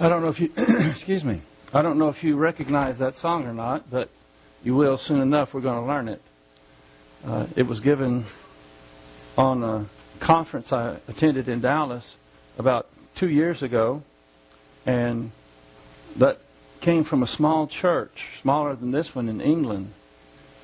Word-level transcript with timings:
I 0.00 0.08
don't 0.08 0.22
know 0.22 0.28
if 0.28 0.38
you, 0.38 0.50
excuse 0.92 1.24
me, 1.24 1.42
I 1.72 1.82
don't 1.82 1.98
know 1.98 2.08
if 2.08 2.22
you 2.22 2.36
recognize 2.36 2.98
that 3.00 3.18
song 3.18 3.46
or 3.46 3.52
not, 3.52 3.90
but 3.90 4.08
you 4.62 4.76
will 4.76 4.96
soon 4.96 5.20
enough. 5.20 5.52
We're 5.52 5.60
going 5.60 5.82
to 5.82 5.88
learn 5.88 6.06
it. 6.06 6.22
Uh, 7.24 7.46
it 7.56 7.64
was 7.64 7.80
given 7.80 8.24
on 9.36 9.64
a 9.64 9.90
conference 10.24 10.70
I 10.70 10.98
attended 11.08 11.48
in 11.48 11.60
Dallas 11.60 12.04
about 12.58 12.86
two 13.16 13.28
years 13.28 13.60
ago, 13.60 14.04
and 14.86 15.32
that 16.16 16.38
came 16.80 17.04
from 17.04 17.24
a 17.24 17.28
small 17.28 17.66
church, 17.66 18.16
smaller 18.40 18.76
than 18.76 18.92
this 18.92 19.12
one 19.16 19.28
in 19.28 19.40
England, 19.40 19.92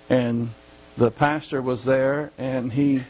and 0.08 0.50
the 0.96 1.10
pastor 1.10 1.60
was 1.60 1.82
there, 1.82 2.30
and 2.38 2.72
he, 2.72 3.02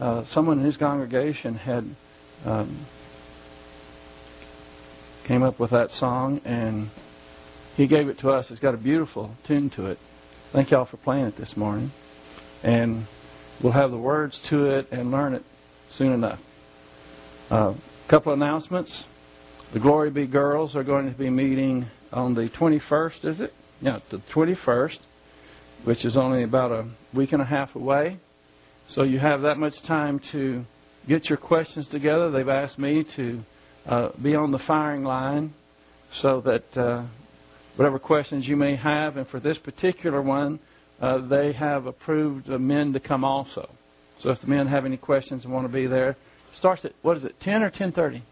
uh, 0.00 0.22
someone 0.30 0.60
in 0.60 0.66
his 0.66 0.76
congregation 0.76 1.56
had 1.56 1.96
um, 2.44 2.86
came 5.24 5.42
up 5.42 5.58
with 5.58 5.70
that 5.70 5.92
song, 5.92 6.40
and 6.44 6.90
he 7.76 7.86
gave 7.86 8.08
it 8.08 8.18
to 8.20 8.30
us. 8.30 8.50
It's 8.50 8.60
got 8.60 8.74
a 8.74 8.78
beautiful 8.78 9.34
tune 9.46 9.70
to 9.70 9.86
it. 9.86 9.98
Thank 10.52 10.70
y'all 10.70 10.84
for 10.84 10.98
playing 10.98 11.26
it 11.26 11.36
this 11.36 11.56
morning, 11.56 11.92
and 12.62 13.06
we'll 13.62 13.72
have 13.72 13.90
the 13.90 13.98
words 13.98 14.38
to 14.50 14.66
it 14.66 14.88
and 14.92 15.10
learn 15.10 15.34
it 15.34 15.44
soon 15.90 16.12
enough. 16.12 16.38
A 17.50 17.54
uh, 17.54 17.74
couple 18.08 18.32
announcements. 18.32 19.04
The 19.72 19.80
Glory 19.80 20.10
Be 20.10 20.26
Girls 20.26 20.76
are 20.76 20.84
going 20.84 21.10
to 21.10 21.18
be 21.18 21.30
meeting 21.30 21.86
on 22.12 22.34
the 22.34 22.48
21st, 22.50 23.24
is 23.24 23.40
it? 23.40 23.52
Yeah, 23.80 23.98
the 24.10 24.18
21st, 24.32 24.98
which 25.84 26.04
is 26.04 26.16
only 26.16 26.44
about 26.44 26.70
a 26.70 26.86
week 27.12 27.32
and 27.32 27.42
a 27.42 27.44
half 27.44 27.74
away. 27.74 28.18
So 28.88 29.02
you 29.02 29.18
have 29.18 29.42
that 29.42 29.58
much 29.58 29.82
time 29.82 30.20
to 30.30 30.64
get 31.08 31.28
your 31.28 31.38
questions 31.38 31.88
together. 31.88 32.30
They've 32.30 32.48
asked 32.48 32.78
me 32.78 33.04
to 33.16 33.42
uh, 33.86 34.10
be 34.22 34.34
on 34.34 34.50
the 34.50 34.58
firing 34.66 35.04
line 35.04 35.52
so 36.22 36.40
that 36.42 36.76
uh, 36.80 37.04
whatever 37.76 37.98
questions 37.98 38.46
you 38.46 38.56
may 38.56 38.76
have, 38.76 39.16
and 39.16 39.28
for 39.28 39.40
this 39.40 39.58
particular 39.58 40.22
one, 40.22 40.58
uh, 41.00 41.26
they 41.26 41.52
have 41.52 41.86
approved 41.86 42.46
the 42.46 42.58
men 42.58 42.92
to 42.92 43.00
come 43.00 43.24
also. 43.24 43.68
So 44.22 44.30
if 44.30 44.40
the 44.40 44.46
men 44.46 44.66
have 44.66 44.84
any 44.84 44.96
questions 44.96 45.44
and 45.44 45.52
want 45.52 45.66
to 45.66 45.72
be 45.72 45.86
there, 45.86 46.16
starts 46.58 46.84
at 46.84 46.92
what 47.02 47.16
is 47.16 47.24
it, 47.24 47.34
10 47.40 47.62
or 47.62 47.70
10:30? 47.70 48.22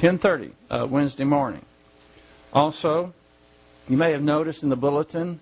10:30 0.00 0.52
uh, 0.70 0.86
Wednesday 0.86 1.24
morning. 1.24 1.64
Also, 2.52 3.12
you 3.88 3.96
may 3.96 4.12
have 4.12 4.22
noticed 4.22 4.62
in 4.62 4.68
the 4.68 4.76
bulletin 4.76 5.40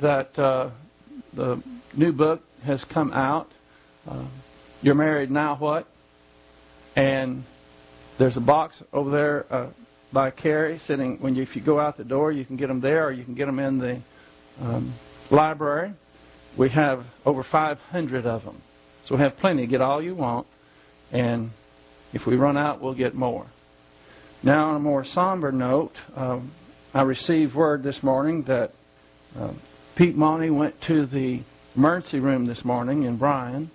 that 0.00 0.36
uh, 0.38 0.70
the 1.34 1.62
new 1.96 2.12
book 2.12 2.42
has 2.64 2.82
come 2.92 3.12
out. 3.12 3.48
Uh, 4.08 4.26
You're 4.82 4.94
married 4.94 5.30
now, 5.30 5.56
what? 5.56 5.88
And 6.96 7.44
there's 8.18 8.36
a 8.36 8.40
box 8.40 8.76
over 8.92 9.10
there 9.10 9.52
uh, 9.52 9.70
by 10.12 10.30
Carrie 10.30 10.80
sitting. 10.86 11.18
When 11.20 11.34
you, 11.34 11.42
if 11.42 11.56
you 11.56 11.62
go 11.62 11.80
out 11.80 11.96
the 11.96 12.04
door, 12.04 12.32
you 12.32 12.44
can 12.44 12.56
get 12.56 12.68
them 12.68 12.80
there, 12.80 13.06
or 13.06 13.12
you 13.12 13.24
can 13.24 13.34
get 13.34 13.46
them 13.46 13.58
in 13.58 13.78
the 13.78 14.02
um, 14.60 14.94
library. 15.30 15.92
We 16.56 16.70
have 16.70 17.04
over 17.26 17.42
500 17.42 18.26
of 18.26 18.44
them, 18.44 18.62
so 19.06 19.16
we 19.16 19.22
have 19.22 19.36
plenty. 19.38 19.66
Get 19.66 19.80
all 19.80 20.00
you 20.00 20.14
want, 20.14 20.46
and 21.10 21.50
if 22.12 22.26
we 22.26 22.36
run 22.36 22.56
out, 22.56 22.80
we'll 22.80 22.94
get 22.94 23.14
more. 23.14 23.46
Now, 24.42 24.70
on 24.70 24.76
a 24.76 24.80
more 24.80 25.04
somber 25.04 25.50
note, 25.50 25.94
um, 26.14 26.52
I 26.92 27.02
received 27.02 27.54
word 27.54 27.82
this 27.82 28.00
morning 28.02 28.44
that 28.44 28.72
uh, 29.36 29.52
Pete 29.96 30.16
Monty 30.16 30.50
went 30.50 30.80
to 30.82 31.06
the 31.06 31.42
emergency 31.74 32.20
room 32.20 32.46
this 32.46 32.64
morning 32.64 33.02
in 33.02 33.16
Bryan. 33.16 33.70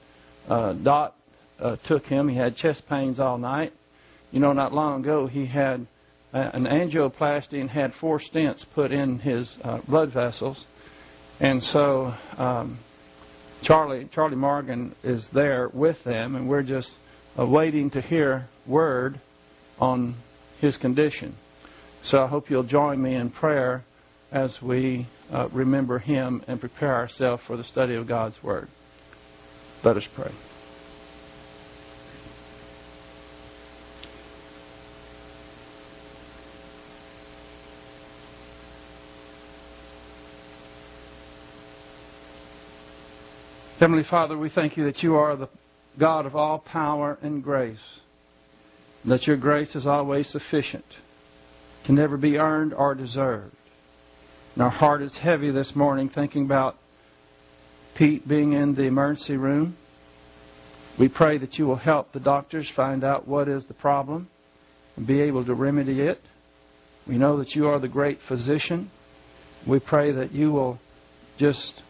Uh, 0.48 0.74
Dot 0.74 1.16
uh, 1.60 1.76
took 1.86 2.06
him. 2.06 2.30
He 2.30 2.38
had 2.38 2.56
chest 2.56 2.84
pains 2.88 3.20
all 3.20 3.38
night. 3.38 3.74
You 4.32 4.40
know, 4.40 4.54
not 4.54 4.74
long 4.74 5.02
ago 5.02 5.28
he 5.28 5.46
had 5.46 5.88
an 6.34 6.66
angioplasty 6.66 7.60
and 7.60 7.70
had 7.70 7.94
four 7.96 8.20
stents 8.20 8.64
put 8.76 8.92
in 8.92 9.20
his 9.20 9.50
uh, 9.64 9.80
blood 9.88 10.14
vessels, 10.14 10.66
and 11.40 11.64
so 11.64 12.14
um, 12.38 12.80
Charlie 13.64 14.08
Charlie 14.14 14.36
Morgan 14.36 14.96
is 15.04 15.28
there 15.34 15.70
with 15.74 16.04
them, 16.04 16.36
and 16.36 16.48
we're 16.48 16.64
just 16.64 16.92
uh, 17.38 17.46
waiting 17.46 17.90
to 17.92 18.02
hear 18.02 18.48
word 18.68 19.20
on 19.80 20.16
his 20.60 20.78
condition. 20.78 21.36
So 22.04 22.24
I 22.24 22.28
hope 22.28 22.50
you'll 22.50 22.64
join 22.64 23.02
me 23.02 23.16
in 23.16 23.30
prayer 23.30 23.84
as 24.32 24.62
we 24.62 25.08
uh, 25.34 25.50
remember 25.50 26.00
him 26.00 26.44
and 26.48 26.60
prepare 26.60 26.96
ourselves 26.96 27.42
for 27.48 27.58
the 27.58 27.64
study 27.64 27.96
of 27.96 28.08
God's 28.08 28.42
Word. 28.44 28.70
Let 29.84 29.98
us 29.98 30.04
pray. 30.16 30.32
Heavenly 43.80 44.04
Father, 44.04 44.38
we 44.38 44.50
thank 44.50 44.76
you 44.76 44.84
that 44.84 45.02
you 45.02 45.16
are 45.16 45.38
the 45.38 45.48
God 45.98 46.26
of 46.26 46.36
all 46.36 46.60
power 46.60 47.18
and 47.22 47.42
grace, 47.42 47.80
and 49.04 49.12
that 49.14 49.26
your 49.26 49.38
grace 49.38 49.74
is 49.74 49.88
always 49.88 50.28
sufficient, 50.28 50.84
can 51.86 51.96
never 51.96 52.18
be 52.18 52.38
earned 52.38 52.74
or 52.74 52.94
deserved. 52.94 53.56
And 54.54 54.64
our 54.64 54.70
heart 54.70 55.02
is 55.02 55.16
heavy 55.16 55.50
this 55.52 55.78
morning 55.78 56.10
thinking 56.10 56.44
about 56.44 56.76
Pete 57.96 58.28
being 58.28 58.52
in 58.52 58.76
the 58.76 58.84
emergency 58.84 59.38
room. 59.38 59.78
We 61.00 61.08
pray 61.08 61.38
that 61.38 61.58
you 61.58 61.66
will 61.66 61.78
help 61.78 62.12
the 62.12 62.20
doctors 62.20 62.70
find 62.76 63.06
out 63.06 63.30
what 63.30 63.48
is 63.48 63.64
the 63.64 63.74
problem 63.74 64.28
and 64.98 65.08
be 65.08 65.22
able 65.22 65.46
to 65.46 65.54
remedy 65.54 66.02
it. 66.02 66.22
We 67.08 67.18
know 67.18 67.38
that 67.38 67.56
you 67.56 67.70
are 67.70 67.80
the 67.80 67.88
great 67.88 68.20
physician. 68.28 68.92
We 69.66 69.80
pray 69.80 70.12
that 70.12 70.34
you 70.34 70.52
will 70.52 70.82
just 71.38 71.82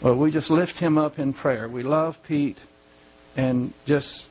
well, 0.00 0.14
we 0.14 0.30
just 0.30 0.50
lift 0.50 0.76
him 0.76 0.96
up 0.96 1.18
in 1.18 1.32
prayer. 1.34 1.68
We 1.68 1.82
love 1.82 2.16
Pete 2.26 2.58
and 3.36 3.74
just 3.86 4.26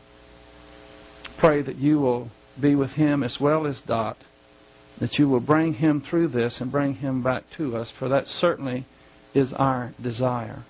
pray 1.38 1.62
that 1.62 1.78
you 1.78 2.00
will 2.00 2.32
be 2.60 2.76
with 2.76 2.92
him 2.92 3.24
as 3.24 3.40
well 3.40 3.68
as 3.68 3.78
Dot, 3.86 4.18
that 5.00 5.20
you 5.20 5.30
will 5.30 5.40
bring 5.40 5.76
him 5.76 6.02
through 6.02 6.30
this 6.30 6.60
and 6.60 6.72
bring 6.72 6.96
him 6.96 7.22
back 7.22 7.44
to 7.58 7.78
us, 7.78 7.92
for 8.00 8.10
that 8.10 8.28
certainly 8.28 8.86
is 9.34 9.54
our 9.54 9.94
desire. 10.02 10.66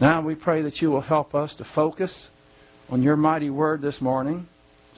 Now 0.00 0.20
we 0.20 0.34
pray 0.34 0.62
that 0.62 0.80
you 0.80 0.90
will 0.90 1.00
help 1.00 1.34
us 1.34 1.54
to 1.56 1.64
focus 1.64 2.28
on 2.88 3.02
your 3.02 3.16
mighty 3.16 3.50
word 3.50 3.82
this 3.82 4.00
morning 4.00 4.48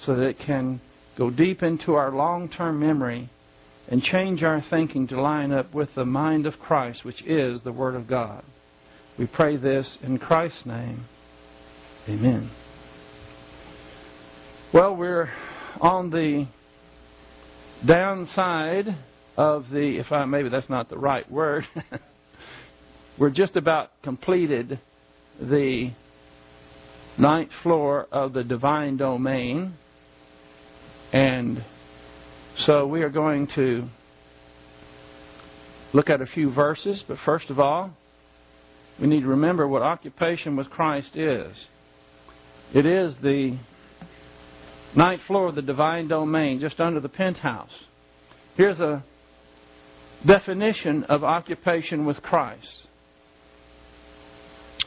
so 0.04 0.14
that 0.16 0.26
it 0.26 0.38
can 0.38 0.80
go 1.16 1.30
deep 1.30 1.62
into 1.62 1.94
our 1.94 2.10
long 2.10 2.48
term 2.48 2.80
memory 2.80 3.30
and 3.88 4.02
change 4.02 4.42
our 4.42 4.64
thinking 4.70 5.06
to 5.06 5.20
line 5.20 5.52
up 5.52 5.72
with 5.72 5.94
the 5.94 6.04
mind 6.04 6.46
of 6.46 6.58
Christ, 6.58 7.04
which 7.04 7.22
is 7.22 7.60
the 7.62 7.72
Word 7.72 7.94
of 7.94 8.06
God. 8.06 8.42
We 9.16 9.26
pray 9.26 9.56
this 9.56 9.96
in 10.02 10.18
Christ's 10.18 10.66
name. 10.66 11.04
Amen. 12.08 12.50
Well, 14.72 14.96
we're 14.96 15.30
on 15.80 16.10
the 16.10 16.48
downside 17.86 18.96
of 19.36 19.70
the, 19.70 19.98
if 19.98 20.10
I, 20.10 20.24
maybe 20.24 20.48
that's 20.48 20.68
not 20.68 20.88
the 20.90 20.98
right 20.98 21.30
word, 21.30 21.64
we're 23.18 23.30
just 23.30 23.54
about 23.54 23.92
completed 24.02 24.80
the 25.40 25.92
ninth 27.16 27.50
floor 27.62 28.08
of 28.10 28.32
the 28.32 28.42
divine 28.42 28.96
domain. 28.96 29.74
And 31.12 31.64
so 32.56 32.84
we 32.88 33.02
are 33.02 33.10
going 33.10 33.46
to 33.54 33.88
look 35.92 36.10
at 36.10 36.20
a 36.20 36.26
few 36.26 36.50
verses, 36.50 37.04
but 37.06 37.18
first 37.24 37.48
of 37.50 37.60
all, 37.60 37.96
we 39.00 39.06
need 39.06 39.22
to 39.22 39.28
remember 39.28 39.66
what 39.66 39.82
occupation 39.82 40.56
with 40.56 40.70
Christ 40.70 41.16
is. 41.16 41.56
It 42.72 42.86
is 42.86 43.14
the 43.22 43.58
ninth 44.96 45.22
floor 45.26 45.48
of 45.48 45.54
the 45.54 45.62
divine 45.62 46.08
domain, 46.08 46.60
just 46.60 46.80
under 46.80 47.00
the 47.00 47.08
penthouse. 47.08 47.72
Here's 48.56 48.78
a 48.78 49.04
definition 50.24 51.04
of 51.04 51.24
occupation 51.24 52.06
with 52.06 52.22
Christ. 52.22 52.86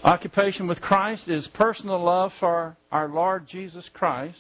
Occupation 0.04 0.68
with 0.68 0.80
Christ 0.80 1.28
is 1.28 1.48
personal 1.48 2.04
love 2.04 2.32
for 2.40 2.78
our 2.92 3.10
Lord 3.10 3.48
Jesus 3.50 3.86
Christ 3.94 4.38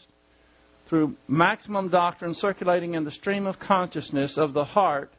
through 0.87 1.15
maximum 1.27 1.89
doctrine 1.89 2.35
circulating 2.35 2.93
in 2.93 3.03
the 3.03 3.11
stream 3.11 3.45
of 3.45 3.59
consciousness 3.59 4.37
of 4.37 4.53
the 4.53 4.63
heart 4.63 5.11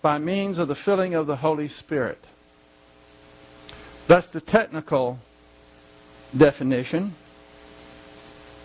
by 0.00 0.18
means 0.18 0.58
of 0.58 0.68
the 0.68 0.76
filling 0.84 1.14
of 1.14 1.26
the 1.26 1.36
Holy 1.36 1.68
Spirit. 1.80 2.24
That's 4.08 4.26
the 4.32 4.40
technical 4.40 5.18
definition. 6.36 7.14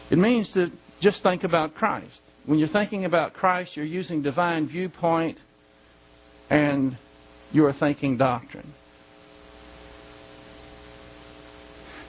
It 0.10 0.18
means 0.18 0.50
to 0.52 0.72
just 1.02 1.24
think 1.24 1.44
about 1.44 1.76
Christ. 1.76 2.20
When 2.46 2.60
you're 2.60 2.68
thinking 2.68 3.06
about 3.06 3.34
Christ, 3.34 3.76
you're 3.76 3.86
using 3.86 4.22
divine 4.22 4.68
viewpoint 4.68 5.38
and 6.50 6.98
you 7.52 7.66
are 7.66 7.74
thinking 7.74 8.18
doctrine. 8.18 8.74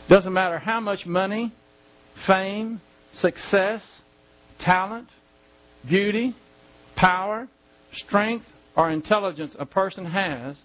Doesn't 0.08 0.32
matter 0.32 0.58
how 0.58 0.80
much 0.80 1.06
money, 1.06 1.54
fame, 2.26 2.80
success, 3.12 3.82
talent, 4.58 5.08
beauty, 5.86 6.34
power, 6.96 7.48
strength, 7.92 8.46
or 8.76 8.90
intelligence 8.90 9.54
a 9.58 9.66
person 9.66 10.04
has, 10.06 10.56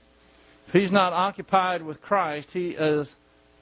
if 0.67 0.73
he's 0.73 0.91
not 0.91 1.13
occupied 1.13 1.83
with 1.83 2.01
Christ, 2.01 2.47
he 2.51 2.69
is 2.69 3.07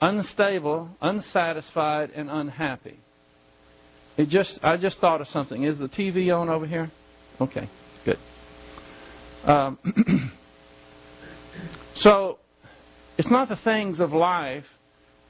unstable, 0.02 0.90
unsatisfied, 1.02 2.12
and 2.16 2.30
unhappy. 2.30 3.00
It 4.18 4.30
just 4.30 4.60
I 4.64 4.78
just 4.78 5.00
thought 5.00 5.22
of 5.22 5.28
something. 5.30 5.64
Is 5.64 5.80
the 5.80 5.90
TV 5.90 6.36
on 6.36 6.50
over 6.50 6.68
here? 6.68 6.92
Okay, 7.42 7.70
good. 8.06 8.20
Um, 9.44 9.80
so 11.96 12.38
it's 13.18 13.30
not 13.30 13.50
the 13.50 13.56
things 13.58 14.00
of 14.00 14.14
life 14.14 14.66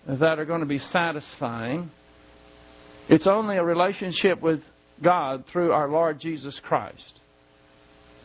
that 0.06 0.38
are 0.38 0.46
going 0.46 0.60
to 0.60 0.66
be 0.66 0.80
satisfying. 0.80 1.92
It's 3.08 3.28
only 3.28 3.58
a 3.58 3.64
relationship 3.64 4.42
with 4.42 4.62
God 5.02 5.46
through 5.52 5.72
our 5.72 5.90
Lord 5.90 6.20
Jesus 6.20 6.60
Christ. 6.64 7.20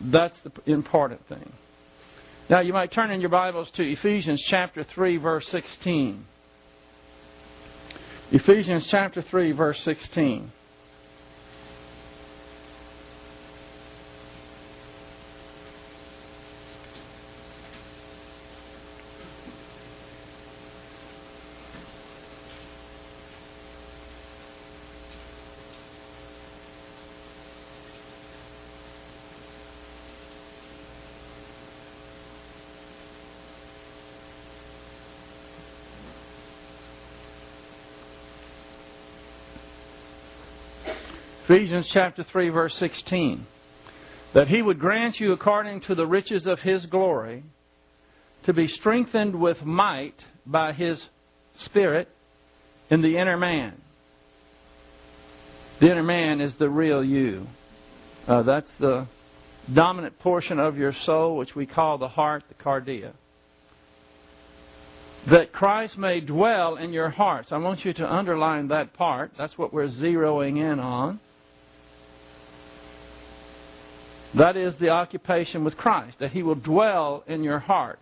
That's 0.01 0.37
the 0.45 0.73
important 0.73 1.27
thing. 1.29 1.53
Now, 2.51 2.61
you 2.61 2.73
might 2.73 2.93
turn 2.93 3.11
in 3.11 3.21
your 3.21 3.29
Bibles 3.29 3.71
to 3.73 3.83
Ephesians 3.83 4.43
chapter 4.49 4.83
3, 4.83 5.19
verse 5.19 5.47
16. 5.49 6.25
Ephesians 8.33 8.87
chapter 8.91 9.21
3, 9.21 9.53
verse 9.53 9.79
16. 9.85 10.51
Ephesians 41.49 41.89
chapter 41.91 42.23
3 42.25 42.51
verse 42.51 42.75
16 42.75 43.47
that 44.35 44.49
he 44.49 44.61
would 44.61 44.79
grant 44.79 45.19
you 45.19 45.33
according 45.33 45.81
to 45.81 45.95
the 45.95 46.07
riches 46.07 46.47
of 46.47 46.61
his 46.61 46.85
glory 46.85 47.43
to 48.45 48.53
be 48.53 48.69
strengthened 48.69 49.35
with 49.35 49.65
might 49.65 50.15
by 50.45 50.75
his 50.75 51.03
spirit 51.61 52.07
in 52.91 53.01
the 53.01 53.17
inner 53.17 53.39
man. 53.39 53.81
The 55.81 55.91
inner 55.91 56.03
man 56.03 56.43
is 56.43 56.55
the 56.57 56.69
real 56.69 57.03
you. 57.03 57.47
Uh, 58.27 58.43
that's 58.43 58.71
the 58.79 59.07
dominant 59.73 60.19
portion 60.19 60.59
of 60.59 60.77
your 60.77 60.93
soul, 61.07 61.39
which 61.39 61.55
we 61.55 61.65
call 61.65 61.97
the 61.97 62.09
heart, 62.09 62.45
the 62.51 62.63
cardia. 62.63 63.13
That 65.31 65.55
Christ 65.55 65.97
may 65.97 66.21
dwell 66.21 66.77
in 66.77 66.93
your 66.93 67.09
hearts. 67.09 67.53
I 67.53 67.57
want 67.57 67.87
you 67.87 67.95
to 67.95 68.13
underline 68.13 68.69
that 68.69 68.93
part. 68.93 69.33
That's 69.39 69.57
what 69.57 69.73
we're 69.73 69.89
zeroing 69.89 70.59
in 70.59 70.79
on. 70.79 71.21
That 74.35 74.57
is 74.57 74.75
the 74.79 74.91
occupation 74.91 75.65
with 75.65 75.77
Christ, 75.77 76.19
that 76.21 76.33
He 76.33 76.43
will 76.43 76.55
dwell 76.55 77.25
in 77.27 77.43
your 77.43 77.59
heart. 77.59 77.99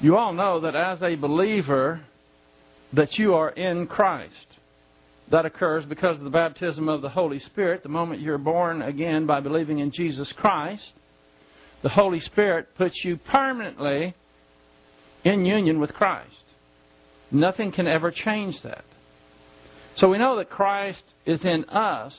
You 0.00 0.16
all 0.16 0.32
know 0.32 0.60
that 0.60 0.74
as 0.74 1.00
a 1.00 1.14
believer 1.14 2.00
that 2.92 3.18
you 3.18 3.34
are 3.34 3.50
in 3.50 3.86
Christ. 3.86 4.34
That 5.30 5.46
occurs 5.46 5.84
because 5.84 6.18
of 6.18 6.24
the 6.24 6.30
baptism 6.30 6.88
of 6.88 7.02
the 7.02 7.08
Holy 7.08 7.38
Spirit. 7.38 7.84
The 7.84 7.88
moment 7.88 8.20
you're 8.20 8.36
born 8.36 8.82
again 8.82 9.26
by 9.26 9.38
believing 9.38 9.78
in 9.78 9.92
Jesus 9.92 10.30
Christ, 10.32 10.92
the 11.82 11.88
Holy 11.88 12.20
Spirit 12.20 12.74
puts 12.76 13.04
you 13.04 13.16
permanently 13.16 14.14
in 15.24 15.44
union 15.44 15.78
with 15.78 15.94
Christ. 15.94 16.51
Nothing 17.32 17.72
can 17.72 17.86
ever 17.88 18.10
change 18.10 18.60
that. 18.62 18.84
So 19.96 20.08
we 20.08 20.18
know 20.18 20.36
that 20.36 20.50
Christ 20.50 21.02
is 21.26 21.40
in 21.42 21.64
us, 21.66 22.14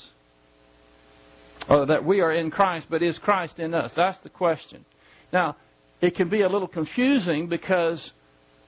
or 1.70 1.86
that 1.86 2.04
we 2.04 2.22
are 2.22 2.32
in 2.32 2.52
Christ, 2.52 2.88
but 2.90 3.02
is 3.02 3.18
Christ 3.20 3.60
in 3.60 3.74
us? 3.74 3.92
That's 3.96 4.20
the 4.24 4.30
question. 4.30 4.86
Now, 5.32 5.56
it 6.02 6.16
can 6.16 6.30
be 6.30 6.42
a 6.42 6.50
little 6.50 6.68
confusing 6.68 7.48
because 7.48 8.12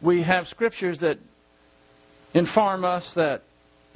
we 0.02 0.24
have 0.24 0.48
scriptures 0.48 0.98
that 1.00 1.20
inform 2.34 2.86
us 2.86 3.10
that 3.16 3.44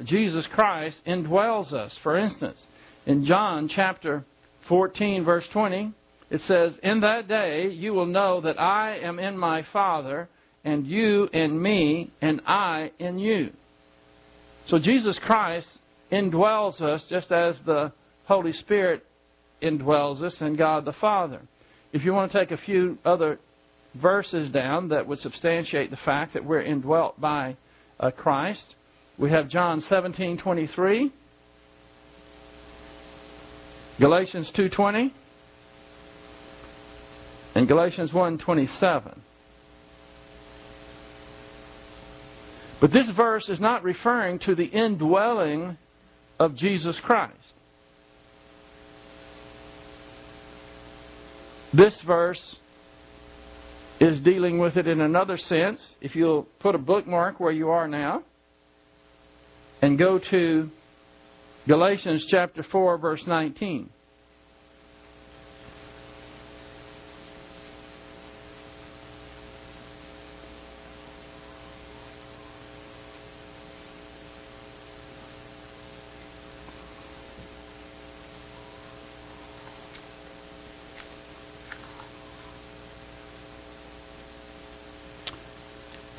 Jesus 0.04 0.46
Christ 0.54 0.98
indwells 1.06 1.72
us. 1.72 1.98
For 2.04 2.18
instance, 2.18 2.58
in 3.06 3.26
John 3.26 3.70
chapter 3.70 4.26
14, 4.68 5.24
verse 5.24 5.46
20, 5.52 5.94
it 6.30 6.42
says, 6.48 6.74
In 6.84 7.02
that 7.02 7.28
day 7.28 7.70
you 7.70 7.94
will 7.94 8.06
know 8.06 8.42
that 8.42 8.60
I 8.60 8.98
am 8.98 9.20
in 9.20 9.38
my 9.38 9.66
Father, 9.74 10.30
and 10.64 10.86
you 10.86 11.30
in 11.32 11.62
me, 11.62 12.12
and 12.22 12.42
I 12.46 12.92
in 13.00 13.20
you. 13.20 13.52
So 14.68 14.78
Jesus 14.80 15.18
Christ 15.20 15.68
indwells 16.12 16.82
us 16.82 17.04
just 17.10 17.32
as 17.32 17.56
the 17.66 17.92
Holy 18.26 18.54
Spirit 18.54 19.06
indwells 19.62 20.22
us 20.22 20.40
and 20.42 20.58
God 20.58 20.86
the 20.86 20.94
Father. 20.94 21.42
If 21.92 22.04
you 22.04 22.14
want 22.14 22.32
to 22.32 22.38
take 22.38 22.52
a 22.52 22.58
few 22.58 22.98
other 23.04 23.40
verses 23.96 24.52
down 24.52 24.90
that 24.90 25.08
would 25.08 25.20
substantiate 25.20 25.90
the 25.90 25.98
fact 25.98 26.34
that 26.34 26.46
we're 26.46 26.62
indwelt 26.62 27.20
by 27.20 27.58
uh, 28.00 28.12
Christ, 28.12 28.76
we 29.18 29.32
have 29.32 29.50
John 29.50 29.82
17:23, 29.82 31.12
Galatians 34.00 34.52
2:20, 34.52 35.12
and 37.56 37.68
Galatians 37.68 38.12
1:27. 38.12 39.18
But 42.82 42.94
this 42.94 43.10
verse 43.16 43.50
is 43.50 43.60
not 43.60 43.84
referring 43.84 44.40
to 44.40 44.56
the 44.56 44.66
indwelling 44.66 45.78
of 46.40 46.56
Jesus 46.56 46.98
Christ. 47.02 47.36
This 51.74 52.00
verse 52.02 52.58
is 54.00 54.22
dealing 54.22 54.60
with 54.60 54.78
it 54.78 54.88
in 54.88 55.02
another 55.02 55.38
sense. 55.38 55.82
If 56.02 56.16
you'll 56.16 56.44
put 56.60 56.74
a 56.74 56.80
bookmark 56.80 57.40
where 57.40 57.52
you 57.52 57.70
are 57.70 57.88
now 57.88 58.24
and 59.82 59.98
go 59.98 60.20
to 60.20 60.70
Galatians 61.68 62.26
chapter 62.30 62.64
4, 62.64 62.98
verse 62.98 63.22
19. 63.28 63.90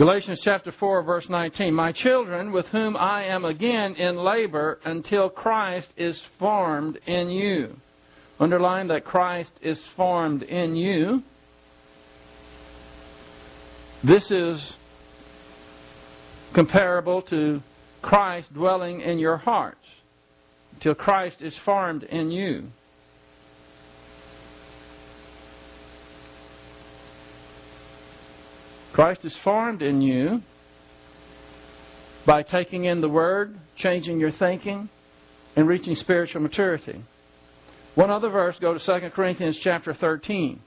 Galatians 0.01 0.41
chapter 0.43 0.73
4, 0.73 1.03
verse 1.03 1.29
19. 1.29 1.75
My 1.75 1.93
children, 1.93 2.53
with 2.53 2.65
whom 2.69 2.97
I 2.97 3.25
am 3.25 3.45
again 3.45 3.97
in 3.97 4.17
labor 4.17 4.81
until 4.83 5.29
Christ 5.29 5.89
is 5.95 6.19
formed 6.39 6.99
in 7.07 7.29
you. 7.29 7.77
Underline 8.39 8.89
that 8.89 9.05
Christ 9.05 9.53
is 9.61 9.79
formed 9.99 10.43
in 10.43 10.75
you. 10.75 11.23
This 14.03 14.31
is 14.31 14.73
comparable 16.55 17.21
to 17.25 17.63
Christ 18.01 18.55
dwelling 18.55 19.03
in 19.03 19.19
your 19.19 19.37
hearts 19.37 19.85
until 20.73 20.95
Christ 20.95 21.43
is 21.43 21.55
formed 21.67 22.05
in 22.05 22.31
you. 22.31 22.69
Christ 28.93 29.25
is 29.25 29.37
formed 29.45 29.83
in 29.83 30.03
you 30.03 30.43
by 32.27 32.43
taking 32.43 32.85
in 32.85 33.01
the 33.01 33.09
Word, 33.09 33.59
changing 33.77 34.21
your 34.21 34.33
thinking, 34.33 34.89
and 35.57 35.67
reaching 35.67 35.95
spiritual 35.95 36.43
maturity. 36.43 37.05
One 37.95 38.11
other 38.11 38.29
verse, 38.29 38.57
go 38.61 38.77
to 38.77 39.01
2 39.01 39.11
Corinthians 39.11 39.59
chapter 39.63 39.95
13. 39.95 40.61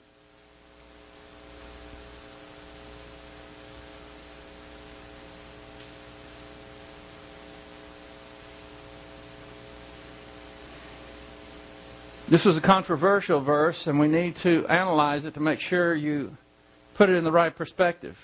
This 12.29 12.45
was 12.45 12.57
a 12.57 12.61
controversial 12.61 13.41
verse, 13.41 13.85
and 13.85 13.99
we 13.99 14.07
need 14.07 14.37
to 14.37 14.65
analyze 14.67 15.23
it 15.23 15.35
to 15.35 15.39
make 15.39 15.59
sure 15.59 15.93
you 15.93 16.35
put 16.95 17.09
it 17.09 17.15
in 17.15 17.23
the 17.23 17.31
right 17.31 17.55
perspective. 17.55 18.15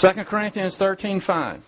2 0.00 0.08
Corinthians 0.24 0.76
13:5. 0.76 1.62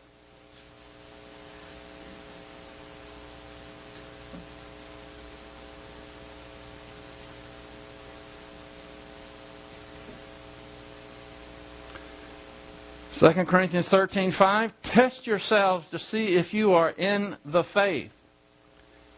Second 13.18 13.48
Corinthians 13.48 13.88
13:5 13.88 14.72
Test 14.84 15.26
yourselves 15.26 15.86
to 15.90 15.98
see 15.98 16.36
if 16.36 16.54
you 16.54 16.72
are 16.74 16.90
in 16.90 17.36
the 17.44 17.64
faith. 17.74 18.12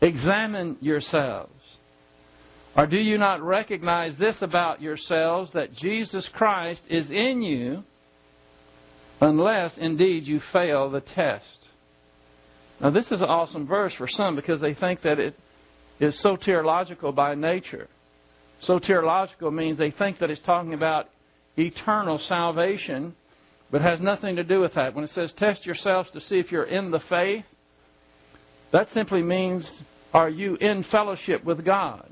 Examine 0.01 0.79
yourselves. 0.81 1.60
Or 2.81 2.87
do 2.87 2.97
you 2.97 3.19
not 3.19 3.43
recognize 3.43 4.15
this 4.19 4.37
about 4.41 4.81
yourselves 4.81 5.53
that 5.53 5.75
Jesus 5.75 6.27
Christ 6.33 6.81
is 6.89 7.11
in 7.11 7.43
you 7.43 7.85
unless 9.21 9.73
indeed 9.77 10.27
you 10.27 10.41
fail 10.51 10.89
the 10.89 11.03
test? 11.03 11.45
Now 12.81 12.89
this 12.89 13.05
is 13.05 13.21
an 13.21 13.25
awesome 13.25 13.67
verse 13.67 13.93
for 13.99 14.09
some 14.09 14.35
because 14.35 14.63
they 14.63 14.73
think 14.73 15.03
that 15.03 15.19
it 15.19 15.39
is 15.99 16.19
soteriological 16.25 17.15
by 17.15 17.35
nature. 17.35 17.87
Soteriological 18.67 19.53
means 19.53 19.77
they 19.77 19.91
think 19.91 20.19
that 20.21 20.31
it's 20.31 20.41
talking 20.41 20.73
about 20.73 21.11
eternal 21.59 22.19
salvation 22.19 23.15
but 23.71 23.83
has 23.83 24.01
nothing 24.01 24.37
to 24.37 24.43
do 24.43 24.59
with 24.59 24.73
that. 24.73 24.95
When 24.95 25.05
it 25.05 25.11
says 25.11 25.35
test 25.37 25.67
yourselves 25.67 26.09
to 26.15 26.21
see 26.23 26.39
if 26.39 26.51
you're 26.51 26.65
in 26.65 26.93
the 26.93 27.01
faith, 27.11 27.45
that 28.73 28.89
simply 28.95 29.23
means 29.23 29.71
are 30.15 30.31
you 30.31 30.57
in 30.57 30.83
fellowship 30.85 31.45
with 31.45 31.63
God? 31.63 32.11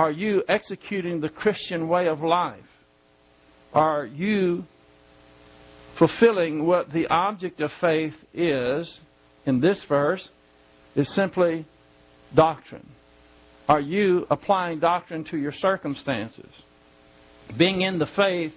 Are 0.00 0.10
you 0.10 0.42
executing 0.48 1.20
the 1.20 1.28
Christian 1.28 1.86
way 1.86 2.08
of 2.08 2.22
life? 2.22 2.72
Are 3.74 4.06
you 4.06 4.64
fulfilling 5.98 6.64
what 6.64 6.90
the 6.90 7.06
object 7.08 7.60
of 7.60 7.70
faith 7.82 8.14
is 8.32 8.90
in 9.44 9.60
this 9.60 9.84
verse 9.84 10.26
is 10.96 11.06
simply 11.12 11.66
doctrine? 12.34 12.88
Are 13.68 13.78
you 13.78 14.26
applying 14.30 14.80
doctrine 14.80 15.24
to 15.24 15.36
your 15.36 15.52
circumstances? 15.52 16.50
Being 17.58 17.82
in 17.82 17.98
the 17.98 18.06
faith 18.06 18.54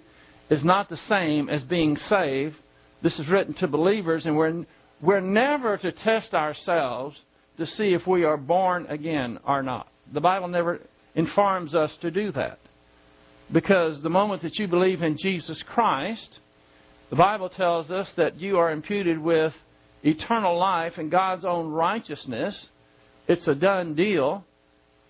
is 0.50 0.64
not 0.64 0.88
the 0.88 1.02
same 1.10 1.50
as 1.50 1.62
being 1.66 1.98
saved. 1.98 2.56
This 3.02 3.20
is 3.20 3.28
written 3.28 3.54
to 3.56 3.68
believers, 3.68 4.26
and 4.26 4.38
we're, 4.38 4.66
we're 5.02 5.20
never 5.20 5.76
to 5.76 5.92
test 5.92 6.34
ourselves 6.34 7.20
to 7.58 7.68
see 7.68 7.94
if 7.94 8.08
we 8.08 8.24
are 8.24 8.38
born 8.38 8.86
again 8.88 9.40
or 9.46 9.62
not. 9.62 9.90
The 10.14 10.22
Bible 10.22 10.48
never 10.48 10.80
informs 11.16 11.76
us 11.76 11.92
to 12.02 12.12
do 12.12 12.32
that. 12.32 12.60
Because 13.52 14.02
the 14.02 14.10
moment 14.10 14.42
that 14.42 14.58
you 14.58 14.68
believe 14.68 15.02
in 15.02 15.18
Jesus 15.18 15.62
Christ, 15.74 16.40
the 17.10 17.16
Bible 17.16 17.50
tells 17.50 17.92
us 17.92 18.08
that 18.18 18.40
you 18.40 18.58
are 18.58 18.72
imputed 18.72 19.20
with 19.20 19.54
eternal 20.04 20.58
life 20.58 20.94
and 20.98 21.12
God's 21.12 21.46
own 21.46 21.70
righteousness. 21.70 22.56
It's 23.28 23.48
a 23.48 23.56
done 23.56 23.96
deal, 23.96 24.44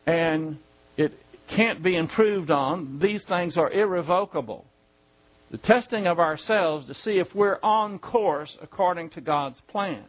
and 0.05 0.57
it 0.97 1.13
can't 1.47 1.81
be 1.81 1.95
improved 1.95 2.51
on. 2.51 2.99
These 2.99 3.23
things 3.23 3.57
are 3.57 3.71
irrevocable 3.71 4.65
the 5.53 5.59
testing 5.59 6.07
of 6.07 6.17
ourselves 6.17 6.87
to 6.87 6.95
see 6.95 7.19
if 7.19 7.27
we're 7.35 7.59
on 7.61 7.99
course 7.99 8.57
according 8.59 9.11
to 9.11 9.21
God's 9.21 9.61
plan. 9.67 10.03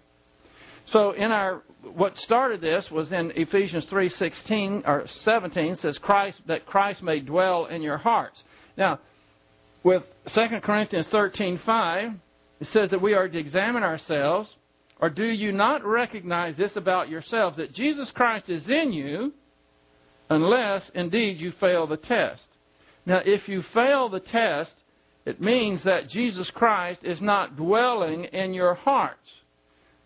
So 0.86 1.12
in 1.12 1.32
our 1.32 1.62
what 1.82 2.16
started 2.18 2.60
this 2.60 2.90
was 2.90 3.12
in 3.12 3.32
Ephesians 3.36 3.86
3:16 3.86 4.86
or 4.86 5.06
17 5.06 5.76
says 5.76 5.98
Christ 5.98 6.40
that 6.46 6.66
Christ 6.66 7.02
may 7.02 7.20
dwell 7.20 7.66
in 7.66 7.82
your 7.82 7.98
hearts. 7.98 8.42
Now, 8.76 9.00
with 9.82 10.02
2 10.28 10.60
Corinthians 10.62 11.08
13:5 11.08 12.14
it 12.60 12.68
says 12.68 12.90
that 12.90 13.02
we 13.02 13.14
are 13.14 13.28
to 13.28 13.38
examine 13.38 13.82
ourselves 13.82 14.54
or 15.00 15.10
do 15.10 15.24
you 15.24 15.52
not 15.52 15.84
recognize 15.84 16.56
this 16.56 16.76
about 16.76 17.08
yourselves 17.08 17.56
that 17.56 17.74
Jesus 17.74 18.10
Christ 18.12 18.48
is 18.48 18.68
in 18.68 18.92
you 18.92 19.34
unless 20.30 20.90
indeed 20.94 21.40
you 21.40 21.52
fail 21.52 21.86
the 21.86 21.96
test. 21.96 22.42
Now, 23.06 23.20
if 23.24 23.48
you 23.48 23.62
fail 23.74 24.08
the 24.08 24.20
test, 24.20 24.72
it 25.24 25.40
means 25.40 25.82
that 25.84 26.08
Jesus 26.08 26.50
Christ 26.50 27.00
is 27.02 27.20
not 27.20 27.56
dwelling 27.56 28.24
in 28.24 28.54
your 28.54 28.74
hearts. 28.74 29.30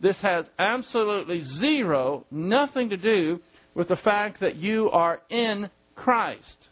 This 0.00 0.16
has 0.18 0.44
absolutely 0.58 1.42
zero, 1.58 2.24
nothing 2.30 2.90
to 2.90 2.96
do 2.96 3.40
with 3.74 3.88
the 3.88 3.96
fact 3.96 4.40
that 4.40 4.56
you 4.56 4.90
are 4.90 5.20
in 5.28 5.70
Christ. 5.94 6.68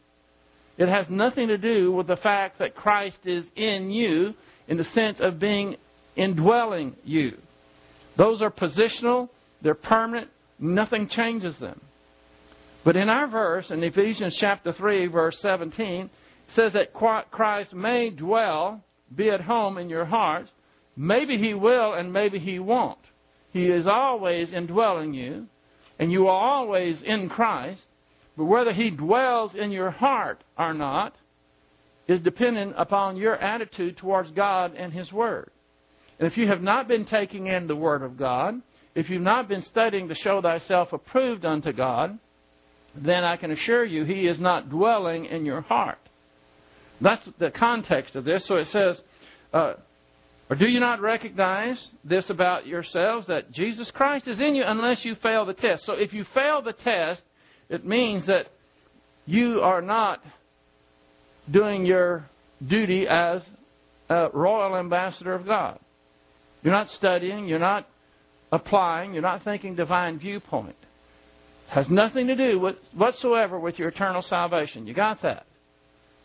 It 0.78 0.88
has 0.88 1.06
nothing 1.08 1.48
to 1.48 1.58
do 1.58 1.92
with 1.92 2.06
the 2.06 2.16
fact 2.16 2.58
that 2.58 2.76
Christ 2.76 3.18
is 3.24 3.44
in 3.56 3.90
you 3.90 4.34
in 4.68 4.76
the 4.76 4.84
sense 4.84 5.18
of 5.20 5.38
being 5.38 5.76
indwelling 6.16 6.96
you. 7.04 7.38
Those 8.16 8.40
are 8.42 8.50
positional, 8.50 9.28
they're 9.62 9.74
permanent, 9.74 10.30
nothing 10.58 11.08
changes 11.08 11.56
them. 11.58 11.80
But 12.84 12.96
in 12.96 13.08
our 13.08 13.26
verse, 13.26 13.70
in 13.70 13.82
Ephesians 13.82 14.36
chapter 14.36 14.72
3, 14.72 15.06
verse 15.08 15.36
17, 15.40 16.04
it 16.04 16.10
says 16.54 16.72
that 16.74 16.92
Christ 16.92 17.74
may 17.74 18.10
dwell, 18.10 18.84
be 19.14 19.30
at 19.30 19.40
home 19.40 19.78
in 19.78 19.88
your 19.88 20.04
hearts. 20.04 20.50
Maybe 20.96 21.36
He 21.38 21.52
will 21.52 21.94
and 21.94 22.12
maybe 22.12 22.38
He 22.38 22.58
won't. 22.58 22.98
He 23.52 23.66
is 23.66 23.86
always 23.86 24.52
indwelling 24.52 25.14
you, 25.14 25.46
and 25.98 26.12
you 26.12 26.28
are 26.28 26.40
always 26.40 26.98
in 27.02 27.28
Christ. 27.28 27.80
But 28.36 28.44
whether 28.44 28.72
He 28.72 28.90
dwells 28.90 29.54
in 29.54 29.70
your 29.70 29.90
heart 29.90 30.44
or 30.58 30.74
not 30.74 31.14
is 32.06 32.20
dependent 32.20 32.74
upon 32.76 33.16
your 33.16 33.36
attitude 33.36 33.96
towards 33.96 34.30
God 34.32 34.74
and 34.76 34.92
His 34.92 35.10
Word. 35.12 35.50
And 36.18 36.30
if 36.30 36.36
you 36.36 36.46
have 36.48 36.62
not 36.62 36.88
been 36.88 37.06
taking 37.06 37.46
in 37.46 37.66
the 37.66 37.76
Word 37.76 38.02
of 38.02 38.16
God, 38.16 38.60
if 38.94 39.10
you've 39.10 39.22
not 39.22 39.48
been 39.48 39.62
studying 39.62 40.08
to 40.08 40.14
show 40.14 40.40
thyself 40.40 40.92
approved 40.92 41.44
unto 41.44 41.72
God, 41.72 42.18
then 42.94 43.24
I 43.24 43.36
can 43.36 43.50
assure 43.50 43.84
you 43.84 44.04
He 44.04 44.26
is 44.26 44.38
not 44.38 44.70
dwelling 44.70 45.26
in 45.26 45.44
your 45.44 45.60
heart. 45.62 45.98
That's 47.00 47.26
the 47.38 47.50
context 47.50 48.14
of 48.16 48.24
this. 48.24 48.46
So 48.46 48.56
it 48.56 48.68
says, 48.68 49.00
uh, 49.52 49.74
or 50.48 50.56
do 50.56 50.66
you 50.66 50.78
not 50.78 51.00
recognize 51.00 51.78
this 52.04 52.30
about 52.30 52.66
yourselves 52.66 53.26
that 53.26 53.50
Jesus 53.50 53.90
Christ 53.90 54.28
is 54.28 54.38
in 54.38 54.54
you 54.54 54.62
unless 54.64 55.04
you 55.04 55.16
fail 55.16 55.44
the 55.44 55.54
test? 55.54 55.84
So 55.86 55.94
if 55.94 56.12
you 56.12 56.24
fail 56.34 56.62
the 56.62 56.72
test, 56.72 57.22
it 57.68 57.84
means 57.84 58.26
that 58.26 58.46
you 59.24 59.60
are 59.60 59.82
not 59.82 60.22
doing 61.50 61.84
your 61.84 62.28
duty 62.64 63.08
as 63.08 63.42
a 64.08 64.28
royal 64.32 64.76
ambassador 64.76 65.34
of 65.34 65.46
God. 65.46 65.80
You're 66.62 66.74
not 66.74 66.90
studying, 66.90 67.46
you're 67.46 67.58
not 67.58 67.88
applying, 68.52 69.12
you're 69.12 69.22
not 69.22 69.42
thinking 69.42 69.74
divine 69.74 70.18
viewpoint. 70.20 70.76
It 71.68 71.74
has 71.74 71.88
nothing 71.88 72.28
to 72.28 72.36
do 72.36 72.60
with 72.60 72.76
whatsoever 72.94 73.58
with 73.58 73.80
your 73.80 73.88
eternal 73.88 74.22
salvation. 74.22 74.86
You 74.86 74.94
got 74.94 75.22
that? 75.22 75.46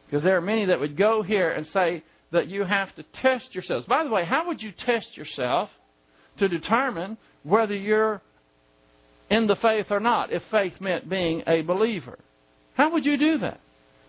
Because 0.05 0.23
there 0.23 0.37
are 0.37 0.41
many 0.41 0.65
that 0.65 0.79
would 0.79 0.95
go 0.95 1.23
here 1.23 1.51
and 1.51 1.65
say 1.67 2.03
that 2.31 2.47
you 2.47 2.63
have 2.63 2.93
to 2.95 3.03
test 3.21 3.53
yourselves. 3.53 3.85
By 3.85 4.03
the 4.03 4.09
way, 4.09 4.25
how 4.25 4.47
would 4.47 4.61
you 4.61 4.71
test 4.71 5.15
yourself 5.17 5.69
to 6.37 6.47
determine 6.47 7.17
whether 7.43 7.75
you're 7.75 8.21
in 9.29 9.47
the 9.47 9.55
faith 9.55 9.87
or 9.89 9.99
not, 9.99 10.31
if 10.31 10.43
faith 10.51 10.79
meant 10.79 11.09
being 11.09 11.43
a 11.47 11.61
believer? 11.61 12.19
How 12.73 12.91
would 12.91 13.05
you 13.05 13.17
do 13.17 13.37
that? 13.39 13.59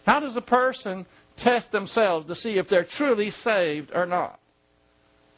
How 0.07 0.21
does 0.21 0.37
a 0.37 0.41
person 0.41 1.07
test 1.37 1.71
themselves 1.73 2.27
to 2.27 2.37
see 2.37 2.59
if 2.59 2.69
they're 2.69 2.85
truly 2.85 3.31
saved 3.43 3.91
or 3.95 4.07
not? 4.07 4.39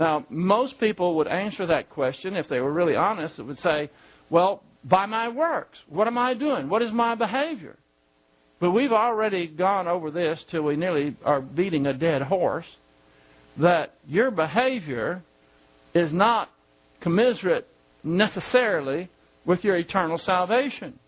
Now, 0.00 0.26
most 0.28 0.78
people 0.80 1.16
would 1.16 1.28
answer 1.28 1.66
that 1.66 1.90
question 1.90 2.34
if 2.34 2.48
they 2.48 2.60
were 2.60 2.72
really 2.72 2.96
honest. 2.96 3.38
It 3.38 3.44
would 3.44 3.60
say, 3.60 3.90
well, 4.28 4.62
by 4.82 5.06
my 5.06 5.28
works. 5.28 5.78
What 5.88 6.06
am 6.06 6.18
I 6.18 6.34
doing? 6.34 6.68
What 6.68 6.82
is 6.82 6.92
my 6.92 7.14
behavior? 7.14 7.76
But 8.61 8.70
we've 8.70 8.92
already 8.92 9.46
gone 9.46 9.88
over 9.88 10.11
this 10.11 10.42
till 10.50 10.62
we 10.62 10.76
nearly 10.76 11.16
are 11.25 11.40
beating 11.40 11.87
a 11.87 11.92
dead 11.92 12.23
horse 12.23 12.66
that 13.58 13.94
your 14.06 14.30
behavior 14.30 15.23
is 15.94 16.12
not 16.12 16.50
commiserate 17.00 17.68
necessarily 18.02 19.11
with 19.44 19.64
your 19.64 19.76
eternal 19.76 20.18
salvation. 20.18 20.99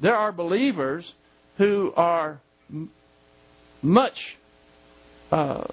There 0.00 0.16
are 0.16 0.32
believers 0.32 1.12
who 1.58 1.92
are 1.96 2.40
much 3.82 4.18
uh, 5.30 5.64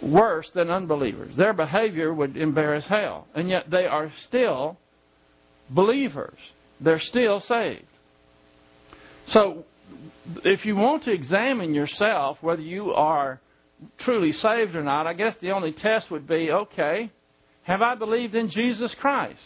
worse 0.00 0.50
than 0.54 0.70
unbelievers. 0.70 1.36
Their 1.36 1.52
behavior 1.52 2.12
would 2.12 2.36
embarrass 2.36 2.84
hell, 2.86 3.26
and 3.34 3.48
yet 3.48 3.70
they 3.70 3.86
are 3.86 4.12
still 4.26 4.76
believers. 5.70 6.38
They're 6.80 7.00
still 7.00 7.40
saved. 7.40 7.86
So 9.28 9.64
if 10.44 10.64
you 10.64 10.76
want 10.76 11.04
to 11.04 11.12
examine 11.12 11.74
yourself 11.74 12.38
whether 12.40 12.62
you 12.62 12.92
are 12.92 13.40
truly 14.00 14.32
saved 14.32 14.74
or 14.74 14.82
not, 14.82 15.06
I 15.06 15.14
guess 15.14 15.34
the 15.40 15.50
only 15.50 15.72
test 15.72 16.10
would 16.10 16.26
be 16.26 16.50
okay, 16.50 17.10
have 17.64 17.82
I 17.82 17.94
believed 17.94 18.34
in 18.34 18.50
Jesus 18.50 18.94
Christ? 19.00 19.38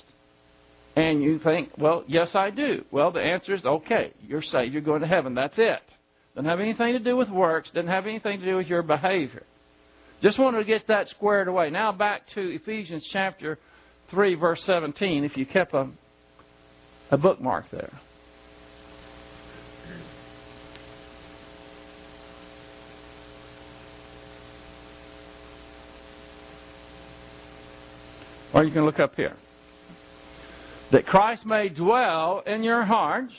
And 0.95 1.23
you 1.23 1.39
think, 1.39 1.71
well, 1.77 2.05
yes, 2.07 2.31
I 2.35 2.51
do. 2.51 2.85
Well, 2.91 3.11
the 3.11 3.21
answer 3.21 3.55
is 3.55 3.65
okay, 3.65 4.13
you're 4.27 4.43
saved, 4.43 4.73
you're 4.73 4.83
going 4.83 5.03
to 5.03 5.07
heaven. 5.07 5.35
That's 5.35 5.55
it. 5.57 5.83
Doesn't 6.35 6.49
have 6.49 6.61
anything 6.61 6.93
to 6.95 6.99
do 6.99 7.17
with 7.17 7.29
works, 7.29 7.71
doesn't 7.71 7.91
have 7.91 8.07
anything 8.07 8.41
to 8.41 8.47
do 8.47 8.57
with 8.57 8.67
your 8.67 8.83
behavior. 8.83 9.45
Just 10.23 10.39
wanted 10.39 10.59
to 10.59 10.65
get 10.65 10.87
that 10.89 11.09
squared 11.09 11.49
away. 11.49 11.69
Now 11.71 11.93
back 11.93 12.23
to 12.35 12.41
Ephesians 12.41 13.07
chapter 13.13 13.59
3, 14.11 14.35
verse 14.35 14.63
17, 14.65 15.25
if 15.25 15.37
you 15.37 15.45
kept 15.45 15.75
a, 15.75 15.89
a 17.11 17.19
bookmark 17.19 17.67
there. 17.71 17.93
Or 28.53 28.65
you 28.65 28.73
can 28.73 28.85
look 28.85 28.99
up 28.99 29.15
here. 29.17 29.37
That 30.93 31.07
Christ 31.07 31.45
may 31.45 31.69
dwell 31.69 32.43
in 32.47 32.63
your 32.63 32.85
hearts, 32.85 33.33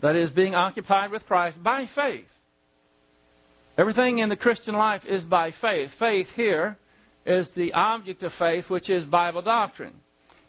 that 0.00 0.16
is, 0.16 0.30
being 0.30 0.54
occupied 0.54 1.10
with 1.10 1.24
Christ 1.26 1.62
by 1.62 1.88
faith. 1.94 2.24
Everything 3.76 4.18
in 4.18 4.28
the 4.28 4.36
Christian 4.36 4.74
life 4.74 5.02
is 5.06 5.24
by 5.24 5.52
faith. 5.60 5.90
Faith 5.98 6.28
here 6.36 6.78
is 7.26 7.46
the 7.56 7.72
object 7.72 8.22
of 8.22 8.32
faith, 8.38 8.64
which 8.68 8.88
is 8.88 9.04
Bible 9.04 9.42
doctrine. 9.42 9.94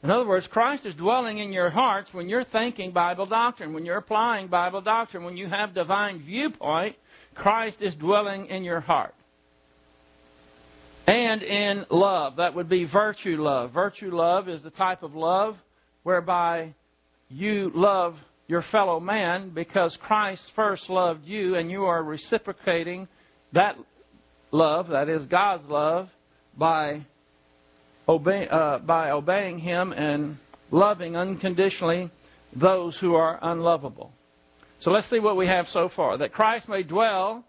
In 0.03 0.11
other 0.11 0.27
words, 0.27 0.45
Christ 0.51 0.85
is 0.85 0.93
dwelling 0.95 1.39
in 1.39 1.51
your 1.51 1.71
hearts 1.71 2.09
when 2.11 2.29
you're 2.29 2.43
thinking 2.43 2.91
Bible 2.91 3.25
doctrine, 3.25 3.73
when 3.73 3.85
you're 3.85 3.97
applying 3.97 4.47
Bible 4.47 4.81
doctrine, 4.81 5.23
when 5.23 5.35
you 5.35 5.47
have 5.47 5.73
divine 5.73 6.23
viewpoint, 6.23 6.95
Christ 7.33 7.77
is 7.81 7.95
dwelling 7.95 8.45
in 8.45 8.63
your 8.63 8.81
heart. 8.81 9.15
And 11.07 11.43
in 11.43 11.85
love, 11.91 12.37
that 12.37 12.55
would 12.55 12.69
be 12.69 12.85
virtue 12.85 13.41
love. 13.41 13.71
Virtue 13.71 14.09
love 14.15 14.49
is 14.49 14.61
the 14.63 14.71
type 14.71 15.03
of 15.03 15.13
love 15.13 15.55
whereby 16.03 16.73
you 17.29 17.71
love 17.75 18.15
your 18.47 18.63
fellow 18.71 18.99
man 18.99 19.51
because 19.53 19.95
Christ 20.01 20.43
first 20.55 20.89
loved 20.89 21.25
you 21.25 21.55
and 21.55 21.69
you 21.69 21.85
are 21.85 22.03
reciprocating 22.03 23.07
that 23.53 23.75
love, 24.51 24.89
that 24.89 25.09
is 25.09 25.25
God's 25.27 25.67
love, 25.69 26.09
by, 26.57 27.05
obey, 28.07 28.47
uh, 28.49 28.79
by 28.79 29.11
obeying 29.11 29.59
Him 29.59 29.91
and 29.91 30.37
loving 30.71 31.15
unconditionally 31.15 32.09
those 32.55 32.95
who 32.97 33.15
are 33.15 33.39
unlovable. 33.41 34.11
So 34.79 34.91
let's 34.91 35.09
see 35.09 35.19
what 35.19 35.37
we 35.37 35.47
have 35.47 35.67
so 35.71 35.89
far. 35.95 36.17
That 36.17 36.33
Christ 36.33 36.67
may 36.67 36.83
dwell 36.83 37.43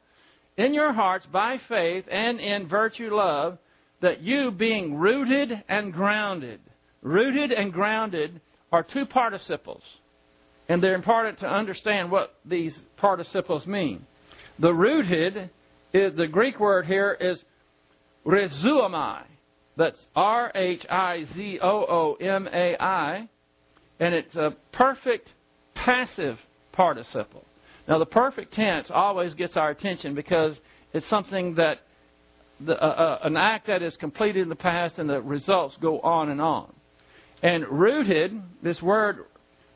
in 0.57 0.75
your 0.75 0.93
hearts 0.93 1.27
by 1.33 1.59
faith 1.69 2.05
and 2.11 2.41
in 2.41 2.69
virtue 2.69 3.15
love, 3.15 3.59
that 4.01 4.23
you 4.23 4.51
being 4.51 4.97
rooted 4.97 5.51
and 5.69 5.93
grounded. 5.93 6.61
Rooted 7.03 7.53
and 7.53 7.73
grounded 7.73 8.41
are 8.73 8.83
two 8.83 9.07
participles. 9.07 9.83
And 10.69 10.83
they're 10.83 10.95
important 10.95 11.39
to 11.41 11.47
understand 11.47 12.11
what 12.11 12.35
these 12.45 12.77
participles 12.97 13.67
mean. 13.67 14.07
The 14.59 14.73
rooted, 14.73 15.51
is, 15.93 16.17
the 16.17 16.27
Greek 16.27 16.59
word 16.59 16.87
here 16.87 17.17
is 17.19 17.39
rhizoomai. 18.27 19.23
That's 19.77 19.99
R 20.15 20.51
H 20.55 20.85
I 20.89 21.27
Z 21.35 21.59
O 21.63 21.69
O 21.69 22.15
M 22.21 22.49
A 22.53 22.77
I. 22.83 23.29
And 24.01 24.15
it's 24.15 24.35
a 24.35 24.57
perfect 24.73 25.29
passive 25.75 26.39
participle. 26.73 27.45
Now, 27.89 27.99
the 27.99 28.07
perfect 28.07 28.55
tense 28.55 28.89
always 28.93 29.35
gets 29.35 29.57
our 29.57 29.71
attention 29.71 30.15
because 30.15 30.57
it's 30.93 31.09
something 31.09 31.55
that, 31.55 31.79
the, 32.61 32.73
uh, 32.73 32.87
uh, 32.87 33.19
an 33.25 33.37
act 33.37 33.69
that 33.69 33.83
is 33.83 33.97
completed 33.97 34.43
in 34.43 34.49
the 34.49 34.57
past 34.57 34.99
and 34.99 35.09
the 35.09 35.23
results 35.23 35.77
go 35.81 36.01
on 36.01 36.31
and 36.31 36.41
on. 36.41 36.73
And 37.43 37.67
rooted, 37.69 38.41
this 38.63 38.81
word 38.83 39.27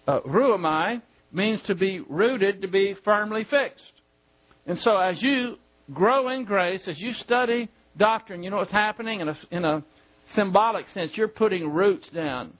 uh, 0.08 0.20
ruamai, 0.20 1.02
means 1.32 1.60
to 1.62 1.74
be 1.74 2.00
rooted, 2.00 2.62
to 2.62 2.68
be 2.68 2.96
firmly 3.04 3.44
fixed. 3.44 3.92
And 4.66 4.78
so 4.78 4.96
as 4.96 5.22
you 5.22 5.56
grow 5.92 6.28
in 6.30 6.44
grace, 6.44 6.82
as 6.86 6.98
you 6.98 7.12
study 7.14 7.68
doctrine, 7.96 8.42
you 8.42 8.50
know 8.50 8.56
what's 8.56 8.72
happening 8.72 9.20
in 9.20 9.28
a, 9.28 9.38
in 9.50 9.64
a 9.64 9.84
symbolic 10.34 10.86
sense. 10.94 11.12
You're 11.14 11.28
putting 11.28 11.70
roots 11.70 12.08
down 12.10 12.54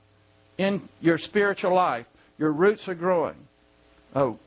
in 0.58 0.88
your 1.00 1.18
spiritual 1.18 1.74
life. 1.74 2.06
Your 2.38 2.52
roots 2.52 2.82
are 2.86 2.94
growing. 2.94 3.36
Oh, 4.14 4.38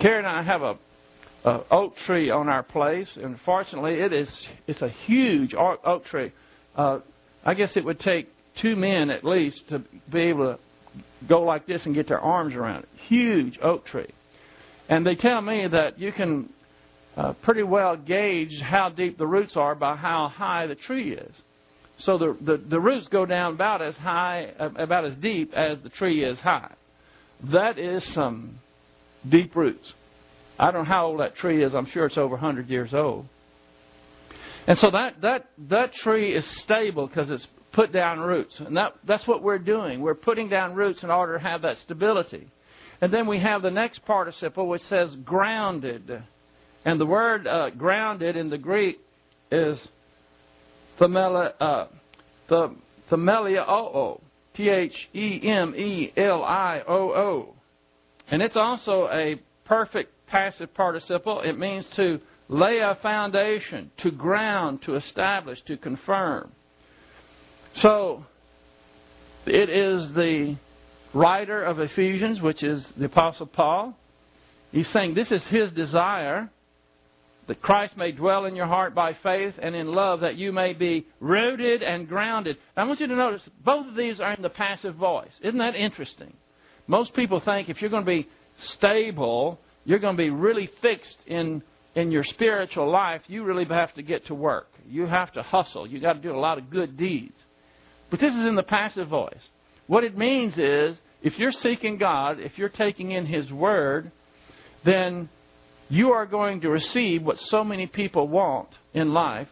Carrie 0.00 0.18
and 0.18 0.26
I 0.26 0.42
have 0.42 0.62
a, 0.62 0.78
a 1.44 1.60
oak 1.70 1.96
tree 2.06 2.30
on 2.30 2.48
our 2.48 2.62
place, 2.62 3.08
and 3.16 3.38
fortunately, 3.44 3.94
it 3.94 4.12
is 4.12 4.28
it's 4.66 4.82
a 4.82 4.88
huge 5.06 5.54
oak 5.54 6.04
tree. 6.06 6.32
Uh, 6.76 7.00
I 7.44 7.54
guess 7.54 7.76
it 7.76 7.84
would 7.84 8.00
take 8.00 8.28
two 8.56 8.76
men 8.76 9.10
at 9.10 9.24
least 9.24 9.68
to 9.68 9.80
be 10.10 10.20
able 10.20 10.54
to 10.54 10.58
go 11.28 11.42
like 11.42 11.66
this 11.66 11.84
and 11.84 11.94
get 11.94 12.08
their 12.08 12.20
arms 12.20 12.54
around 12.54 12.84
it. 12.84 12.88
Huge 13.08 13.58
oak 13.62 13.86
tree. 13.86 14.12
And 14.88 15.06
they 15.06 15.16
tell 15.16 15.40
me 15.40 15.66
that 15.66 15.98
you 15.98 16.12
can 16.12 16.48
uh, 17.16 17.32
pretty 17.42 17.62
well 17.62 17.96
gauge 17.96 18.60
how 18.60 18.88
deep 18.88 19.18
the 19.18 19.26
roots 19.26 19.56
are 19.56 19.74
by 19.74 19.96
how 19.96 20.28
high 20.28 20.66
the 20.66 20.74
tree 20.74 21.12
is. 21.12 21.34
So 21.98 22.16
the, 22.16 22.36
the, 22.40 22.56
the 22.56 22.80
roots 22.80 23.08
go 23.08 23.26
down 23.26 23.54
about 23.54 23.82
as 23.82 23.96
high, 23.96 24.52
about 24.58 25.04
as 25.04 25.16
deep 25.16 25.52
as 25.52 25.78
the 25.82 25.88
tree 25.88 26.22
is 26.22 26.38
high. 26.38 26.72
That 27.52 27.78
is 27.78 28.04
some 28.12 28.60
deep 29.28 29.54
roots. 29.56 29.92
I 30.58 30.70
don't 30.70 30.84
know 30.84 30.88
how 30.90 31.06
old 31.06 31.20
that 31.20 31.36
tree 31.36 31.62
is. 31.62 31.74
I'm 31.74 31.86
sure 31.86 32.06
it's 32.06 32.18
over 32.18 32.34
100 32.34 32.68
years 32.68 32.92
old. 32.92 33.26
And 34.66 34.78
so 34.78 34.90
that, 34.90 35.20
that, 35.22 35.46
that 35.68 35.94
tree 35.94 36.34
is 36.34 36.44
stable 36.62 37.06
because 37.06 37.30
it's 37.30 37.46
put 37.72 37.92
down 37.92 38.20
roots. 38.20 38.54
And 38.58 38.76
that, 38.76 38.94
that's 39.06 39.26
what 39.26 39.42
we're 39.42 39.58
doing. 39.58 40.00
We're 40.00 40.14
putting 40.14 40.48
down 40.48 40.74
roots 40.74 41.02
in 41.02 41.10
order 41.10 41.38
to 41.38 41.44
have 41.44 41.62
that 41.62 41.78
stability. 41.84 42.48
And 43.00 43.12
then 43.12 43.26
we 43.26 43.38
have 43.38 43.62
the 43.62 43.70
next 43.70 44.04
participle 44.04 44.68
which 44.68 44.82
says 44.82 45.14
grounded. 45.24 46.22
And 46.84 47.00
the 47.00 47.06
word 47.06 47.46
uh, 47.46 47.70
grounded 47.70 48.36
in 48.36 48.50
the 48.50 48.58
Greek 48.58 48.98
is 49.50 49.78
themelia, 50.98 51.54
uh, 51.60 51.86
o 53.70 54.20
T 54.54 54.68
H 54.68 55.08
E 55.14 55.40
M 55.44 55.74
E 55.76 56.12
L 56.16 56.42
I 56.42 56.82
O 56.86 57.12
O. 57.12 57.54
And 58.30 58.42
it's 58.42 58.56
also 58.56 59.08
a 59.10 59.40
perfect 59.64 60.12
passive 60.26 60.72
participle. 60.74 61.40
It 61.40 61.58
means 61.58 61.86
to 61.96 62.20
lay 62.48 62.78
a 62.78 62.98
foundation, 63.02 63.90
to 63.98 64.10
ground, 64.10 64.82
to 64.82 64.96
establish, 64.96 65.60
to 65.62 65.76
confirm. 65.76 66.52
So, 67.76 68.24
it 69.46 69.70
is 69.70 70.12
the 70.12 70.56
writer 71.14 71.62
of 71.62 71.78
Ephesians, 71.78 72.40
which 72.40 72.62
is 72.62 72.84
the 72.96 73.06
Apostle 73.06 73.46
Paul. 73.46 73.96
He's 74.72 74.88
saying 74.88 75.14
this 75.14 75.32
is 75.32 75.42
his 75.44 75.70
desire 75.72 76.50
that 77.46 77.62
Christ 77.62 77.96
may 77.96 78.12
dwell 78.12 78.44
in 78.44 78.54
your 78.54 78.66
heart 78.66 78.94
by 78.94 79.14
faith 79.22 79.54
and 79.60 79.74
in 79.74 79.86
love, 79.86 80.20
that 80.20 80.36
you 80.36 80.52
may 80.52 80.74
be 80.74 81.06
rooted 81.18 81.82
and 81.82 82.06
grounded. 82.06 82.58
I 82.76 82.84
want 82.84 83.00
you 83.00 83.06
to 83.06 83.16
notice 83.16 83.42
both 83.64 83.86
of 83.86 83.94
these 83.94 84.20
are 84.20 84.34
in 84.34 84.42
the 84.42 84.50
passive 84.50 84.96
voice. 84.96 85.32
Isn't 85.40 85.58
that 85.58 85.74
interesting? 85.74 86.34
Most 86.88 87.14
people 87.14 87.40
think 87.40 87.68
if 87.68 87.80
you're 87.80 87.90
going 87.90 88.04
to 88.04 88.10
be 88.10 88.28
stable, 88.58 89.60
you're 89.84 90.00
going 90.00 90.16
to 90.16 90.22
be 90.22 90.30
really 90.30 90.68
fixed 90.82 91.18
in 91.26 91.62
in 91.98 92.12
your 92.12 92.22
spiritual 92.22 92.88
life, 92.90 93.22
you 93.26 93.42
really 93.42 93.64
have 93.64 93.92
to 93.94 94.02
get 94.02 94.26
to 94.26 94.34
work. 94.34 94.68
You 94.88 95.06
have 95.06 95.32
to 95.32 95.42
hustle. 95.42 95.86
You 95.86 96.00
got 96.00 96.12
to 96.12 96.20
do 96.20 96.32
a 96.32 96.38
lot 96.38 96.58
of 96.58 96.70
good 96.70 96.96
deeds. 96.96 97.34
But 98.10 98.20
this 98.20 98.34
is 98.34 98.46
in 98.46 98.54
the 98.54 98.62
passive 98.62 99.08
voice. 99.08 99.42
What 99.88 100.04
it 100.04 100.16
means 100.16 100.54
is 100.56 100.96
if 101.22 101.38
you're 101.38 101.52
seeking 101.52 101.98
God, 101.98 102.38
if 102.38 102.56
you're 102.56 102.68
taking 102.68 103.10
in 103.10 103.26
His 103.26 103.50
Word, 103.50 104.12
then 104.84 105.28
you 105.88 106.10
are 106.12 106.24
going 106.24 106.60
to 106.60 106.68
receive 106.68 107.22
what 107.22 107.38
so 107.38 107.64
many 107.64 107.86
people 107.86 108.28
want 108.28 108.68
in 108.94 109.12
life, 109.12 109.48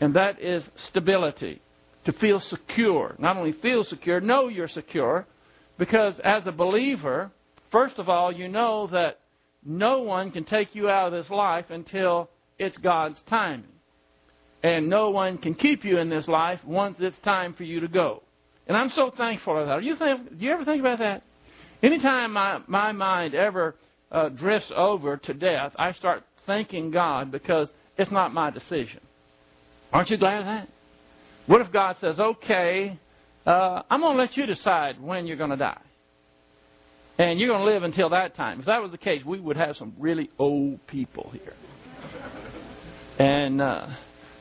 and 0.00 0.14
that 0.14 0.40
is 0.40 0.64
stability. 0.76 1.60
To 2.06 2.12
feel 2.12 2.38
secure. 2.38 3.16
Not 3.18 3.36
only 3.36 3.52
feel 3.52 3.82
secure, 3.84 4.20
know 4.20 4.46
you're 4.46 4.68
secure, 4.68 5.26
because 5.78 6.14
as 6.24 6.42
a 6.46 6.52
believer, 6.52 7.30
first 7.70 7.98
of 7.98 8.08
all, 8.08 8.32
you 8.32 8.48
know 8.48 8.88
that 8.92 9.20
no 9.64 10.00
one 10.02 10.30
can 10.30 10.44
take 10.44 10.74
you 10.74 10.88
out 10.88 11.12
of 11.12 11.12
this 11.12 11.30
life 11.30 11.66
until 11.70 12.30
it's 12.58 12.76
God's 12.78 13.18
timing. 13.28 13.64
And 14.62 14.88
no 14.88 15.10
one 15.10 15.38
can 15.38 15.54
keep 15.54 15.84
you 15.84 15.98
in 15.98 16.08
this 16.08 16.26
life 16.26 16.60
once 16.64 16.96
it's 17.00 17.18
time 17.24 17.54
for 17.54 17.64
you 17.64 17.80
to 17.80 17.88
go. 17.88 18.22
And 18.66 18.76
I'm 18.76 18.90
so 18.90 19.12
thankful 19.16 19.54
for 19.54 19.66
that. 19.66 19.82
You, 19.84 19.96
think, 19.96 20.38
do 20.38 20.44
you 20.44 20.52
ever 20.52 20.64
think 20.64 20.80
about 20.80 20.98
that? 20.98 21.22
Anytime 21.82 22.32
my, 22.32 22.60
my 22.66 22.92
mind 22.92 23.34
ever 23.34 23.76
uh, 24.10 24.30
drifts 24.30 24.72
over 24.74 25.18
to 25.18 25.34
death, 25.34 25.72
I 25.76 25.92
start 25.92 26.24
thanking 26.46 26.90
God 26.90 27.30
because 27.30 27.68
it's 27.98 28.10
not 28.10 28.32
my 28.32 28.50
decision. 28.50 29.00
Aren't 29.92 30.10
you 30.10 30.16
glad 30.16 30.40
of 30.40 30.46
that? 30.46 30.68
What 31.46 31.60
if 31.60 31.70
God 31.70 31.96
says, 32.00 32.18
okay, 32.18 32.98
uh, 33.46 33.82
I'm 33.88 34.00
going 34.00 34.16
to 34.16 34.22
let 34.22 34.36
you 34.36 34.46
decide 34.46 35.00
when 35.00 35.26
you're 35.26 35.36
going 35.36 35.50
to 35.50 35.56
die? 35.56 35.80
And 37.18 37.40
you're 37.40 37.48
going 37.48 37.64
to 37.64 37.72
live 37.72 37.82
until 37.82 38.10
that 38.10 38.36
time. 38.36 38.60
If 38.60 38.66
that 38.66 38.82
was 38.82 38.90
the 38.90 38.98
case, 38.98 39.24
we 39.24 39.40
would 39.40 39.56
have 39.56 39.76
some 39.76 39.94
really 39.98 40.30
old 40.38 40.86
people 40.86 41.30
here. 41.32 41.54
And 43.18 43.62
uh, 43.62 43.86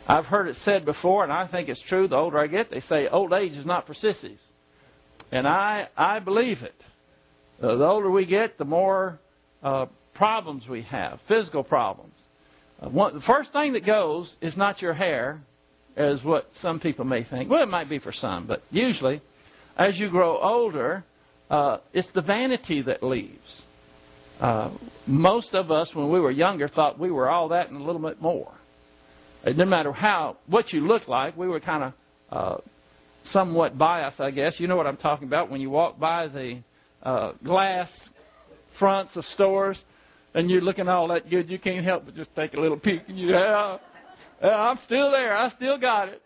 I've 0.08 0.26
heard 0.26 0.48
it 0.48 0.58
said 0.66 0.86
before, 0.86 1.24
and 1.24 1.32
I 1.32 1.48
think 1.48 1.70
it's 1.70 1.82
true. 1.88 2.08
The 2.08 2.16
older 2.16 2.38
I 2.38 2.48
get, 2.48 2.70
they 2.70 2.82
say 2.82 3.08
old 3.08 3.32
age 3.32 3.54
is 3.54 3.66
not 3.66 3.88
for 3.88 3.94
sissies, 3.94 4.40
and 5.32 5.48
I 5.48 5.88
I 5.96 6.20
believe 6.20 6.62
it. 6.62 6.76
Uh, 7.62 7.76
the 7.76 7.86
older 7.86 8.12
we 8.12 8.26
get, 8.26 8.58
the 8.58 8.66
more 8.66 9.20
uh, 9.64 9.86
problems 10.14 10.68
we 10.68 10.82
have, 10.84 11.20
physical 11.28 11.64
problems. 11.64 12.14
Uh, 12.82 12.90
one, 12.90 13.16
the 13.16 13.22
first 13.22 13.54
thing 13.54 13.74
that 13.74 13.86
goes 13.86 14.32
is 14.42 14.58
not 14.58 14.82
your 14.82 14.94
hair, 14.94 15.42
as 15.96 16.22
what 16.24 16.50
some 16.62 16.80
people 16.80 17.06
may 17.06 17.24
think. 17.24 17.50
Well, 17.50 17.64
it 17.64 17.70
might 17.70 17.90
be 17.90 18.00
for 18.00 18.14
some, 18.14 18.48
but 18.48 18.64
usually, 18.70 19.22
as 19.78 19.98
you 19.98 20.10
grow 20.10 20.38
older, 20.40 21.04
uh, 21.50 21.78
it's 21.94 22.08
the 22.14 22.22
vanity 22.22 22.82
that 22.82 23.04
leaves. 23.04 23.64
Uh, 24.40 24.72
most 25.08 25.54
of 25.54 25.72
us, 25.72 25.90
when 25.94 26.10
we 26.10 26.20
were 26.20 26.32
younger, 26.32 26.68
thought 26.68 27.00
we 27.00 27.12
were 27.12 27.30
all 27.30 27.50
that 27.50 27.70
and 27.70 27.80
a 27.80 27.84
little 27.84 28.02
bit 28.02 28.22
more. 28.22 28.52
It 29.44 29.52
didn't 29.52 29.70
matter 29.70 29.94
how 29.94 30.38
what 30.48 30.74
you 30.74 30.86
looked 30.86 31.08
like. 31.08 31.38
We 31.38 31.48
were 31.48 31.60
kind 31.60 31.84
of 31.84 31.94
uh, 32.32 32.58
somewhat 33.32 33.78
biased, 33.78 34.20
I 34.20 34.32
guess. 34.32 34.56
You 34.58 34.68
know 34.68 34.76
what 34.76 34.88
I'm 34.88 34.98
talking 34.98 35.28
about 35.28 35.50
when 35.50 35.62
you 35.62 35.70
walk 35.70 36.00
by 36.00 36.28
the 36.28 36.62
uh, 37.04 37.34
glass 37.44 37.90
fronts 38.80 39.16
of 39.16 39.24
stores 39.34 39.78
and 40.34 40.50
you're 40.50 40.62
looking 40.62 40.88
all 40.88 41.08
that 41.10 41.30
good, 41.30 41.50
you 41.50 41.60
can't 41.60 41.86
help 41.86 42.06
but 42.06 42.16
just 42.16 42.36
take 42.36 42.54
a 42.56 42.60
little 42.60 42.78
peek 42.78 43.04
and 43.08 43.18
you, 43.18 43.30
yeah, 43.30 43.78
Uh, 44.42 44.48
I'm 44.48 44.80
still 44.86 45.12
there. 45.12 45.36
I 45.36 45.50
still 45.52 45.78
got 45.78 46.10
it. 46.10 46.22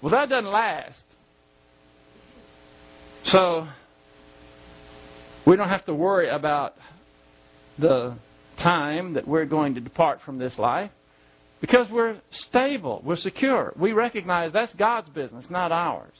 Well, 0.00 0.12
that 0.12 0.28
doesn't 0.28 0.50
last. 0.50 1.00
So 3.24 3.66
we 5.46 5.56
don't 5.56 5.68
have 5.68 5.84
to 5.86 5.94
worry 5.94 6.28
about 6.28 6.74
the 7.78 8.16
time 8.58 9.14
that 9.14 9.26
we're 9.26 9.44
going 9.44 9.74
to 9.74 9.80
depart 9.80 10.20
from 10.24 10.38
this 10.38 10.56
life 10.58 10.90
because 11.60 11.90
we're 11.90 12.20
stable, 12.30 13.02
we're 13.04 13.16
secure. 13.16 13.72
We 13.76 13.92
recognize 13.92 14.52
that's 14.52 14.74
God's 14.74 15.08
business, 15.10 15.46
not 15.50 15.72
ours. 15.72 16.14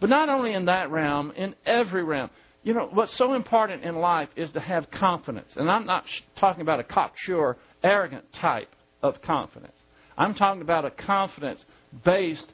But 0.00 0.10
not 0.10 0.28
only 0.28 0.54
in 0.54 0.66
that 0.66 0.90
realm, 0.90 1.32
in 1.36 1.54
every 1.66 2.04
realm. 2.04 2.30
You 2.62 2.74
know, 2.74 2.88
what's 2.92 3.16
so 3.16 3.34
important 3.34 3.84
in 3.84 3.96
life 3.96 4.28
is 4.36 4.50
to 4.52 4.60
have 4.60 4.90
confidence. 4.90 5.50
And 5.56 5.70
I'm 5.70 5.86
not 5.86 6.04
talking 6.38 6.62
about 6.62 6.80
a 6.80 6.84
cocksure, 6.84 7.56
arrogant 7.82 8.32
type 8.32 8.68
of 9.02 9.20
confidence. 9.22 9.72
I'm 10.16 10.34
talking 10.34 10.62
about 10.62 10.84
a 10.84 10.90
confidence 10.90 11.64
based 12.04 12.46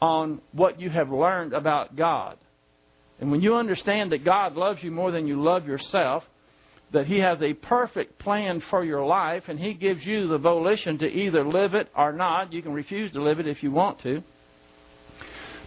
on 0.00 0.40
what 0.52 0.80
you 0.80 0.90
have 0.90 1.10
learned 1.10 1.52
about 1.52 1.96
God. 1.96 2.36
And 3.20 3.30
when 3.32 3.40
you 3.40 3.56
understand 3.56 4.12
that 4.12 4.24
God 4.24 4.54
loves 4.54 4.82
you 4.82 4.92
more 4.92 5.10
than 5.10 5.26
you 5.26 5.42
love 5.42 5.66
yourself, 5.66 6.22
that 6.92 7.06
He 7.06 7.18
has 7.18 7.42
a 7.42 7.52
perfect 7.54 8.18
plan 8.18 8.62
for 8.70 8.84
your 8.84 9.04
life, 9.04 9.44
and 9.48 9.58
He 9.58 9.74
gives 9.74 10.06
you 10.06 10.28
the 10.28 10.38
volition 10.38 10.98
to 10.98 11.06
either 11.06 11.44
live 11.44 11.74
it 11.74 11.88
or 11.96 12.12
not. 12.12 12.52
You 12.52 12.62
can 12.62 12.72
refuse 12.72 13.12
to 13.12 13.22
live 13.22 13.40
it 13.40 13.48
if 13.48 13.62
you 13.62 13.72
want 13.72 14.00
to. 14.02 14.22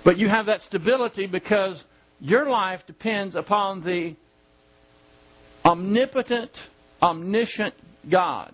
But 0.06 0.18
you 0.18 0.30
have 0.30 0.46
that 0.48 0.62
stability 0.62 1.28
because 1.28 1.84
your 2.20 2.50
life 2.50 2.82
depends 2.88 3.36
upon 3.36 3.84
the 3.84 4.16
omnipotent, 5.66 6.52
omniscient 7.02 7.76
God 8.10 8.54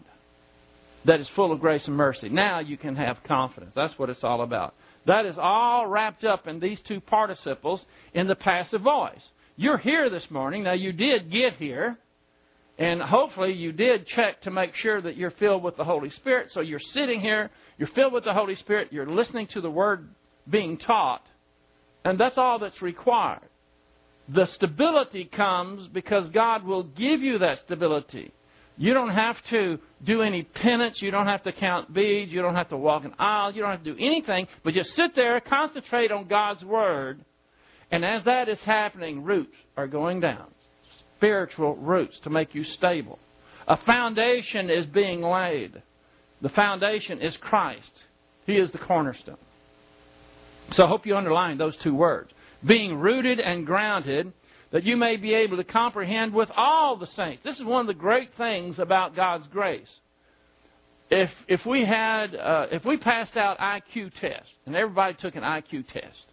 that 1.06 1.20
is 1.20 1.28
full 1.36 1.52
of 1.52 1.60
grace 1.60 1.88
and 1.88 1.96
mercy. 1.96 2.30
Now 2.30 2.60
you 2.60 2.78
can 2.78 2.96
have 2.96 3.18
confidence. 3.24 3.72
That's 3.76 3.98
what 3.98 4.10
it's 4.10 4.24
all 4.24 4.42
about. 4.42 4.74
That 5.06 5.26
is 5.26 5.36
all 5.38 5.88
wrapped 5.88 6.26
up 6.26 6.48
in 6.48 6.60
these 6.60 6.80
two 6.88 7.00
participles 7.00 7.84
in 8.14 8.28
the 8.28 8.36
passive 8.36 8.82
voice. 8.82 9.22
You're 9.56 9.78
here 9.78 10.10
this 10.10 10.30
morning. 10.30 10.64
Now, 10.64 10.74
you 10.74 10.92
did 10.92 11.32
get 11.32 11.54
here, 11.54 11.98
and 12.78 13.02
hopefully 13.02 13.54
you 13.54 13.72
did 13.72 14.06
check 14.06 14.42
to 14.42 14.52
make 14.52 14.76
sure 14.76 15.02
that 15.02 15.18
you're 15.18 15.32
filled 15.32 15.64
with 15.64 15.78
the 15.78 15.84
Holy 15.84 16.12
Spirit. 16.12 16.50
So 16.54 16.60
you're 16.60 16.80
sitting 16.94 17.22
here, 17.22 17.50
you're 17.78 17.90
filled 17.90 18.14
with 18.14 18.26
the 18.26 18.34
Holy 18.34 18.56
Spirit, 18.56 18.90
you're 18.92 19.10
listening 19.10 19.48
to 19.54 19.62
the 19.62 19.72
Word 19.72 20.10
being 20.50 20.78
taught, 20.78 21.26
and 22.06 22.20
that's 22.20 22.38
all 22.38 22.60
that's 22.60 22.82
required. 22.82 23.42
The 24.30 24.48
stability 24.56 25.26
comes 25.26 25.88
because 25.88 26.30
God 26.30 26.66
will 26.66 26.84
give 26.84 27.22
you 27.22 27.40
that 27.40 27.60
stability. 27.66 28.34
You 28.78 28.94
don't 28.94 29.10
have 29.10 29.38
to 29.50 29.80
do 30.04 30.22
any 30.22 30.44
penance. 30.44 31.02
You 31.02 31.10
don't 31.10 31.26
have 31.26 31.44
to 31.44 31.52
count 31.52 31.94
beads. 31.94 32.32
You 32.32 32.42
don't 32.42 32.56
have 32.56 32.70
to 32.70 32.78
walk 32.78 33.06
an 33.06 33.14
aisle. 33.18 33.52
You 33.52 33.62
don't 33.62 33.72
have 33.72 33.84
to 33.84 33.94
do 33.94 33.98
anything, 34.00 34.48
but 34.64 34.74
just 34.76 34.96
sit 34.96 35.16
there, 35.16 35.40
concentrate 35.42 36.12
on 36.12 36.28
God's 36.28 36.64
Word. 36.64 37.26
And 37.90 38.06
as 38.06 38.24
that 38.26 38.50
is 38.50 38.60
happening, 38.60 39.24
roots 39.24 39.56
are 39.76 39.88
going 39.88 40.20
down. 40.20 40.48
Spiritual 41.18 41.76
roots 41.78 42.20
to 42.24 42.30
make 42.30 42.54
you 42.54 42.64
stable. 42.64 43.18
A 43.68 43.78
foundation 43.78 44.70
is 44.70 44.86
being 44.86 45.22
laid. 45.22 45.82
The 46.42 46.50
foundation 46.50 47.20
is 47.20 47.36
Christ. 47.38 47.92
He 48.46 48.54
is 48.54 48.72
the 48.72 48.78
cornerstone. 48.78 49.38
So 50.74 50.86
I 50.86 50.88
hope 50.88 51.06
you 51.06 51.18
underline 51.18 51.58
those 51.58 51.76
two 51.78 51.96
words. 51.96 52.32
Being 52.64 52.98
rooted 52.98 53.40
and 53.40 53.66
grounded 53.66 54.32
that 54.72 54.84
you 54.84 54.98
may 54.98 55.18
be 55.18 55.34
able 55.34 55.58
to 55.58 55.64
comprehend 55.64 56.34
with 56.34 56.50
all 56.56 56.98
the 56.98 57.08
saints. 57.08 57.44
This 57.44 57.58
is 57.58 57.66
one 57.66 57.82
of 57.82 57.88
the 57.88 57.94
great 57.94 58.32
things 58.38 58.80
about 58.80 59.16
God's 59.16 59.48
grace. 59.48 59.88
If 61.10 61.30
if 61.48 61.66
we 61.66 61.86
had 61.86 62.36
uh, 62.36 62.68
if 62.72 62.84
we 62.84 62.98
passed 62.98 63.38
out 63.38 63.60
IQ 63.60 64.12
tests 64.20 64.52
and 64.66 64.76
everybody 64.76 65.16
took 65.16 65.36
an 65.36 65.44
IQ 65.44 65.88
test, 65.88 66.26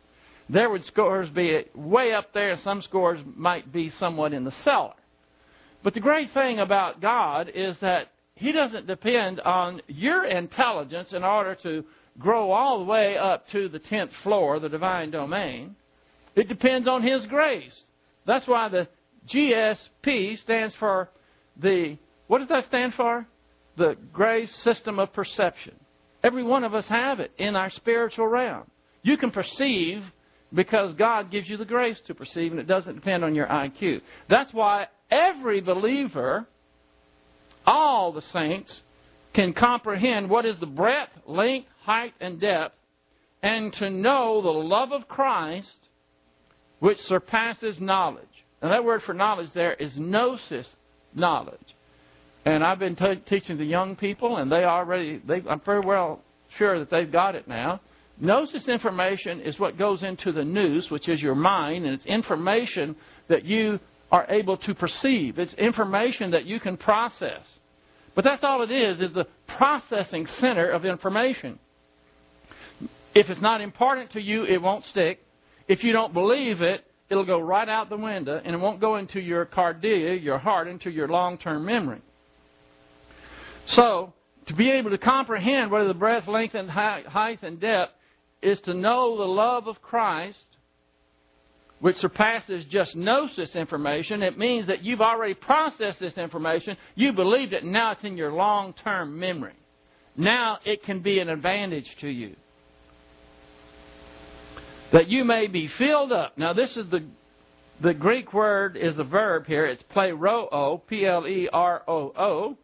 there 0.49 0.69
would 0.69 0.85
scores 0.87 1.29
be 1.31 1.65
way 1.75 2.13
up 2.13 2.33
there, 2.35 2.53
and 2.53 2.61
some 2.63 2.83
scores 2.83 3.21
might 3.37 3.73
be 3.73 3.91
somewhat 3.99 4.33
in 4.33 4.45
the 4.45 4.55
cellar. 4.65 4.95
But 5.85 5.95
the 5.95 6.01
great 6.01 6.33
thing 6.35 6.59
about 6.59 7.01
God 7.01 7.51
is 7.55 7.77
that 7.83 8.09
He 8.35 8.51
doesn't 8.51 8.89
depend 8.89 9.41
on 9.41 9.81
your 9.87 10.25
intelligence 10.25 11.11
in 11.13 11.23
order 11.23 11.55
to 11.63 11.85
grow 12.19 12.51
all 12.51 12.79
the 12.79 12.85
way 12.85 13.17
up 13.17 13.49
to 13.51 13.69
the 13.69 13.79
tenth 13.79 14.11
floor, 14.23 14.59
the 14.59 14.69
divine 14.69 15.11
domain. 15.11 15.77
It 16.35 16.49
depends 16.49 16.89
on 16.89 17.03
His 17.03 17.25
grace. 17.27 17.73
That's 18.27 18.47
why 18.47 18.69
the 18.69 18.89
GSP 19.29 20.41
stands 20.41 20.75
for 20.77 21.11
the, 21.57 21.97
what 22.27 22.39
does 22.39 22.49
that 22.49 22.67
stand 22.67 22.95
for? 22.95 23.27
The 23.77 23.97
grace 24.13 24.55
system 24.63 24.99
of 24.99 25.13
perception. 25.13 25.75
Every 26.23 26.43
one 26.43 26.65
of 26.65 26.75
us 26.75 26.87
have 26.87 27.21
it 27.21 27.33
in 27.39 27.57
our 27.57 27.71
spiritual 27.71 28.27
realm. 28.29 28.65
You 29.03 29.17
can 29.17 29.31
perceive 29.31 30.03
because 30.55 30.95
God 30.95 31.31
gives 31.31 31.49
you 31.49 31.57
the 31.57 31.65
grace 31.65 31.99
to 32.07 32.15
perceive, 32.15 32.53
and 32.53 32.61
it 32.61 32.67
doesn't 32.67 32.95
depend 32.95 33.25
on 33.25 33.35
your 33.35 33.47
IQ. 33.47 34.01
That's 34.31 34.53
why 34.53 34.87
every 35.11 35.61
believer, 35.61 36.47
all 37.67 38.13
the 38.13 38.23
saints, 38.33 38.73
can 39.35 39.53
comprehend 39.53 40.31
what 40.31 40.47
is 40.47 40.55
the 40.61 40.67
breadth, 40.67 41.11
length, 41.27 41.69
height, 41.83 42.15
and 42.21 42.41
depth, 42.41 42.77
and 43.43 43.73
to 43.75 43.91
know 43.91 44.41
the 44.41 44.49
love 44.49 44.93
of 44.93 45.09
Christ 45.09 45.69
which 46.81 46.99
surpasses 47.03 47.81
knowledge. 47.81 48.25
And 48.63 48.71
that 48.73 48.85
word 48.85 49.03
for 49.03 49.15
knowledge 49.15 49.51
there 49.55 49.75
is 49.75 49.93
gnosis 49.97 50.67
knowledge. 51.15 51.59
And 52.45 52.63
I've 52.63 52.79
been 52.79 52.97
t- 52.97 53.23
teaching 53.29 53.57
the 53.57 53.65
young 53.65 53.97
people, 53.97 54.37
and 54.37 54.51
they 54.51 54.65
already, 54.65 55.21
they, 55.27 55.43
I'm 55.49 55.61
very 55.61 55.81
well 55.81 56.21
sure 56.59 56.79
that 56.79 56.91
they've 56.91 57.11
got 57.11 57.35
it 57.35 57.49
now. 57.49 57.81
Gnosis 58.21 58.69
information 58.69 59.41
is 59.41 59.59
what 59.59 59.79
goes 59.79 60.03
into 60.03 60.31
the 60.31 60.45
nous, 60.45 60.91
which 60.91 61.09
is 61.09 61.21
your 61.21 61.35
mind, 61.35 61.85
and 61.85 61.95
it's 61.95 62.07
information 62.07 62.97
that 63.29 63.45
you 63.45 63.81
are 64.13 64.27
able 64.29 64.57
to 64.59 64.75
perceive. 64.75 65.39
It's 65.39 65.55
information 65.55 66.31
that 66.33 66.45
you 66.45 66.61
can 66.61 66.77
process. 66.77 67.43
But 68.15 68.25
that's 68.25 68.45
all 68.45 68.63
it 68.63 68.71
is, 68.71 69.01
is 69.01 69.13
the 69.13 69.27
processing 69.57 70.27
center 70.39 70.71
of 70.71 70.85
information. 70.85 71.59
If 73.15 73.31
it's 73.31 73.41
not 73.41 73.61
important 73.61 74.13
to 74.13 74.21
you, 74.21 74.45
it 74.45 74.61
won't 74.61 74.85
stick. 74.87 75.24
If 75.67 75.83
you 75.83 75.93
don't 75.93 76.13
believe 76.13 76.61
it, 76.61 76.85
it'll 77.09 77.25
go 77.25 77.39
right 77.39 77.69
out 77.69 77.89
the 77.89 77.97
window 77.97 78.41
and 78.43 78.55
it 78.55 78.59
won't 78.59 78.81
go 78.81 78.97
into 78.97 79.21
your 79.21 79.47
cardia, 79.47 80.23
your 80.23 80.39
heart, 80.39 80.69
into 80.69 80.91
your 80.91 81.09
long 81.09 81.39
term 81.39 81.65
memory. 81.65 82.03
So, 83.67 84.13
to 84.47 84.55
be 84.55 84.71
able 84.73 84.91
to 84.91 84.99
comprehend 84.99 85.71
what 85.71 85.87
the 85.87 85.95
breadth, 85.95 86.29
length, 86.29 86.55
and 86.55 86.69
height 86.69 87.43
and 87.43 87.59
depth 87.59 87.93
is 88.43 88.61
to 88.63 88.75
know 88.75 89.17
the 89.17 89.25
love 89.25 89.69
of 89.69 89.81
Christ, 89.81 90.39
which 91.81 91.97
surpasses 91.97 92.67
just 92.67 92.95
gnosis 92.95 93.57
information. 93.57 94.23
It 94.23 94.39
means 94.39 94.67
that 94.67 94.85
you've 94.85 95.01
already 95.01 95.33
processed 95.33 95.99
this 95.99 96.13
information, 96.15 96.77
you 96.95 97.15
believed 97.15 97.55
it, 97.55 97.63
and 97.63 97.73
now 97.73 97.93
it's 97.93 98.05
in 98.05 98.19
your 98.19 98.33
long 98.33 98.75
term 98.75 99.19
memory. 99.19 99.55
Now 100.15 100.59
it 100.65 100.83
can 100.83 101.01
be 101.01 101.21
an 101.21 101.31
advantage 101.31 101.89
to 102.01 102.09
you 102.09 102.37
that 104.95 105.09
you 105.09 105.25
may 105.25 105.49
be 105.49 105.69
filled 105.77 106.13
up. 106.13 106.39
Now, 106.39 106.53
this 106.53 106.71
is 106.77 106.89
the 106.89 107.05
the 107.83 107.93
Greek 107.93 108.33
word 108.33 108.77
is 108.77 108.97
a 108.97 109.03
verb 109.03 109.47
here. 109.47 109.67
It's 109.67 109.83
pleroo, 109.95 110.81
P 110.87 111.05
L 111.05 111.27
E 111.27 111.49
R 111.53 111.83
O 111.89 112.13
O, 112.17 112.57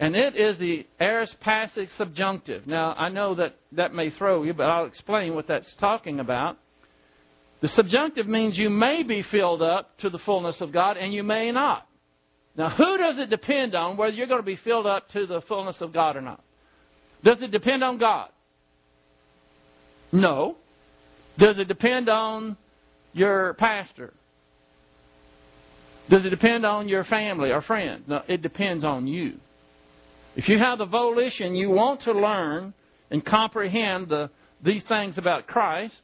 and 0.00 0.16
it 0.16 0.34
is 0.34 0.58
the 0.58 0.84
aorist 1.00 1.38
passive 1.40 1.88
subjunctive. 1.96 2.66
Now, 2.66 2.94
I 2.94 3.10
know 3.10 3.36
that 3.36 3.54
that 3.72 3.94
may 3.94 4.10
throw 4.10 4.42
you, 4.42 4.54
but 4.54 4.64
I'll 4.64 4.86
explain 4.86 5.36
what 5.36 5.46
that's 5.46 5.72
talking 5.78 6.18
about. 6.18 6.58
The 7.60 7.68
subjunctive 7.68 8.26
means 8.26 8.58
you 8.58 8.68
may 8.68 9.04
be 9.04 9.22
filled 9.22 9.62
up 9.62 9.96
to 9.98 10.10
the 10.10 10.18
fullness 10.18 10.60
of 10.60 10.72
God, 10.72 10.96
and 10.96 11.14
you 11.14 11.22
may 11.22 11.52
not. 11.52 11.86
Now, 12.56 12.70
who 12.70 12.98
does 12.98 13.18
it 13.18 13.30
depend 13.30 13.76
on 13.76 13.96
whether 13.96 14.12
you're 14.12 14.26
going 14.26 14.40
to 14.40 14.46
be 14.46 14.56
filled 14.56 14.86
up 14.86 15.10
to 15.10 15.26
the 15.26 15.42
fullness 15.42 15.76
of 15.80 15.92
God 15.92 16.16
or 16.16 16.22
not? 16.22 16.42
Does 17.22 17.38
it 17.40 17.52
depend 17.52 17.84
on 17.84 17.98
God? 17.98 18.30
No. 20.10 20.56
Does 21.38 21.58
it 21.58 21.68
depend 21.68 22.08
on 22.08 22.56
your 23.12 23.54
pastor? 23.54 24.14
Does 26.08 26.24
it 26.24 26.30
depend 26.30 26.64
on 26.64 26.88
your 26.88 27.04
family 27.04 27.50
or 27.50 27.62
friends? 27.62 28.04
No, 28.06 28.22
it 28.28 28.42
depends 28.42 28.84
on 28.84 29.06
you. 29.06 29.34
If 30.36 30.48
you 30.48 30.58
have 30.58 30.78
the 30.78 30.86
volition, 30.86 31.54
you 31.54 31.70
want 31.70 32.02
to 32.02 32.12
learn 32.12 32.74
and 33.10 33.24
comprehend 33.24 34.08
the, 34.08 34.30
these 34.62 34.82
things 34.88 35.18
about 35.18 35.46
Christ, 35.46 36.00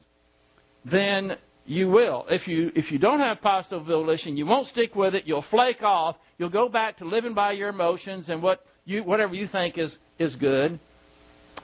then 0.90 1.36
you 1.66 1.88
will. 1.88 2.26
If 2.28 2.48
you 2.48 2.72
if 2.74 2.90
you 2.90 2.98
don't 2.98 3.20
have 3.20 3.40
positive 3.40 3.86
volition, 3.86 4.36
you 4.36 4.46
won't 4.46 4.68
stick 4.68 4.96
with 4.96 5.14
it. 5.14 5.24
You'll 5.26 5.44
flake 5.50 5.82
off. 5.82 6.16
You'll 6.38 6.48
go 6.48 6.68
back 6.68 6.98
to 6.98 7.04
living 7.04 7.34
by 7.34 7.52
your 7.52 7.68
emotions 7.68 8.24
and 8.28 8.42
what 8.42 8.64
you 8.84 9.04
whatever 9.04 9.34
you 9.34 9.46
think 9.48 9.78
is 9.78 9.92
is 10.18 10.34
good. 10.36 10.80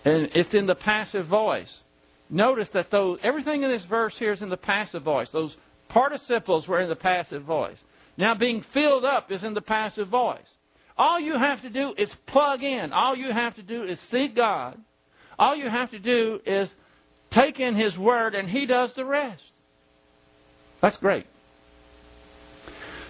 And 0.04 0.28
it's 0.34 0.54
in 0.54 0.66
the 0.66 0.76
passive 0.76 1.26
voice. 1.26 1.70
Notice 2.30 2.68
that 2.74 2.90
those 2.90 3.18
everything 3.22 3.62
in 3.62 3.70
this 3.70 3.84
verse 3.84 4.14
here 4.18 4.32
is 4.32 4.42
in 4.42 4.50
the 4.50 4.56
passive 4.56 5.02
voice. 5.02 5.28
Those 5.32 5.56
participles 5.88 6.68
were 6.68 6.80
in 6.80 6.88
the 6.88 6.96
passive 6.96 7.42
voice. 7.42 7.76
Now 8.16 8.34
being 8.34 8.64
filled 8.74 9.04
up 9.04 9.30
is 9.30 9.42
in 9.42 9.54
the 9.54 9.62
passive 9.62 10.08
voice. 10.08 10.40
All 10.96 11.20
you 11.20 11.38
have 11.38 11.62
to 11.62 11.70
do 11.70 11.94
is 11.96 12.10
plug 12.26 12.62
in. 12.62 12.92
All 12.92 13.16
you 13.16 13.32
have 13.32 13.54
to 13.54 13.62
do 13.62 13.84
is 13.84 13.98
seek 14.10 14.34
God. 14.34 14.76
All 15.38 15.54
you 15.54 15.70
have 15.70 15.90
to 15.92 16.00
do 16.00 16.40
is 16.44 16.68
take 17.30 17.60
in 17.60 17.76
His 17.76 17.96
Word, 17.96 18.34
and 18.34 18.48
He 18.48 18.66
does 18.66 18.90
the 18.96 19.04
rest. 19.04 19.42
That's 20.82 20.96
great. 20.96 21.26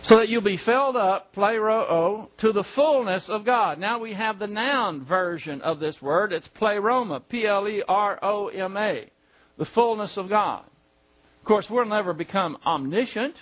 So 0.03 0.19
that 0.19 0.29
you'll 0.29 0.43
be 0.43 0.57
filled 0.59 0.97
up, 0.97 1.35
pleroo, 1.35 2.29
to 2.39 2.53
the 2.53 2.65
fullness 2.75 3.25
of 3.29 3.45
God. 3.45 3.79
Now 3.79 3.99
we 3.99 4.15
have 4.15 4.39
the 4.39 4.47
noun 4.47 5.05
version 5.05 5.61
of 5.61 5.81
this 5.81 6.01
word. 6.01 6.33
It's 6.33 6.49
pleroma, 6.55 7.21
P 7.21 7.47
L 7.47 7.69
E 7.69 7.83
R 7.87 8.19
O 8.23 8.49
M 8.49 8.77
A, 8.77 9.11
the 9.59 9.67
fullness 9.67 10.17
of 10.17 10.29
God. 10.29 10.65
Of 11.41 11.45
course, 11.47 11.67
we'll 11.69 11.85
never 11.85 12.13
become 12.13 12.57
omniscient. 12.65 13.35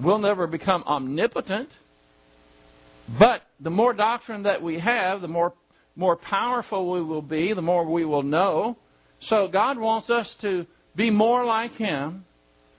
We'll 0.00 0.18
never 0.18 0.46
become 0.46 0.82
omnipotent. 0.84 1.68
But 3.18 3.42
the 3.60 3.70
more 3.70 3.92
doctrine 3.92 4.44
that 4.44 4.62
we 4.62 4.78
have, 4.80 5.20
the 5.20 5.28
more, 5.28 5.52
more 5.94 6.16
powerful 6.16 6.90
we 6.90 7.02
will 7.02 7.22
be, 7.22 7.52
the 7.52 7.62
more 7.62 7.84
we 7.84 8.04
will 8.04 8.22
know. 8.22 8.78
So 9.20 9.46
God 9.48 9.78
wants 9.78 10.08
us 10.10 10.28
to 10.40 10.66
be 10.96 11.10
more 11.10 11.44
like 11.44 11.72
Him 11.72 12.24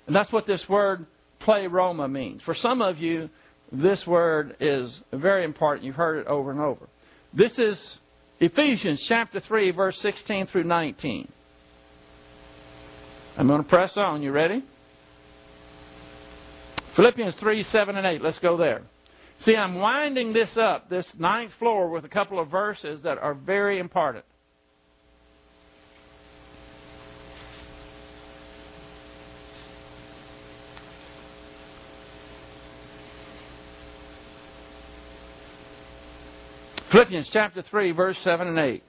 and 0.07 0.15
that's 0.15 0.31
what 0.31 0.45
this 0.45 0.67
word 0.69 1.05
pleroma 1.45 2.07
means. 2.07 2.41
For 2.41 2.55
some 2.55 2.81
of 2.81 2.97
you, 2.97 3.29
this 3.71 4.05
word 4.05 4.57
is 4.59 4.99
very 5.13 5.45
important. 5.45 5.85
You've 5.85 5.95
heard 5.95 6.19
it 6.19 6.27
over 6.27 6.51
and 6.51 6.59
over. 6.59 6.87
This 7.33 7.57
is 7.57 7.99
Ephesians 8.39 9.01
chapter 9.07 9.39
3, 9.39 9.71
verse 9.71 9.97
16 10.01 10.47
through 10.47 10.63
19. 10.65 11.31
I'm 13.37 13.47
going 13.47 13.63
to 13.63 13.69
press 13.69 13.95
on. 13.95 14.21
You 14.21 14.31
ready? 14.31 14.63
Philippians 16.95 17.35
3, 17.35 17.65
7, 17.71 17.95
and 17.95 18.07
8. 18.07 18.21
Let's 18.21 18.39
go 18.39 18.57
there. 18.57 18.81
See, 19.41 19.55
I'm 19.55 19.75
winding 19.75 20.33
this 20.33 20.49
up, 20.55 20.89
this 20.89 21.05
ninth 21.17 21.51
floor, 21.59 21.89
with 21.89 22.05
a 22.05 22.09
couple 22.09 22.39
of 22.39 22.49
verses 22.49 23.01
that 23.03 23.17
are 23.17 23.33
very 23.33 23.79
important. 23.79 24.23
Philippians 36.95 37.27
chapter 37.33 37.61
3, 37.61 37.91
verse 37.91 38.15
7 38.23 38.47
and 38.47 38.57
8. 38.57 38.83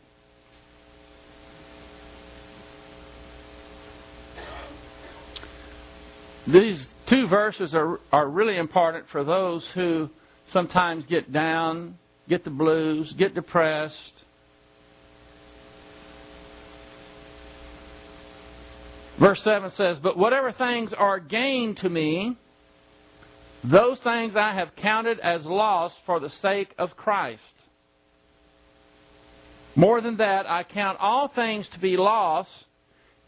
These 6.46 6.86
two 7.06 7.26
verses 7.26 7.74
are, 7.74 7.98
are 8.12 8.28
really 8.28 8.58
important 8.58 9.06
for 9.10 9.24
those 9.24 9.66
who 9.74 10.08
sometimes 10.52 11.04
get 11.06 11.32
down, 11.32 11.98
get 12.28 12.44
the 12.44 12.50
blues, 12.50 13.12
get 13.18 13.34
depressed. 13.34 13.96
Verse 19.18 19.42
7 19.42 19.72
says, 19.72 19.98
But 20.00 20.16
whatever 20.16 20.52
things 20.52 20.92
are 20.92 21.18
gained 21.18 21.78
to 21.78 21.88
me, 21.88 22.36
those 23.64 23.98
things 24.04 24.36
I 24.36 24.54
have 24.54 24.76
counted 24.76 25.18
as 25.18 25.44
loss 25.44 25.90
for 26.06 26.20
the 26.20 26.30
sake 26.40 26.72
of 26.78 26.96
Christ. 26.96 27.42
More 29.76 30.00
than 30.00 30.16
that, 30.16 30.48
I 30.48 30.64
count 30.64 30.98
all 31.00 31.28
things 31.28 31.68
to 31.74 31.78
be 31.78 31.98
lost 31.98 32.48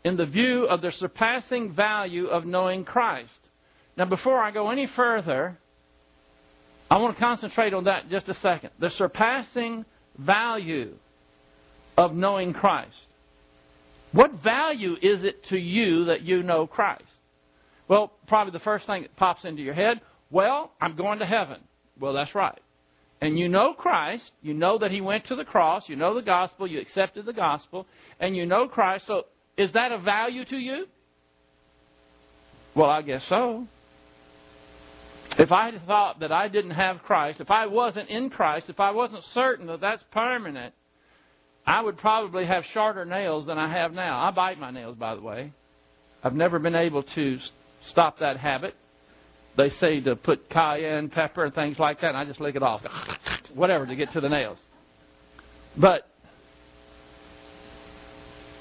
in 0.03 0.17
the 0.17 0.25
view 0.25 0.65
of 0.65 0.81
the 0.81 0.93
surpassing 0.99 1.75
value 1.75 2.27
of 2.27 2.47
knowing 2.47 2.85
Christ. 2.85 3.29
Now, 3.99 4.07
before 4.07 4.43
I 4.43 4.51
go 4.51 4.71
any 4.71 4.89
further, 4.97 5.59
I 6.91 6.97
want 6.97 7.17
to 7.17 7.21
concentrate 7.21 7.75
on 7.75 7.85
that 7.85 8.09
just 8.09 8.29
a 8.29 8.35
second. 8.41 8.71
The 8.81 8.91
surpassing 8.97 9.85
value 10.17 10.95
of 11.99 12.15
knowing 12.15 12.55
Christ. 12.55 12.95
What 14.13 14.43
value 14.43 14.95
is 14.95 15.23
it 15.25 15.45
to 15.51 15.59
you 15.59 16.07
that 16.07 16.23
you 16.23 16.43
know 16.43 16.67
Christ? 16.67 17.03
Well, 17.89 18.13
probably 18.27 18.53
the 18.53 18.61
first 18.61 18.87
thing 18.87 19.03
that 19.03 19.15
pops 19.17 19.45
into 19.45 19.61
your 19.61 19.75
head, 19.75 20.01
well, 20.31 20.73
I'm 20.81 20.97
going 20.97 21.19
to 21.19 21.27
heaven. 21.27 21.59
Well, 22.01 22.15
that's 22.15 22.35
right 22.35 22.59
and 23.21 23.39
you 23.39 23.49
know 23.49 23.73
Christ, 23.73 24.31
you 24.43 24.55
know 24.55 24.79
that 24.79 24.91
He 24.91 25.01
went 25.01 25.27
to 25.27 25.37
the 25.37 25.45
cross, 25.45 25.85
you 25.87 25.97
know 25.97 26.15
the 26.15 26.23
gospel, 26.23 26.67
you 26.67 26.81
accepted 26.81 27.27
the 27.27 27.33
gospel, 27.33 27.87
and 28.21 28.37
you 28.37 28.47
know 28.47 28.69
Christ, 28.69 29.05
so 29.07 29.25
is 29.57 29.73
that 29.73 29.93
a 29.93 29.99
value 29.99 30.45
to 30.47 30.57
you? 30.57 30.87
Well, 32.75 32.91
I 32.91 33.03
guess 33.03 33.23
so. 33.29 33.67
If 35.39 35.53
I 35.53 35.73
thought 35.87 36.21
that 36.21 36.33
I 36.33 36.49
didn't 36.49 36.73
have 36.73 37.03
Christ, 37.03 37.41
if 37.41 37.51
I 37.51 37.67
wasn't 37.67 38.09
in 38.09 38.31
Christ, 38.31 38.67
if 38.69 38.81
I 38.81 38.93
wasn't 38.93 39.25
certain 39.35 39.67
that 39.67 39.81
that's 39.81 40.03
permanent, 40.13 40.75
I 41.67 41.81
would 41.81 41.99
probably 41.99 42.47
have 42.47 42.65
shorter 42.73 43.05
nails 43.05 43.47
than 43.47 43.59
I 43.59 43.71
have 43.71 43.93
now. 43.93 44.21
I 44.21 44.31
bite 44.31 44.59
my 44.59 44.71
nails, 44.71 44.97
by 44.97 45.15
the 45.15 45.21
way. 45.21 45.53
I've 46.23 46.35
never 46.35 46.59
been 46.59 46.75
able 46.75 47.03
to 47.03 47.39
stop 47.89 48.21
that 48.21 48.39
habit 48.39 48.75
they 49.59 49.71
say 49.71 50.01
to 50.01 50.15
put 50.15 50.49
cayenne 50.49 51.11
pepper 51.11 51.45
and 51.45 51.55
things 51.55 51.79
like 51.79 52.01
that, 52.01 52.09
and 52.09 52.17
I 52.17 52.25
just 52.25 52.41
lick 52.41 52.55
it 52.55 52.63
off, 52.63 52.81
whatever, 53.55 53.87
to 53.87 53.97
get 53.97 54.13
to 54.13 54.21
the 54.21 54.29
nails. 54.29 54.59
But 55.77 56.09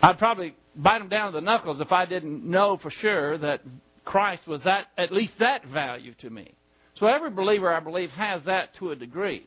I'd 0.01 0.17
probably 0.17 0.55
bite 0.75 0.99
them 0.99 1.07
down 1.07 1.31
to 1.31 1.36
the 1.38 1.45
knuckles 1.45 1.79
if 1.79 1.91
I 1.91 2.05
didn't 2.05 2.43
know 2.43 2.77
for 2.81 2.89
sure 2.89 3.38
that 3.38 3.62
Christ 4.05 4.47
was 4.47 4.62
that 4.65 4.88
at 4.97 5.12
least 5.12 5.33
that 5.39 5.65
value 5.67 6.15
to 6.21 6.29
me. 6.31 6.53
So 6.99 7.05
every 7.05 7.29
believer, 7.29 7.71
I 7.71 7.79
believe, 7.79 8.10
has 8.12 8.41
that 8.45 8.75
to 8.77 8.89
a 8.89 8.95
degree. 8.95 9.45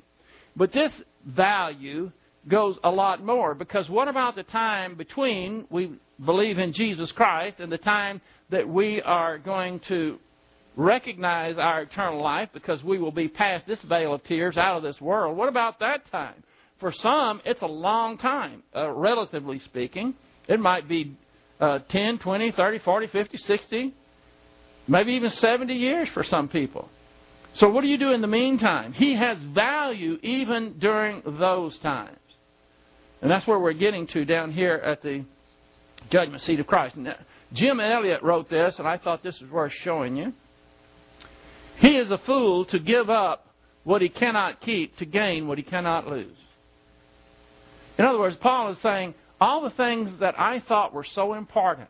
But 0.54 0.72
this 0.72 0.92
value 1.26 2.12
goes 2.46 2.76
a 2.84 2.90
lot 2.90 3.24
more 3.24 3.54
because 3.54 3.88
what 3.88 4.06
about 4.06 4.36
the 4.36 4.44
time 4.44 4.94
between 4.94 5.66
we 5.68 5.92
believe 6.24 6.58
in 6.58 6.72
Jesus 6.72 7.10
Christ 7.12 7.58
and 7.58 7.72
the 7.72 7.78
time 7.78 8.20
that 8.50 8.68
we 8.68 9.02
are 9.02 9.38
going 9.38 9.80
to 9.88 10.18
recognize 10.76 11.56
our 11.58 11.82
eternal 11.82 12.22
life 12.22 12.48
because 12.52 12.82
we 12.82 12.98
will 12.98 13.12
be 13.12 13.28
past 13.28 13.66
this 13.66 13.80
veil 13.82 14.14
of 14.14 14.24
tears 14.24 14.56
out 14.56 14.76
of 14.76 14.82
this 14.82 15.00
world. 15.00 15.36
What 15.36 15.48
about 15.48 15.80
that 15.80 16.10
time? 16.10 16.42
For 16.78 16.92
some, 16.92 17.42
it's 17.44 17.60
a 17.60 17.66
long 17.66 18.16
time, 18.18 18.62
uh, 18.74 18.90
relatively 18.90 19.58
speaking. 19.60 20.14
It 20.48 20.58
might 20.58 20.88
be 20.88 21.16
uh, 21.60 21.80
10, 21.90 22.18
20, 22.18 22.52
30, 22.52 22.78
40, 22.78 23.06
50, 23.08 23.36
60, 23.36 23.94
maybe 24.88 25.12
even 25.12 25.30
70 25.30 25.74
years 25.74 26.08
for 26.14 26.24
some 26.24 26.48
people. 26.48 26.88
So, 27.54 27.68
what 27.68 27.82
do 27.82 27.88
you 27.88 27.98
do 27.98 28.12
in 28.12 28.20
the 28.20 28.28
meantime? 28.28 28.92
He 28.92 29.14
has 29.16 29.36
value 29.38 30.18
even 30.22 30.78
during 30.78 31.22
those 31.26 31.76
times. 31.80 32.16
And 33.20 33.30
that's 33.30 33.46
where 33.46 33.58
we're 33.58 33.72
getting 33.72 34.06
to 34.08 34.24
down 34.24 34.52
here 34.52 34.74
at 34.76 35.02
the 35.02 35.24
judgment 36.10 36.42
seat 36.42 36.60
of 36.60 36.66
Christ. 36.66 36.96
Now, 36.96 37.16
Jim 37.52 37.80
Elliot 37.80 38.22
wrote 38.22 38.48
this, 38.48 38.78
and 38.78 38.86
I 38.88 38.96
thought 38.96 39.22
this 39.22 39.38
was 39.40 39.50
worth 39.50 39.72
showing 39.82 40.16
you. 40.16 40.32
He 41.80 41.96
is 41.96 42.10
a 42.10 42.18
fool 42.26 42.66
to 42.66 42.78
give 42.78 43.08
up 43.08 43.46
what 43.84 44.02
he 44.02 44.08
cannot 44.08 44.60
keep 44.60 44.96
to 44.98 45.06
gain 45.06 45.48
what 45.48 45.58
he 45.58 45.64
cannot 45.64 46.06
lose. 46.06 46.36
In 47.98 48.04
other 48.04 48.18
words, 48.18 48.36
Paul 48.40 48.72
is 48.72 48.78
saying, 48.82 49.14
all 49.40 49.62
the 49.62 49.70
things 49.70 50.10
that 50.20 50.38
I 50.38 50.62
thought 50.68 50.92
were 50.92 51.06
so 51.14 51.34
important. 51.34 51.88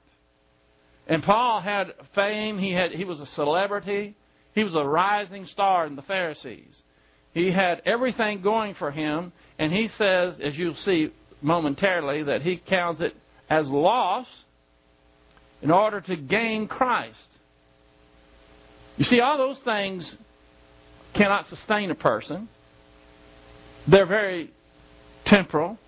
And 1.08 1.22
Paul 1.24 1.60
had 1.60 1.92
fame, 2.14 2.58
he 2.58 2.72
had 2.72 2.92
he 2.92 3.04
was 3.04 3.18
a 3.18 3.26
celebrity, 3.34 4.14
he 4.54 4.62
was 4.62 4.74
a 4.74 4.84
rising 4.84 5.46
star 5.46 5.86
in 5.86 5.96
the 5.96 6.02
Pharisees. 6.02 6.74
He 7.34 7.50
had 7.50 7.82
everything 7.84 8.42
going 8.42 8.74
for 8.74 8.92
him, 8.92 9.32
and 9.58 9.72
he 9.72 9.88
says, 9.98 10.34
as 10.42 10.56
you'll 10.56 10.76
see 10.84 11.12
momentarily, 11.42 12.24
that 12.24 12.42
he 12.42 12.56
counts 12.56 13.00
it 13.00 13.16
as 13.48 13.66
loss 13.66 14.26
in 15.62 15.70
order 15.72 16.00
to 16.00 16.16
gain 16.16 16.68
Christ. 16.68 17.16
You 18.96 19.04
see, 19.04 19.20
all 19.20 19.38
those 19.38 19.58
things 19.64 20.14
cannot 21.14 21.48
sustain 21.48 21.90
a 21.90 21.94
person. 21.94 22.48
They're 23.86 24.06
very 24.06 24.52
temporal. 25.24 25.78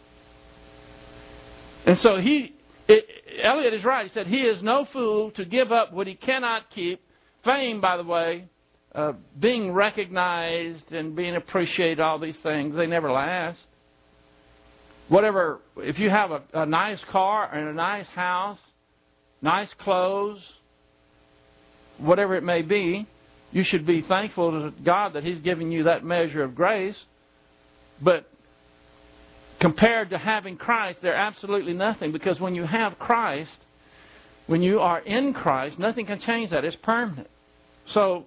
And 1.86 1.98
so 1.98 2.16
he, 2.18 2.54
it, 2.88 3.06
Elliot 3.42 3.74
is 3.74 3.84
right. 3.84 4.06
He 4.06 4.12
said, 4.14 4.26
He 4.26 4.42
is 4.42 4.62
no 4.62 4.86
fool 4.92 5.30
to 5.32 5.44
give 5.44 5.72
up 5.72 5.92
what 5.92 6.06
he 6.06 6.14
cannot 6.14 6.70
keep. 6.70 7.00
Fame, 7.44 7.80
by 7.80 7.96
the 7.96 8.04
way, 8.04 8.46
uh, 8.94 9.12
being 9.38 9.72
recognized 9.72 10.92
and 10.92 11.16
being 11.16 11.36
appreciated, 11.36 12.00
all 12.00 12.18
these 12.18 12.36
things, 12.42 12.74
they 12.76 12.86
never 12.86 13.10
last. 13.10 13.58
whatever, 15.08 15.60
if 15.78 15.98
you 15.98 16.10
have 16.10 16.30
a, 16.30 16.42
a 16.54 16.66
nice 16.66 17.00
car 17.10 17.52
and 17.52 17.68
a 17.68 17.72
nice 17.74 18.06
house, 18.08 18.58
nice 19.42 19.72
clothes, 19.78 20.40
whatever 21.98 22.34
it 22.34 22.42
may 22.42 22.62
be, 22.62 23.06
you 23.50 23.64
should 23.64 23.86
be 23.86 24.02
thankful 24.02 24.50
to 24.50 24.72
God 24.82 25.12
that 25.14 25.24
He's 25.24 25.40
giving 25.40 25.70
you 25.70 25.84
that 25.84 26.04
measure 26.04 26.42
of 26.42 26.54
grace. 26.54 26.96
But 28.00 28.28
compared 29.60 30.10
to 30.10 30.18
having 30.18 30.56
Christ, 30.56 30.98
they're 31.02 31.14
absolutely 31.14 31.74
nothing 31.74 32.12
because 32.12 32.40
when 32.40 32.54
you 32.54 32.64
have 32.64 32.98
Christ, 32.98 33.50
when 34.46 34.62
you 34.62 34.80
are 34.80 34.98
in 34.98 35.34
Christ, 35.34 35.78
nothing 35.78 36.06
can 36.06 36.20
change 36.20 36.50
that. 36.50 36.64
It's 36.64 36.76
permanent. 36.82 37.28
So, 37.92 38.26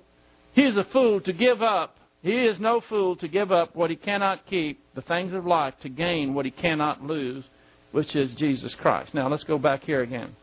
he 0.54 0.62
is 0.62 0.78
a 0.78 0.86
fool 0.86 1.20
to 1.22 1.34
give 1.34 1.62
up. 1.62 1.98
He 2.22 2.46
is 2.46 2.60
no 2.60 2.82
fool 2.88 3.18
to 3.18 3.28
give 3.28 3.52
up 3.52 3.76
what 3.76 3.90
he 3.90 3.96
cannot 3.96 4.48
keep, 4.48 4.82
the 4.96 5.02
things 5.02 5.34
of 5.34 5.46
life, 5.46 5.74
to 5.84 5.90
gain 5.90 6.34
what 6.34 6.46
he 6.46 6.52
cannot 6.52 7.04
lose, 7.04 7.44
which 7.92 8.16
is 8.16 8.34
Jesus 8.36 8.74
Christ. 8.76 9.14
Now, 9.14 9.28
let's 9.28 9.44
go 9.44 9.58
back 9.58 9.84
here 9.84 10.02
again. 10.02 10.36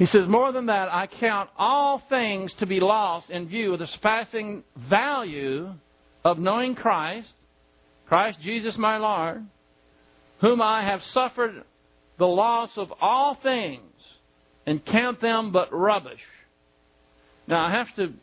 He 0.00 0.06
says, 0.06 0.26
More 0.26 0.50
than 0.50 0.64
that, 0.66 0.88
I 0.90 1.06
count 1.06 1.50
all 1.58 2.02
things 2.08 2.54
to 2.58 2.64
be 2.64 2.80
lost 2.80 3.28
in 3.28 3.48
view 3.48 3.74
of 3.74 3.80
the 3.80 3.86
surpassing 3.86 4.64
value 4.88 5.74
of 6.24 6.38
knowing 6.38 6.74
Christ, 6.74 7.30
Christ 8.08 8.38
Jesus 8.40 8.78
my 8.78 8.96
Lord, 8.96 9.44
whom 10.40 10.62
I 10.62 10.84
have 10.84 11.02
suffered 11.12 11.64
the 12.18 12.26
loss 12.26 12.70
of 12.76 12.90
all 12.98 13.36
things 13.42 13.92
and 14.64 14.82
count 14.86 15.20
them 15.20 15.52
but 15.52 15.70
rubbish. 15.70 16.22
Now, 17.46 17.66
I 17.66 17.70
have 17.70 17.94
to 17.96 18.14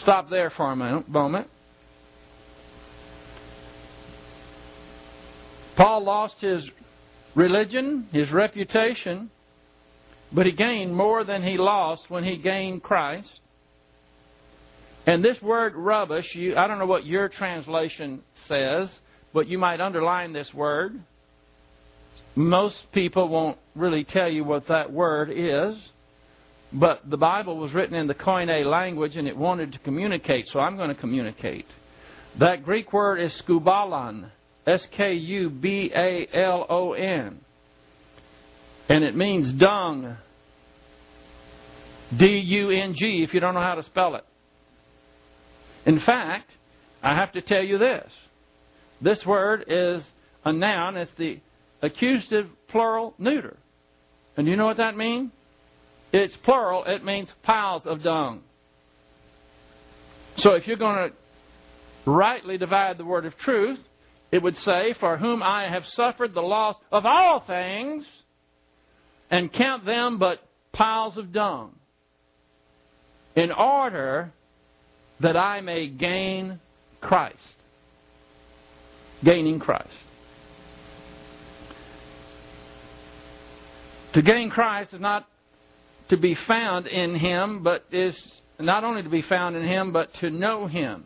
stop 0.00 0.30
there 0.30 0.48
for 0.48 0.72
a 0.72 0.76
moment. 0.76 1.48
Paul 5.76 6.04
lost 6.04 6.36
his 6.40 6.64
religion, 7.34 8.08
his 8.12 8.30
reputation, 8.32 9.30
but 10.34 10.46
he 10.46 10.52
gained 10.52 10.94
more 10.94 11.22
than 11.22 11.44
he 11.44 11.56
lost 11.56 12.10
when 12.10 12.24
he 12.24 12.36
gained 12.36 12.82
Christ. 12.82 13.40
And 15.06 15.24
this 15.24 15.40
word 15.40 15.74
rubbish, 15.76 16.26
you, 16.34 16.56
I 16.56 16.66
don't 16.66 16.78
know 16.78 16.86
what 16.86 17.06
your 17.06 17.28
translation 17.28 18.22
says, 18.48 18.88
but 19.32 19.46
you 19.46 19.58
might 19.58 19.80
underline 19.80 20.32
this 20.32 20.52
word. 20.52 21.00
Most 22.34 22.76
people 22.92 23.28
won't 23.28 23.58
really 23.76 24.02
tell 24.02 24.28
you 24.28 24.42
what 24.42 24.66
that 24.66 24.92
word 24.92 25.30
is, 25.30 25.76
but 26.72 27.08
the 27.08 27.16
Bible 27.16 27.56
was 27.56 27.72
written 27.72 27.94
in 27.94 28.08
the 28.08 28.14
Koine 28.14 28.64
language 28.64 29.14
and 29.16 29.28
it 29.28 29.36
wanted 29.36 29.72
to 29.74 29.78
communicate, 29.78 30.48
so 30.48 30.58
I'm 30.58 30.76
going 30.76 30.88
to 30.88 31.00
communicate. 31.00 31.66
That 32.40 32.64
Greek 32.64 32.92
word 32.92 33.20
is 33.20 33.32
skubalon, 33.46 34.30
S 34.66 34.84
K 34.90 35.14
U 35.14 35.50
B 35.50 35.92
A 35.94 36.26
L 36.32 36.66
O 36.68 36.94
N. 36.94 37.40
And 38.88 39.04
it 39.04 39.14
means 39.14 39.52
dung. 39.52 40.16
D 42.18 42.26
U 42.26 42.70
N 42.70 42.94
G, 42.94 43.22
if 43.22 43.34
you 43.34 43.40
don't 43.40 43.54
know 43.54 43.60
how 43.60 43.74
to 43.74 43.82
spell 43.84 44.14
it. 44.14 44.24
In 45.86 46.00
fact, 46.00 46.50
I 47.02 47.14
have 47.14 47.32
to 47.32 47.42
tell 47.42 47.62
you 47.62 47.78
this. 47.78 48.10
This 49.00 49.24
word 49.26 49.64
is 49.68 50.02
a 50.44 50.52
noun, 50.52 50.96
it's 50.96 51.10
the 51.18 51.40
accusative 51.82 52.48
plural 52.68 53.14
neuter. 53.18 53.56
And 54.36 54.46
you 54.46 54.56
know 54.56 54.66
what 54.66 54.78
that 54.78 54.96
means? 54.96 55.30
It's 56.12 56.34
plural, 56.38 56.84
it 56.84 57.04
means 57.04 57.28
piles 57.42 57.82
of 57.84 58.02
dung. 58.02 58.42
So 60.36 60.54
if 60.54 60.66
you're 60.66 60.76
going 60.76 61.10
to 61.10 62.10
rightly 62.10 62.58
divide 62.58 62.98
the 62.98 63.04
word 63.04 63.26
of 63.26 63.36
truth, 63.38 63.78
it 64.32 64.42
would 64.42 64.56
say, 64.58 64.94
For 64.98 65.16
whom 65.16 65.42
I 65.42 65.68
have 65.68 65.84
suffered 65.94 66.34
the 66.34 66.42
loss 66.42 66.76
of 66.90 67.06
all 67.06 67.40
things, 67.40 68.04
and 69.30 69.52
count 69.52 69.84
them 69.84 70.18
but 70.18 70.40
piles 70.72 71.16
of 71.16 71.32
dung, 71.32 71.76
in 73.36 73.52
order 73.52 74.32
that 75.20 75.36
I 75.36 75.60
may 75.60 75.88
gain 75.88 76.60
Christ. 77.00 77.36
Gaining 79.24 79.58
Christ. 79.58 79.88
To 84.14 84.22
gain 84.22 84.50
Christ 84.50 84.92
is 84.92 85.00
not 85.00 85.26
to 86.08 86.16
be 86.16 86.36
found 86.46 86.86
in 86.86 87.16
Him, 87.16 87.62
but 87.62 87.84
is 87.90 88.16
not 88.60 88.84
only 88.84 89.02
to 89.02 89.08
be 89.08 89.22
found 89.22 89.56
in 89.56 89.66
Him, 89.66 89.92
but 89.92 90.12
to 90.20 90.30
know 90.30 90.66
Him. 90.66 91.04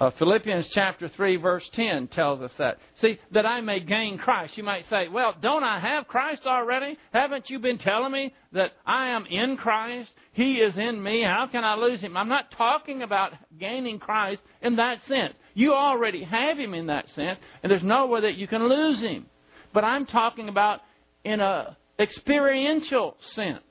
Uh, 0.00 0.10
Philippians 0.16 0.68
chapter 0.68 1.08
3, 1.08 1.36
verse 1.36 1.68
10 1.72 2.06
tells 2.08 2.40
us 2.40 2.52
that. 2.58 2.78
See, 3.00 3.18
that 3.32 3.44
I 3.44 3.60
may 3.60 3.80
gain 3.80 4.16
Christ. 4.16 4.56
You 4.56 4.62
might 4.62 4.88
say, 4.88 5.08
well, 5.08 5.34
don't 5.42 5.64
I 5.64 5.80
have 5.80 6.06
Christ 6.06 6.42
already? 6.46 6.96
Haven't 7.12 7.50
you 7.50 7.58
been 7.58 7.78
telling 7.78 8.12
me 8.12 8.32
that 8.52 8.72
I 8.86 9.08
am 9.08 9.26
in 9.26 9.56
Christ? 9.56 10.10
He 10.32 10.54
is 10.54 10.76
in 10.76 11.02
me. 11.02 11.24
How 11.24 11.48
can 11.50 11.64
I 11.64 11.74
lose 11.74 12.00
Him? 12.00 12.16
I'm 12.16 12.28
not 12.28 12.52
talking 12.52 13.02
about 13.02 13.32
gaining 13.58 13.98
Christ 13.98 14.40
in 14.62 14.76
that 14.76 15.00
sense. 15.08 15.34
You 15.54 15.74
already 15.74 16.22
have 16.22 16.58
Him 16.58 16.74
in 16.74 16.86
that 16.86 17.06
sense, 17.16 17.40
and 17.64 17.70
there's 17.72 17.82
no 17.82 18.06
way 18.06 18.20
that 18.20 18.36
you 18.36 18.46
can 18.46 18.68
lose 18.68 19.00
Him. 19.00 19.26
But 19.74 19.82
I'm 19.82 20.06
talking 20.06 20.48
about 20.48 20.80
in 21.24 21.40
a 21.40 21.76
experiential 21.98 23.16
sense. 23.34 23.64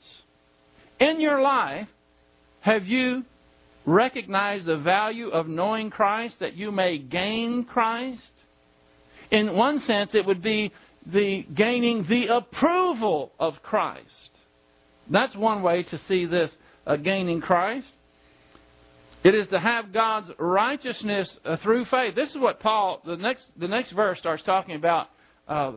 In 0.99 1.21
your 1.21 1.41
life, 1.41 1.87
have 2.59 2.85
you 2.85 3.23
recognize 3.87 4.65
the 4.65 4.77
value 4.77 5.29
of 5.29 5.47
knowing 5.47 5.89
Christ 5.89 6.35
that 6.39 6.55
you 6.55 6.71
may 6.71 6.99
gain 6.99 7.63
Christ? 7.63 8.21
In 9.31 9.55
one 9.55 9.81
sense, 9.87 10.11
it 10.13 10.25
would 10.25 10.43
be 10.43 10.71
the 11.05 11.43
gaining 11.55 12.05
the 12.07 12.27
approval 12.27 13.31
of 13.39 13.55
Christ. 13.63 14.03
That's 15.09 15.35
one 15.35 15.63
way 15.63 15.83
to 15.83 16.01
see 16.07 16.25
this 16.25 16.51
uh, 16.85 16.97
gaining 16.97 17.41
Christ. 17.41 17.87
It 19.23 19.33
is 19.33 19.47
to 19.49 19.59
have 19.59 19.93
God's 19.93 20.29
righteousness 20.37 21.29
uh, 21.43 21.57
through 21.57 21.85
faith. 21.85 22.13
This 22.15 22.29
is 22.29 22.37
what 22.37 22.59
Paul, 22.59 23.01
the 23.05 23.15
next, 23.15 23.45
the 23.57 23.67
next 23.67 23.91
verse 23.91 24.19
starts 24.19 24.43
talking 24.43 24.75
about 24.75 25.07
uh, 25.47 25.73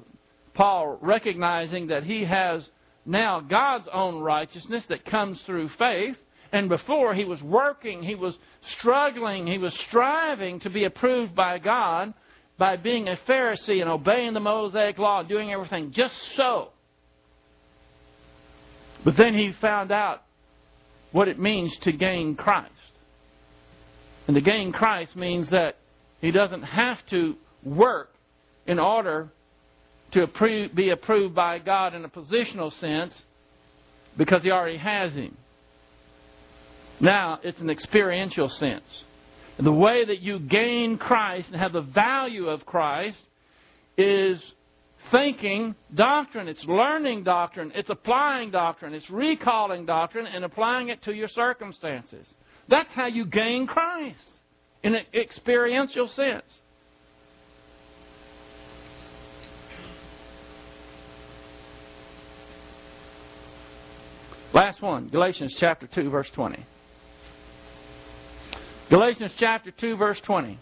Paul 0.54 0.98
recognizing 1.00 1.88
that 1.88 2.04
he 2.04 2.24
has 2.24 2.68
now 3.06 3.40
God's 3.40 3.88
own 3.92 4.18
righteousness 4.18 4.84
that 4.88 5.04
comes 5.04 5.40
through 5.46 5.70
faith. 5.78 6.16
And 6.52 6.68
before 6.68 7.14
he 7.14 7.24
was 7.24 7.40
working, 7.42 8.02
he 8.02 8.14
was 8.14 8.36
struggling, 8.78 9.46
he 9.46 9.58
was 9.58 9.74
striving 9.74 10.60
to 10.60 10.70
be 10.70 10.84
approved 10.84 11.34
by 11.34 11.58
God 11.58 12.12
by 12.58 12.76
being 12.76 13.08
a 13.08 13.16
Pharisee 13.28 13.80
and 13.80 13.88
obeying 13.88 14.34
the 14.34 14.40
Mosaic 14.40 14.98
law, 14.98 15.20
and 15.20 15.28
doing 15.28 15.50
everything 15.52 15.92
just 15.92 16.14
so. 16.36 16.70
But 19.04 19.16
then 19.16 19.34
he 19.34 19.52
found 19.52 19.90
out 19.90 20.22
what 21.12 21.28
it 21.28 21.38
means 21.38 21.74
to 21.78 21.92
gain 21.92 22.34
Christ. 22.34 22.70
And 24.26 24.34
to 24.34 24.40
gain 24.40 24.72
Christ 24.72 25.16
means 25.16 25.48
that 25.50 25.76
he 26.20 26.30
doesn't 26.30 26.62
have 26.62 26.98
to 27.06 27.36
work 27.64 28.12
in 28.66 28.78
order 28.78 29.30
to 30.12 30.26
be 30.74 30.90
approved 30.90 31.34
by 31.34 31.58
God 31.58 31.94
in 31.94 32.04
a 32.04 32.08
positional 32.08 32.78
sense 32.78 33.14
because 34.16 34.42
he 34.42 34.50
already 34.50 34.76
has 34.76 35.12
him. 35.12 35.36
Now, 37.00 37.40
it's 37.42 37.60
an 37.60 37.70
experiential 37.70 38.48
sense. 38.48 38.84
The 39.58 39.72
way 39.72 40.04
that 40.04 40.20
you 40.20 40.38
gain 40.38 40.98
Christ 40.98 41.48
and 41.50 41.60
have 41.60 41.72
the 41.72 41.82
value 41.82 42.48
of 42.48 42.64
Christ 42.64 43.18
is 43.96 44.40
thinking 45.10 45.74
doctrine. 45.94 46.48
It's 46.48 46.64
learning 46.64 47.24
doctrine. 47.24 47.72
It's 47.74 47.90
applying 47.90 48.50
doctrine. 48.50 48.94
It's 48.94 49.08
recalling 49.10 49.86
doctrine 49.86 50.26
and 50.26 50.44
applying 50.44 50.88
it 50.88 51.02
to 51.04 51.12
your 51.12 51.28
circumstances. 51.28 52.26
That's 52.68 52.90
how 52.92 53.06
you 53.06 53.26
gain 53.26 53.66
Christ 53.66 54.20
in 54.82 54.94
an 54.94 55.04
experiential 55.14 56.08
sense. 56.08 56.44
Last 64.52 64.82
one, 64.82 65.08
Galatians 65.08 65.56
chapter 65.58 65.86
2, 65.86 66.10
verse 66.10 66.28
20. 66.34 66.64
Galatians 68.90 69.30
chapter 69.38 69.70
2, 69.70 69.96
verse 69.96 70.20
20. 70.26 70.58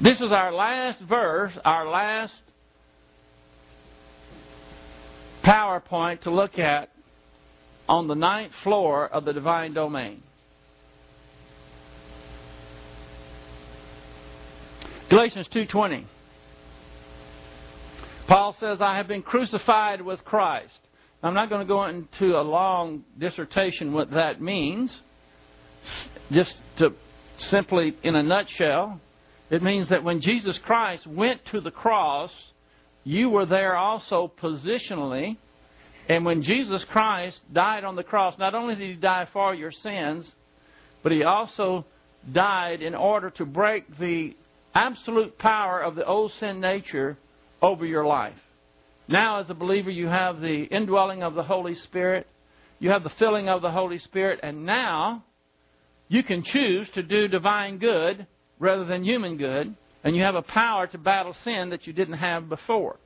This 0.00 0.20
is 0.20 0.30
our 0.30 0.52
last 0.52 1.00
verse, 1.00 1.52
our 1.64 1.88
last 1.88 2.32
PowerPoint 5.44 6.20
to 6.22 6.30
look 6.30 6.56
at 6.60 6.90
on 7.88 8.06
the 8.06 8.14
ninth 8.14 8.52
floor 8.62 9.08
of 9.08 9.24
the 9.24 9.32
divine 9.32 9.74
domain. 9.74 10.22
Galatians 15.10 15.48
2:20. 15.48 16.06
Paul 18.28 18.56
says, 18.60 18.80
"I 18.80 18.96
have 18.96 19.08
been 19.08 19.22
crucified 19.22 20.00
with 20.00 20.24
Christ. 20.24 20.78
I'm 21.22 21.34
not 21.34 21.48
going 21.48 21.60
to 21.60 21.68
go 21.68 21.84
into 21.84 22.36
a 22.36 22.42
long 22.42 23.04
dissertation 23.18 23.92
what 23.92 24.10
that 24.10 24.40
means. 24.40 24.92
Just 26.32 26.60
to 26.78 26.94
simply, 27.36 27.96
in 28.02 28.16
a 28.16 28.22
nutshell, 28.22 29.00
it 29.50 29.62
means 29.62 29.88
that 29.90 30.02
when 30.02 30.20
Jesus 30.20 30.58
Christ 30.58 31.06
went 31.06 31.44
to 31.52 31.60
the 31.60 31.70
cross, 31.70 32.32
you 33.04 33.30
were 33.30 33.46
there 33.46 33.76
also 33.76 34.32
positionally. 34.40 35.36
And 36.08 36.24
when 36.24 36.42
Jesus 36.42 36.84
Christ 36.90 37.40
died 37.52 37.84
on 37.84 37.94
the 37.94 38.02
cross, 38.02 38.36
not 38.38 38.54
only 38.54 38.74
did 38.74 38.88
he 38.88 38.96
die 38.96 39.28
for 39.32 39.54
your 39.54 39.72
sins, 39.72 40.28
but 41.02 41.12
he 41.12 41.22
also 41.22 41.84
died 42.32 42.82
in 42.82 42.94
order 42.94 43.30
to 43.30 43.44
break 43.44 43.98
the 43.98 44.34
absolute 44.74 45.38
power 45.38 45.80
of 45.80 45.94
the 45.94 46.04
old 46.04 46.32
sin 46.40 46.60
nature 46.60 47.16
over 47.60 47.86
your 47.86 48.06
life. 48.06 48.38
Now, 49.08 49.40
as 49.40 49.50
a 49.50 49.54
believer, 49.54 49.90
you 49.90 50.06
have 50.06 50.40
the 50.40 50.64
indwelling 50.64 51.22
of 51.22 51.34
the 51.34 51.42
Holy 51.42 51.74
Spirit, 51.74 52.26
you 52.78 52.90
have 52.90 53.04
the 53.04 53.12
filling 53.18 53.48
of 53.48 53.62
the 53.62 53.70
Holy 53.70 53.98
Spirit, 53.98 54.40
and 54.42 54.64
now 54.64 55.24
you 56.08 56.22
can 56.22 56.42
choose 56.44 56.88
to 56.94 57.02
do 57.02 57.28
divine 57.28 57.78
good 57.78 58.26
rather 58.58 58.84
than 58.84 59.04
human 59.04 59.36
good, 59.36 59.74
and 60.04 60.16
you 60.16 60.22
have 60.22 60.34
a 60.34 60.42
power 60.42 60.86
to 60.86 60.98
battle 60.98 61.34
sin 61.44 61.70
that 61.70 61.86
you 61.86 61.92
didn't 61.92 62.18
have 62.18 62.48
before. 62.48 62.96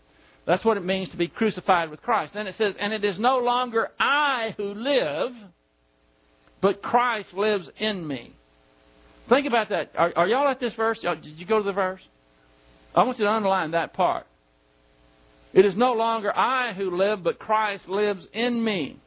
That's 0.46 0.64
what 0.64 0.76
it 0.76 0.84
means 0.84 1.10
to 1.10 1.16
be 1.16 1.28
crucified 1.28 1.90
with 1.90 2.00
Christ. 2.02 2.34
Then 2.34 2.46
it 2.46 2.54
says, 2.56 2.74
And 2.78 2.92
it 2.92 3.04
is 3.04 3.18
no 3.18 3.38
longer 3.38 3.88
I 3.98 4.54
who 4.56 4.74
live, 4.74 5.32
but 6.62 6.82
Christ 6.82 7.34
lives 7.34 7.68
in 7.78 8.06
me. 8.06 8.32
Think 9.28 9.46
about 9.46 9.70
that. 9.70 9.90
Are, 9.96 10.12
are 10.14 10.28
y'all 10.28 10.48
at 10.48 10.60
this 10.60 10.74
verse? 10.74 11.00
Did 11.00 11.24
you 11.24 11.46
go 11.46 11.58
to 11.58 11.64
the 11.64 11.72
verse? 11.72 12.00
I 12.94 13.02
want 13.02 13.18
you 13.18 13.24
to 13.24 13.30
underline 13.30 13.72
that 13.72 13.92
part. 13.92 14.26
It 15.52 15.64
is 15.64 15.76
no 15.76 15.92
longer 15.92 16.36
I 16.36 16.72
who 16.74 16.96
live, 16.96 17.22
but 17.22 17.38
Christ 17.38 17.88
lives 17.88 18.26
in 18.32 18.62
me. 18.62 18.98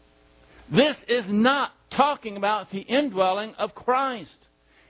This 0.71 0.95
is 1.07 1.25
not 1.27 1.71
talking 1.95 2.37
about 2.37 2.71
the 2.71 2.79
indwelling 2.79 3.55
of 3.55 3.75
Christ. 3.75 4.37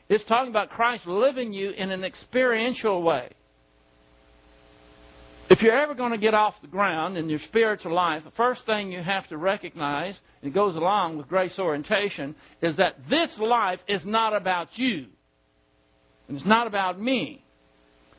It's 0.10 0.24
talking 0.26 0.50
about 0.50 0.70
Christ 0.70 1.06
living 1.06 1.54
you 1.54 1.72
in 1.72 1.92
an 1.92 2.04
experiential 2.04 3.02
way. 3.02 3.30
If 5.50 5.62
you're 5.64 5.78
ever 5.78 5.96
going 5.96 6.12
to 6.12 6.18
get 6.18 6.36
off 6.36 6.54
the 6.62 6.68
ground 6.68 7.18
in 7.18 7.28
your 7.28 7.40
spiritual 7.48 7.94
life, 7.94 8.24
the 8.24 8.32
first 8.32 8.66
thing 8.68 8.92
you 8.92 9.02
have 9.02 9.28
to 9.30 9.38
recognize, 9.38 10.16
and 10.42 10.52
it 10.52 10.54
goes 10.54 10.76
along 10.76 11.18
with 11.18 11.28
grace 11.28 11.58
orientation, 11.58 12.36
is 12.62 12.76
that 12.78 12.98
this 13.10 13.32
life 13.40 13.80
is 13.88 14.02
not 14.06 14.36
about 14.36 14.68
you. 14.76 15.08
And 16.28 16.38
it's 16.38 16.46
not 16.46 16.68
about 16.68 17.02
me. 17.02 17.44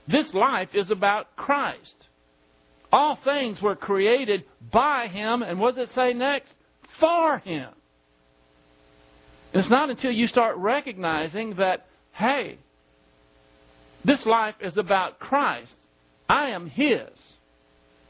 This 0.08 0.32
life 0.34 0.70
is 0.74 0.90
about 0.90 1.36
Christ. 1.36 1.78
All 2.92 3.18
things 3.24 3.60
were 3.60 3.76
created 3.76 4.44
by 4.72 5.08
Him, 5.08 5.42
and 5.42 5.60
what 5.60 5.76
does 5.76 5.88
it 5.88 5.94
say 5.94 6.12
next? 6.12 6.52
For 6.98 7.38
Him. 7.38 7.70
It's 9.52 9.68
not 9.68 9.90
until 9.90 10.12
you 10.12 10.28
start 10.28 10.56
recognizing 10.56 11.56
that, 11.56 11.86
hey, 12.12 12.58
this 14.04 14.24
life 14.26 14.54
is 14.60 14.76
about 14.76 15.18
Christ. 15.18 15.72
I 16.28 16.50
am 16.50 16.68
His. 16.68 17.08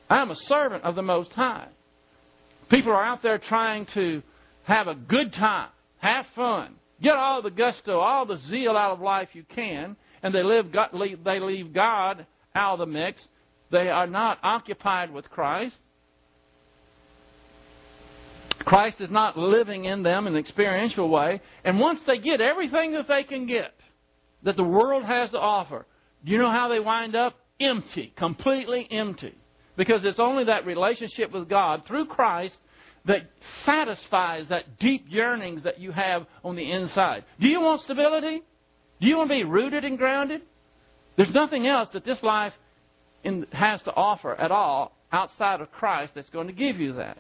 I 0.09 0.21
am 0.23 0.31
a 0.31 0.37
servant 0.37 0.85
of 0.85 0.95
the 0.95 1.03
Most 1.03 1.33
High. 1.33 1.69
People 2.69 2.93
are 2.93 3.05
out 3.05 3.23
there 3.23 3.39
trying 3.39 3.87
to 3.95 4.23
have 4.65 4.87
a 4.87 4.95
good 4.95 5.33
time, 5.33 5.71
have 5.99 6.27
fun, 6.35 6.77
Get 7.03 7.17
all 7.17 7.41
the 7.41 7.51
gusto, 7.51 7.99
all 7.99 8.27
the 8.27 8.39
zeal 8.51 8.77
out 8.77 8.93
of 8.93 9.01
life 9.01 9.31
you 9.33 9.45
can, 9.55 9.97
and 10.23 10.35
they 10.35 10.43
live. 10.43 10.67
They 11.25 11.41
leave 11.41 11.73
God 11.73 12.27
out 12.55 12.75
of 12.75 12.79
the 12.81 12.87
mix. 12.87 13.27
They 13.71 13.89
are 13.89 14.07
not 14.07 14.39
occupied 14.43 15.13
with 15.13 15.31
Christ. 15.31 15.77
Christ 18.65 19.01
is 19.01 19.11
not 19.11 19.39
living 19.39 19.85
in 19.85 20.03
them 20.03 20.27
in 20.27 20.35
an 20.35 20.39
experiential 20.39 21.09
way. 21.09 21.41
And 21.65 21.81
once 21.81 22.01
they 22.07 22.19
get 22.19 22.41
everything 22.41 22.93
that 22.93 23.09
they 23.09 23.25
can 23.25 23.47
get, 23.47 23.75
that 24.43 24.57
the 24.57 24.65
world 24.65 25.05
has 25.05 25.31
to 25.31 25.39
offer, 25.39 25.87
do 26.25 26.33
you 26.33 26.39
know 26.39 26.51
how 26.51 26.69
they 26.69 26.81
wind 26.81 27.17
up? 27.17 27.37
Empty, 27.59 28.13
completely 28.17 28.87
empty. 28.91 29.35
Because 29.77 30.05
it's 30.05 30.19
only 30.19 30.45
that 30.45 30.67
relationship 30.67 31.33
with 31.33 31.49
God 31.49 31.85
through 31.87 32.07
Christ 32.07 32.57
that 33.07 33.31
satisfies 33.65 34.47
that 34.51 34.79
deep 34.79 35.07
yearnings 35.09 35.63
that 35.63 35.81
you 35.81 35.91
have 35.93 36.27
on 36.45 36.57
the 36.57 36.71
inside. 36.71 37.25
Do 37.41 37.49
you 37.49 37.61
want 37.61 37.83
stability? 37.83 38.43
Do 39.01 39.07
you 39.07 39.17
want 39.17 39.31
to 39.31 39.37
be 39.37 39.45
rooted 39.45 39.85
and 39.85 39.97
grounded? 39.97 40.43
There's 41.17 41.33
nothing 41.33 41.67
else 41.67 41.89
that 41.95 42.05
this 42.05 42.23
life 42.23 42.53
in, 43.25 43.47
has 43.53 43.83
to 43.83 43.95
offer 43.95 44.35
at 44.35 44.51
all 44.51 44.93
outside 45.13 45.61
of 45.61 45.71
Christ 45.73 46.13
that's 46.15 46.31
going 46.31 46.47
to 46.47 46.53
give 46.53 46.79
you 46.79 46.95
that. 46.95 47.19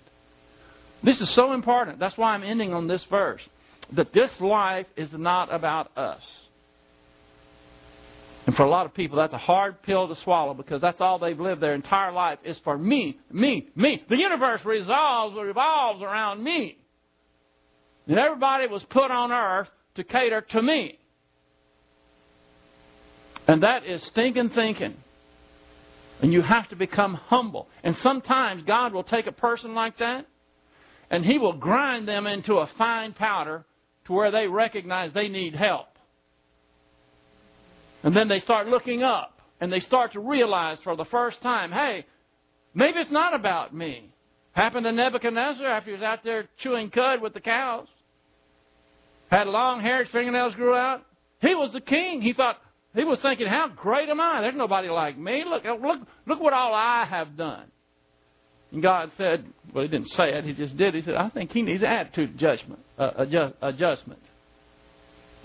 This 1.02 1.20
is 1.20 1.30
so 1.30 1.52
important. 1.52 1.98
That's 1.98 2.16
why 2.16 2.34
I'm 2.34 2.42
ending 2.42 2.72
on 2.72 2.86
this 2.86 3.04
verse. 3.04 3.42
That 3.92 4.12
this 4.12 4.30
life 4.40 4.86
is 4.96 5.08
not 5.12 5.52
about 5.52 5.96
us. 5.96 6.22
And 8.46 8.56
for 8.56 8.62
a 8.62 8.70
lot 8.70 8.86
of 8.86 8.94
people, 8.94 9.18
that's 9.18 9.32
a 9.32 9.38
hard 9.38 9.82
pill 9.82 10.08
to 10.08 10.20
swallow 10.22 10.54
because 10.54 10.80
that's 10.80 11.00
all 11.00 11.18
they've 11.18 11.38
lived 11.38 11.60
their 11.60 11.74
entire 11.74 12.12
life 12.12 12.38
is 12.44 12.58
for 12.64 12.76
me, 12.76 13.18
me, 13.30 13.68
me. 13.76 14.02
The 14.08 14.16
universe 14.16 14.64
resolves 14.64 15.36
revolves 15.36 16.02
around 16.02 16.42
me. 16.42 16.78
And 18.06 18.18
everybody 18.18 18.66
was 18.66 18.82
put 18.90 19.10
on 19.10 19.30
earth 19.30 19.68
to 19.96 20.04
cater 20.04 20.40
to 20.40 20.62
me. 20.62 20.98
And 23.46 23.62
that 23.62 23.84
is 23.84 24.02
stinking 24.04 24.50
thinking. 24.50 24.96
And 26.22 26.32
you 26.32 26.42
have 26.42 26.68
to 26.68 26.76
become 26.76 27.14
humble. 27.14 27.68
And 27.82 27.96
sometimes 27.98 28.62
God 28.64 28.92
will 28.92 29.04
take 29.04 29.26
a 29.26 29.32
person 29.32 29.74
like 29.74 29.98
that 29.98 30.26
and 31.10 31.24
He 31.24 31.38
will 31.38 31.54
grind 31.54 32.06
them 32.06 32.26
into 32.26 32.54
a 32.54 32.70
fine 32.78 33.12
powder 33.12 33.64
to 34.06 34.12
where 34.12 34.30
they 34.30 34.46
recognize 34.46 35.12
they 35.12 35.28
need 35.28 35.54
help. 35.54 35.86
And 38.02 38.16
then 38.16 38.28
they 38.28 38.40
start 38.40 38.68
looking 38.68 39.02
up 39.02 39.40
and 39.60 39.72
they 39.72 39.80
start 39.80 40.12
to 40.12 40.20
realize 40.20 40.78
for 40.82 40.96
the 40.96 41.04
first 41.06 41.40
time, 41.42 41.70
hey, 41.72 42.06
maybe 42.74 42.98
it's 42.98 43.10
not 43.10 43.34
about 43.34 43.74
me. 43.74 44.10
Happened 44.52 44.84
to 44.84 44.92
Nebuchadnezzar 44.92 45.66
after 45.66 45.90
he 45.90 45.94
was 45.94 46.02
out 46.02 46.24
there 46.24 46.48
chewing 46.58 46.90
cud 46.90 47.20
with 47.20 47.34
the 47.34 47.40
cows. 47.40 47.86
Had 49.30 49.46
long 49.46 49.80
hair, 49.80 50.02
his 50.02 50.12
fingernails 50.12 50.54
grew 50.54 50.74
out. 50.74 51.04
He 51.40 51.54
was 51.54 51.72
the 51.72 51.80
king. 51.80 52.20
He 52.20 52.32
thought, 52.32 52.58
he 52.94 53.04
was 53.04 53.18
thinking, 53.22 53.46
how 53.46 53.68
great 53.68 54.08
am 54.08 54.20
I? 54.20 54.40
There's 54.40 54.56
nobody 54.56 54.88
like 54.88 55.16
me. 55.16 55.44
Look, 55.46 55.64
look, 55.64 56.00
look 56.26 56.40
what 56.40 56.52
all 56.52 56.74
I 56.74 57.06
have 57.08 57.36
done. 57.36 57.64
And 58.72 58.82
God 58.82 59.10
said, 59.16 59.44
well, 59.72 59.82
he 59.82 59.88
didn't 59.88 60.10
say 60.10 60.32
it, 60.32 60.44
he 60.44 60.52
just 60.52 60.76
did. 60.76 60.94
He 60.94 61.02
said, 61.02 61.14
I 61.14 61.28
think 61.28 61.50
he 61.50 61.62
needs 61.62 61.82
attitude 61.82 62.34
adjustment, 62.34 62.80
uh, 62.98 63.10
adjust, 63.16 63.54
adjustment. 63.62 64.20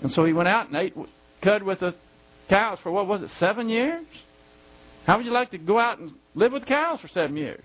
And 0.02 0.12
so 0.12 0.24
he 0.24 0.32
went 0.32 0.48
out 0.48 0.68
and 0.68 0.76
ate 0.76 0.94
cud 1.42 1.62
with 1.62 1.80
the 1.80 1.94
cows 2.48 2.78
for 2.82 2.92
what 2.92 3.06
was 3.06 3.22
it, 3.22 3.30
seven 3.38 3.68
years? 3.68 4.04
How 5.06 5.16
would 5.16 5.26
you 5.26 5.32
like 5.32 5.50
to 5.52 5.58
go 5.58 5.78
out 5.78 5.98
and 5.98 6.12
live 6.34 6.52
with 6.52 6.66
cows 6.66 7.00
for 7.00 7.08
seven 7.08 7.36
years? 7.36 7.64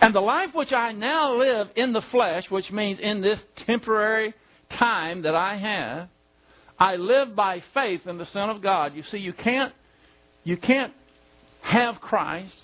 And 0.00 0.14
the 0.14 0.20
life 0.20 0.50
which 0.52 0.72
I 0.72 0.92
now 0.92 1.36
live 1.36 1.68
in 1.76 1.92
the 1.92 2.02
flesh, 2.10 2.44
which 2.50 2.70
means 2.72 2.98
in 3.00 3.20
this 3.20 3.38
temporary 3.66 4.34
time 4.78 5.22
that 5.22 5.34
I 5.34 5.56
have, 5.56 6.08
I 6.78 6.96
live 6.96 7.36
by 7.36 7.62
faith 7.74 8.06
in 8.06 8.18
the 8.18 8.26
Son 8.26 8.50
of 8.50 8.62
God. 8.62 8.94
You 8.94 9.02
see, 9.04 9.18
you 9.18 9.32
can't, 9.32 9.72
you 10.44 10.56
can't 10.56 10.92
have 11.62 12.00
Christ. 12.00 12.54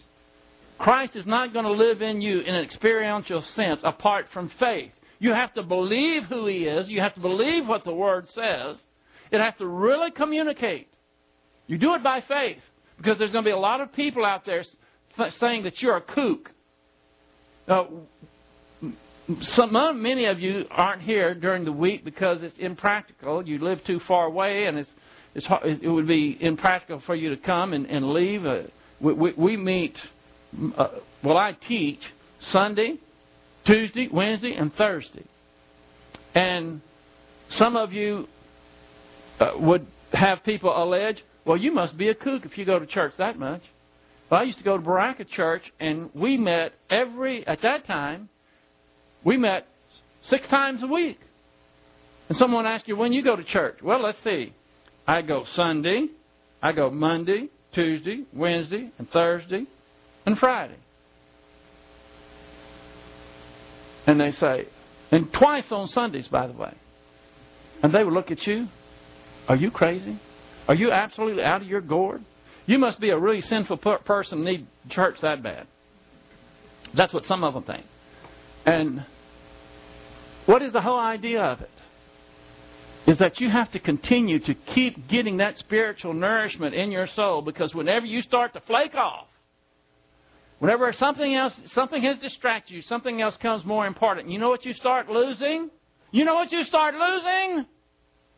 Christ 0.78 1.16
is 1.16 1.26
not 1.26 1.52
going 1.52 1.64
to 1.64 1.72
live 1.72 2.02
in 2.02 2.20
you 2.20 2.40
in 2.40 2.54
an 2.54 2.64
experiential 2.64 3.44
sense 3.54 3.80
apart 3.84 4.26
from 4.32 4.50
faith. 4.58 4.92
You 5.18 5.32
have 5.32 5.52
to 5.54 5.62
believe 5.62 6.24
who 6.24 6.46
He 6.46 6.64
is. 6.64 6.88
You 6.88 7.00
have 7.00 7.14
to 7.14 7.20
believe 7.20 7.66
what 7.66 7.84
the 7.84 7.92
Word 7.92 8.28
says. 8.34 8.76
It 9.30 9.40
has 9.40 9.54
to 9.58 9.66
really 9.66 10.10
communicate. 10.10 10.88
You 11.66 11.78
do 11.78 11.94
it 11.94 12.02
by 12.02 12.22
faith 12.26 12.62
because 12.96 13.18
there's 13.18 13.32
going 13.32 13.44
to 13.44 13.48
be 13.48 13.52
a 13.52 13.58
lot 13.58 13.80
of 13.80 13.92
people 13.92 14.24
out 14.24 14.46
there 14.46 14.64
saying 15.38 15.64
that 15.64 15.82
you're 15.82 15.96
a 15.96 16.00
kook. 16.00 16.50
Some, 19.42 19.72
many 20.02 20.24
of 20.24 20.40
you 20.40 20.64
aren't 20.70 21.02
here 21.02 21.34
during 21.34 21.66
the 21.66 21.72
week 21.72 22.02
because 22.02 22.42
it's 22.42 22.58
impractical. 22.58 23.46
You 23.46 23.58
live 23.58 23.84
too 23.84 24.00
far 24.00 24.24
away, 24.24 24.64
and 24.64 24.78
it's, 24.78 24.90
it's 25.34 25.46
it 25.82 25.88
would 25.88 26.06
be 26.06 26.38
impractical 26.40 27.02
for 27.04 27.14
you 27.14 27.28
to 27.30 27.36
come 27.36 27.74
and, 27.74 27.84
and 27.86 28.14
leave. 28.14 28.46
Uh, 28.46 28.62
we, 29.00 29.12
we, 29.12 29.32
we, 29.36 29.56
meet. 29.58 29.98
Uh, 30.76 30.88
well, 31.22 31.36
I 31.36 31.52
teach 31.52 32.00
Sunday, 32.40 32.98
Tuesday, 33.66 34.08
Wednesday, 34.10 34.54
and 34.54 34.74
Thursday. 34.74 35.24
And 36.34 36.80
some 37.50 37.76
of 37.76 37.92
you 37.92 38.28
uh, 39.40 39.52
would 39.56 39.86
have 40.14 40.42
people 40.42 40.70
allege, 40.70 41.22
well, 41.44 41.58
you 41.58 41.72
must 41.72 41.98
be 41.98 42.08
a 42.08 42.14
kook 42.14 42.46
if 42.46 42.56
you 42.56 42.64
go 42.64 42.78
to 42.78 42.86
church 42.86 43.12
that 43.18 43.38
much. 43.38 43.62
Well, 44.30 44.40
I 44.40 44.44
used 44.44 44.58
to 44.58 44.64
go 44.64 44.78
to 44.78 44.82
Berachah 44.82 45.28
Church, 45.28 45.64
and 45.78 46.08
we 46.14 46.38
met 46.38 46.72
every, 46.88 47.46
at 47.46 47.60
that 47.60 47.86
time, 47.86 48.30
we 49.24 49.36
met 49.36 49.66
six 50.22 50.46
times 50.48 50.82
a 50.82 50.86
week. 50.86 51.18
And 52.28 52.36
someone 52.36 52.66
asked 52.66 52.88
you, 52.88 52.96
when 52.96 53.12
you 53.12 53.22
go 53.22 53.36
to 53.36 53.44
church? 53.44 53.78
Well, 53.82 54.02
let's 54.02 54.22
see. 54.22 54.52
I 55.06 55.22
go 55.22 55.46
Sunday, 55.54 56.08
I 56.62 56.72
go 56.72 56.90
Monday, 56.90 57.48
Tuesday, 57.72 58.24
Wednesday, 58.32 58.90
and 58.98 59.10
Thursday, 59.10 59.66
and 60.26 60.38
Friday. 60.38 60.76
And 64.06 64.20
they 64.20 64.32
say, 64.32 64.66
And 65.10 65.32
twice 65.32 65.70
on 65.70 65.88
Sundays, 65.88 66.28
by 66.28 66.46
the 66.46 66.52
way. 66.52 66.74
And 67.82 67.92
they 67.92 68.04
would 68.04 68.12
look 68.12 68.30
at 68.30 68.46
you. 68.46 68.68
Are 69.48 69.56
you 69.56 69.70
crazy? 69.70 70.18
Are 70.66 70.74
you 70.74 70.92
absolutely 70.92 71.42
out 71.42 71.62
of 71.62 71.68
your 71.68 71.80
gourd? 71.80 72.22
You 72.66 72.78
must 72.78 73.00
be 73.00 73.10
a 73.10 73.18
really 73.18 73.40
sinful 73.40 73.78
per- 73.78 73.98
person 73.98 74.44
need 74.44 74.66
church 74.90 75.18
that 75.22 75.42
bad. 75.42 75.66
That's 76.94 77.12
what 77.12 77.24
some 77.24 77.44
of 77.44 77.54
them 77.54 77.62
think. 77.62 77.84
And 78.66 79.04
what 80.46 80.62
is 80.62 80.72
the 80.72 80.80
whole 80.80 80.98
idea 80.98 81.42
of 81.42 81.60
it? 81.60 81.70
Is 83.06 83.18
that 83.18 83.40
you 83.40 83.48
have 83.48 83.70
to 83.72 83.78
continue 83.78 84.38
to 84.40 84.54
keep 84.54 85.08
getting 85.08 85.38
that 85.38 85.56
spiritual 85.56 86.12
nourishment 86.12 86.74
in 86.74 86.90
your 86.90 87.06
soul 87.06 87.40
because 87.40 87.74
whenever 87.74 88.04
you 88.04 88.20
start 88.22 88.52
to 88.52 88.60
flake 88.60 88.94
off, 88.94 89.26
whenever 90.58 90.92
something 90.92 91.34
else, 91.34 91.54
something 91.74 92.02
has 92.02 92.18
distracted 92.18 92.74
you, 92.74 92.82
something 92.82 93.22
else 93.22 93.36
comes 93.38 93.64
more 93.64 93.86
important, 93.86 94.28
you 94.28 94.38
know 94.38 94.50
what 94.50 94.64
you 94.64 94.74
start 94.74 95.08
losing? 95.08 95.70
You 96.10 96.24
know 96.24 96.34
what 96.34 96.52
you 96.52 96.64
start 96.64 96.94
losing? 96.94 97.66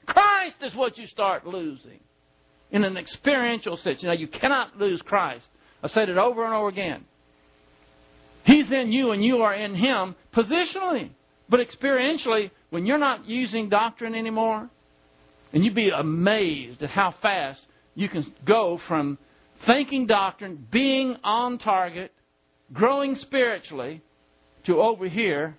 Christ 0.06 0.56
is 0.62 0.74
what 0.74 0.98
you 0.98 1.06
start 1.06 1.46
losing 1.46 2.00
in 2.70 2.84
an 2.84 2.96
experiential 2.96 3.76
sense. 3.76 4.02
You 4.02 4.08
know, 4.08 4.14
you 4.14 4.28
cannot 4.28 4.76
lose 4.76 5.00
Christ. 5.02 5.46
I've 5.82 5.90
said 5.90 6.08
it 6.08 6.18
over 6.18 6.44
and 6.44 6.54
over 6.54 6.68
again. 6.68 7.04
He's 8.44 8.70
in 8.70 8.92
you 8.92 9.12
and 9.12 9.24
you 9.24 9.42
are 9.42 9.54
in 9.54 9.74
Him 9.74 10.14
positionally. 10.34 11.10
But 11.48 11.60
experientially, 11.60 12.50
when 12.70 12.86
you're 12.86 12.98
not 12.98 13.28
using 13.28 13.68
doctrine 13.68 14.14
anymore, 14.14 14.70
and 15.52 15.64
you'd 15.64 15.74
be 15.74 15.90
amazed 15.90 16.82
at 16.82 16.90
how 16.90 17.14
fast 17.20 17.60
you 17.94 18.08
can 18.08 18.32
go 18.44 18.80
from 18.86 19.18
thinking 19.66 20.06
doctrine, 20.06 20.66
being 20.70 21.16
on 21.24 21.58
target, 21.58 22.12
growing 22.72 23.16
spiritually, 23.16 24.00
to 24.64 24.80
over 24.80 25.08
here, 25.08 25.56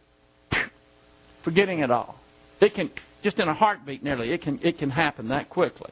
forgetting 1.43 1.79
it 1.79 1.91
all. 1.91 2.19
It 2.61 2.73
can, 2.73 2.89
just 3.23 3.37
in 3.39 3.47
a 3.47 3.53
heartbeat 3.53 4.03
nearly, 4.03 4.31
it 4.31 4.41
can, 4.41 4.59
it 4.63 4.77
can 4.77 4.89
happen 4.89 5.27
that 5.29 5.49
quickly. 5.49 5.91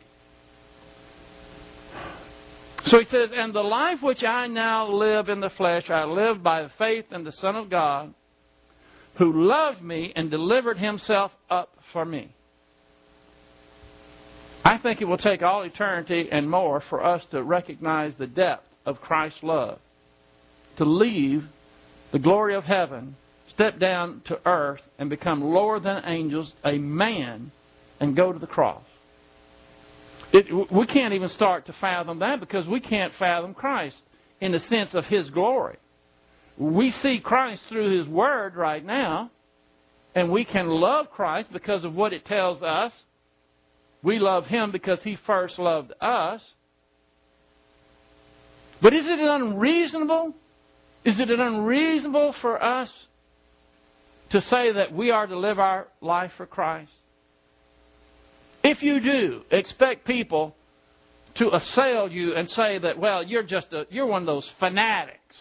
So 2.87 2.99
he 2.99 3.05
says, 3.05 3.29
And 3.35 3.53
the 3.53 3.61
life 3.61 4.01
which 4.01 4.23
I 4.23 4.47
now 4.47 4.89
live 4.89 5.29
in 5.29 5.39
the 5.39 5.49
flesh, 5.51 5.89
I 5.89 6.05
live 6.05 6.41
by 6.41 6.69
faith 6.77 7.05
in 7.11 7.23
the 7.23 7.31
Son 7.33 7.55
of 7.55 7.69
God, 7.69 8.13
who 9.15 9.47
loved 9.47 9.81
me 9.81 10.13
and 10.15 10.31
delivered 10.31 10.77
himself 10.77 11.31
up 11.49 11.69
for 11.91 12.05
me. 12.05 12.33
I 14.63 14.77
think 14.77 15.01
it 15.01 15.05
will 15.05 15.17
take 15.17 15.41
all 15.41 15.63
eternity 15.63 16.29
and 16.31 16.49
more 16.49 16.81
for 16.89 17.03
us 17.03 17.23
to 17.31 17.43
recognize 17.43 18.13
the 18.17 18.27
depth 18.27 18.67
of 18.85 19.01
Christ's 19.01 19.43
love. 19.43 19.79
To 20.77 20.85
leave 20.85 21.43
the 22.11 22.19
glory 22.19 22.55
of 22.55 22.63
heaven, 22.63 23.15
step 23.49 23.79
down 23.79 24.21
to 24.25 24.39
earth, 24.45 24.81
and 24.97 25.09
become 25.09 25.43
lower 25.43 25.79
than 25.79 26.03
angels, 26.05 26.53
a 26.63 26.77
man, 26.77 27.51
and 27.99 28.15
go 28.15 28.31
to 28.31 28.39
the 28.39 28.47
cross. 28.47 28.83
It, 30.31 30.71
we 30.71 30.85
can't 30.85 31.13
even 31.13 31.29
start 31.29 31.65
to 31.65 31.73
fathom 31.73 32.19
that 32.19 32.39
because 32.39 32.67
we 32.67 32.79
can't 32.79 33.13
fathom 33.17 33.53
Christ 33.53 33.97
in 34.39 34.51
the 34.51 34.59
sense 34.61 34.93
of 34.93 35.05
His 35.05 35.29
glory. 35.29 35.77
We 36.57 36.91
see 36.91 37.19
Christ 37.19 37.63
through 37.69 37.97
His 37.97 38.07
Word 38.07 38.55
right 38.55 38.85
now, 38.85 39.31
and 40.13 40.29
we 40.29 40.45
can 40.45 40.67
love 40.67 41.09
Christ 41.11 41.51
because 41.51 41.83
of 41.83 41.95
what 41.95 42.13
it 42.13 42.25
tells 42.25 42.61
us. 42.61 42.91
We 44.03 44.19
love 44.19 44.45
Him 44.45 44.71
because 44.71 44.99
He 45.03 45.17
first 45.25 45.57
loved 45.57 45.93
us. 45.99 46.41
But 48.81 48.93
is 48.93 49.05
it 49.05 49.19
unreasonable? 49.19 50.33
Is 51.03 51.19
it 51.19 51.29
unreasonable 51.29 52.35
for 52.41 52.61
us 52.63 52.89
to 54.29 54.41
say 54.41 54.73
that 54.73 54.93
we 54.93 55.11
are 55.11 55.25
to 55.25 55.37
live 55.37 55.59
our 55.59 55.87
life 56.01 56.31
for 56.37 56.45
Christ? 56.45 56.91
If 58.69 58.83
you 58.83 58.99
do, 58.99 59.41
expect 59.49 60.05
people 60.05 60.55
to 61.35 61.55
assail 61.55 62.07
you 62.07 62.35
and 62.35 62.47
say 62.51 62.77
that, 62.77 62.99
well, 62.99 63.23
you're 63.23 63.41
just 63.41 63.73
a, 63.73 63.87
you're 63.89 64.05
one 64.05 64.21
of 64.21 64.25
those 64.27 64.47
fanatics. 64.59 65.35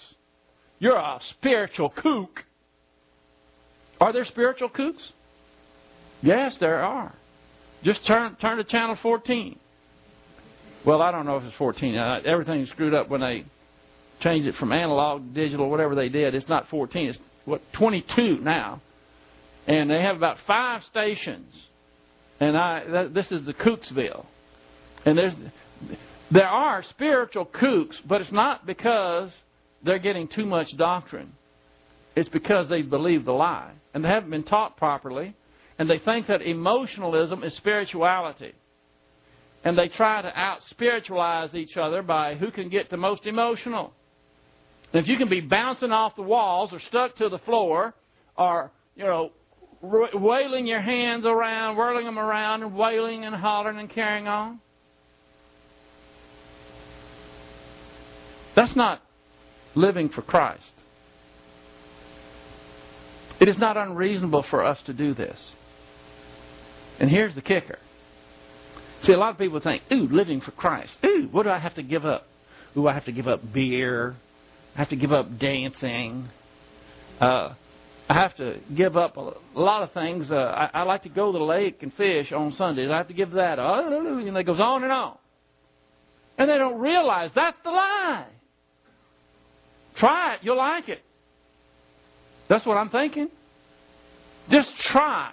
You're 0.79 0.97
a 0.97 1.21
spiritual 1.33 1.91
kook. 1.91 2.43
Are 4.01 4.15
there 4.15 4.25
spiritual 4.25 4.71
kooks? 4.71 5.03
Yes, 6.23 6.57
there 6.59 6.83
are. 6.83 7.15
Just 7.83 8.07
turn 8.07 8.35
turn 8.37 8.57
to 8.57 8.65
channel 8.65 8.97
14. 9.03 9.59
Well, 10.87 11.03
I 11.03 11.13
don't 11.13 11.27
know 11.27 11.37
if 11.37 11.45
it's 11.45 11.57
14. 11.57 11.97
Uh, 11.97 12.21
everything's 12.25 12.71
screwed 12.71 12.95
up 12.95 13.11
when 13.11 13.21
they 13.21 13.45
changed 14.21 14.49
it 14.49 14.55
from 14.55 14.73
analog 14.73 15.35
to 15.35 15.35
digital, 15.39 15.69
whatever 15.69 15.95
they 15.95 16.09
did. 16.09 16.35
It's 16.35 16.49
not 16.49 16.71
14. 16.71 17.09
It's 17.11 17.19
what 17.45 17.61
22 17.75 18.39
now, 18.41 18.81
and 19.67 19.91
they 19.91 20.01
have 20.01 20.17
about 20.17 20.39
five 20.47 20.83
stations 20.85 21.53
and 22.41 22.57
I 22.57 23.09
this 23.09 23.31
is 23.31 23.47
the 23.47 23.55
Kooksville, 23.55 24.27
and 25.05 25.19
there's 25.19 25.35
there 26.31 26.49
are 26.49 26.83
spiritual 26.91 27.47
kooks, 27.47 27.97
but 28.07 28.21
it's 28.21 28.33
not 28.33 28.67
because 28.67 29.31
they're 29.83 29.99
getting 29.99 30.29
too 30.29 30.45
much 30.45 30.69
doctrine. 30.77 31.33
It's 32.15 32.29
because 32.29 32.69
they 32.69 32.83
believe 32.83 33.25
the 33.25 33.33
lie 33.33 33.73
and 33.95 34.05
they 34.05 34.09
haven't 34.09 34.31
been 34.31 34.45
taught 34.45 34.77
properly, 34.77 35.35
and 35.79 35.89
they 35.89 35.99
think 35.99 36.27
that 36.27 36.43
emotionalism 36.43 37.43
is 37.43 37.55
spirituality. 37.57 38.53
And 39.65 39.77
they 39.77 39.89
try 39.89 40.23
to 40.23 40.39
out 40.39 40.59
spiritualize 40.71 41.55
each 41.55 41.77
other 41.77 42.03
by 42.03 42.35
who 42.35 42.51
can 42.51 42.69
get 42.69 42.91
the 42.91 42.97
most 42.97 43.27
emotional. 43.27 43.93
And 44.93 45.03
if 45.03 45.09
you 45.09 45.17
can 45.17 45.29
be 45.29 45.41
bouncing 45.41 45.91
off 45.93 46.17
the 46.17 46.23
walls 46.23 46.73
or 46.73 46.81
stuck 46.81 47.17
to 47.17 47.29
the 47.29 47.39
floor 47.41 47.95
or, 48.37 48.71
you 48.95 49.05
know, 49.05 49.33
wailing 49.81 50.67
your 50.67 50.81
hands 50.81 51.25
around, 51.25 51.77
whirling 51.77 52.05
them 52.05 52.19
around, 52.19 52.63
and 52.63 52.75
wailing 52.75 53.25
and 53.25 53.35
hollering 53.35 53.79
and 53.79 53.91
carrying 53.91 54.27
on? 54.27 54.61
That's 58.57 58.75
not 58.75 59.01
living 59.75 60.09
for 60.09 60.23
Christ. 60.23 60.65
It 63.41 63.49
is 63.49 63.57
not 63.57 63.77
unreasonable 63.77 64.45
for 64.51 64.65
us 64.65 64.79
to 64.87 64.93
do 64.93 65.15
this. 65.15 65.39
And 66.99 67.09
here's 67.09 67.35
the 67.37 67.43
kicker. 67.43 67.79
See, 69.03 69.13
a 69.13 69.17
lot 69.17 69.31
of 69.31 69.39
people 69.39 69.61
think, 69.61 69.85
ooh, 69.93 70.09
living 70.11 70.41
for 70.41 70.51
Christ. 70.51 70.93
Ooh, 71.05 71.29
what 71.31 71.45
do 71.45 71.51
I 71.51 71.59
have 71.59 71.75
to 71.77 71.85
give 71.85 72.05
up? 72.05 72.27
Ooh, 72.77 72.89
I 72.89 72.95
have 72.95 73.05
to 73.05 73.13
give 73.13 73.29
up 73.29 73.53
beer. 73.53 74.17
I 74.75 74.79
have 74.79 74.89
to 74.89 74.97
give 74.97 75.13
up 75.13 75.39
dancing. 75.39 76.29
Uh, 77.21 77.55
I 78.09 78.15
have 78.15 78.35
to 78.37 78.59
give 78.75 78.97
up 78.97 79.17
a 79.19 79.35
lot 79.55 79.83
of 79.83 79.93
things. 79.93 80.31
Uh, 80.31 80.35
I, 80.35 80.81
I 80.81 80.83
like 80.85 81.03
to 81.03 81.11
go 81.11 81.31
to 81.31 81.39
the 81.39 81.45
lake 81.45 81.83
and 81.83 81.93
fish 81.93 82.33
on 82.33 82.55
Sundays. 82.55 82.91
I 82.91 82.97
have 82.97 83.09
to 83.09 83.15
give 83.15 83.33
that 83.33 83.59
up. 83.59 83.85
And 83.87 84.37
it 84.37 84.45
goes 84.45 84.61
on 84.61 84.83
and 84.83 84.91
on. 84.91 85.19
And 86.39 86.49
they 86.49 86.57
don't 86.57 86.81
realize 86.81 87.31
that's 87.35 87.59
the 87.63 87.71
lie. 87.71 88.27
Try 89.97 90.35
it. 90.35 90.41
You'll 90.43 90.57
like 90.57 90.89
it. 90.89 91.03
That's 92.49 92.65
what 92.65 92.79
I'm 92.79 92.89
thinking. 92.89 93.29
Just 94.49 94.75
try 94.79 95.33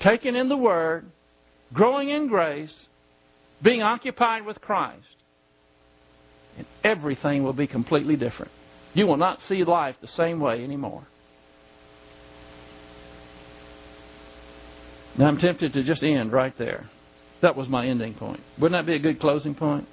taking 0.00 0.34
in 0.34 0.48
the 0.48 0.56
Word, 0.56 1.06
growing 1.72 2.08
in 2.08 2.26
grace, 2.26 2.74
being 3.62 3.82
occupied 3.82 4.44
with 4.44 4.60
Christ. 4.60 5.06
And 6.58 6.66
everything 6.82 7.44
will 7.44 7.52
be 7.52 7.68
completely 7.68 8.16
different. 8.16 8.50
You 8.92 9.06
will 9.06 9.16
not 9.16 9.38
see 9.48 9.62
life 9.62 9.94
the 10.00 10.08
same 10.08 10.40
way 10.40 10.64
anymore. 10.64 11.06
Now 15.18 15.26
I'm 15.26 15.38
tempted 15.38 15.72
to 15.74 15.82
just 15.82 16.02
end 16.02 16.32
right 16.32 16.56
there. 16.58 16.88
That 17.42 17.56
was 17.56 17.68
my 17.68 17.86
ending 17.86 18.14
point. 18.14 18.40
Wouldn't 18.58 18.78
that 18.78 18.86
be 18.86 18.96
a 18.96 18.98
good 18.98 19.20
closing 19.20 19.54
point? 19.54 19.86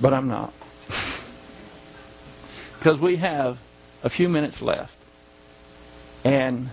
But 0.00 0.12
I'm 0.12 0.28
not. 0.28 0.52
Because 2.78 3.00
we 3.00 3.16
have 3.16 3.56
a 4.02 4.10
few 4.10 4.28
minutes 4.28 4.60
left. 4.60 4.92
And 6.22 6.70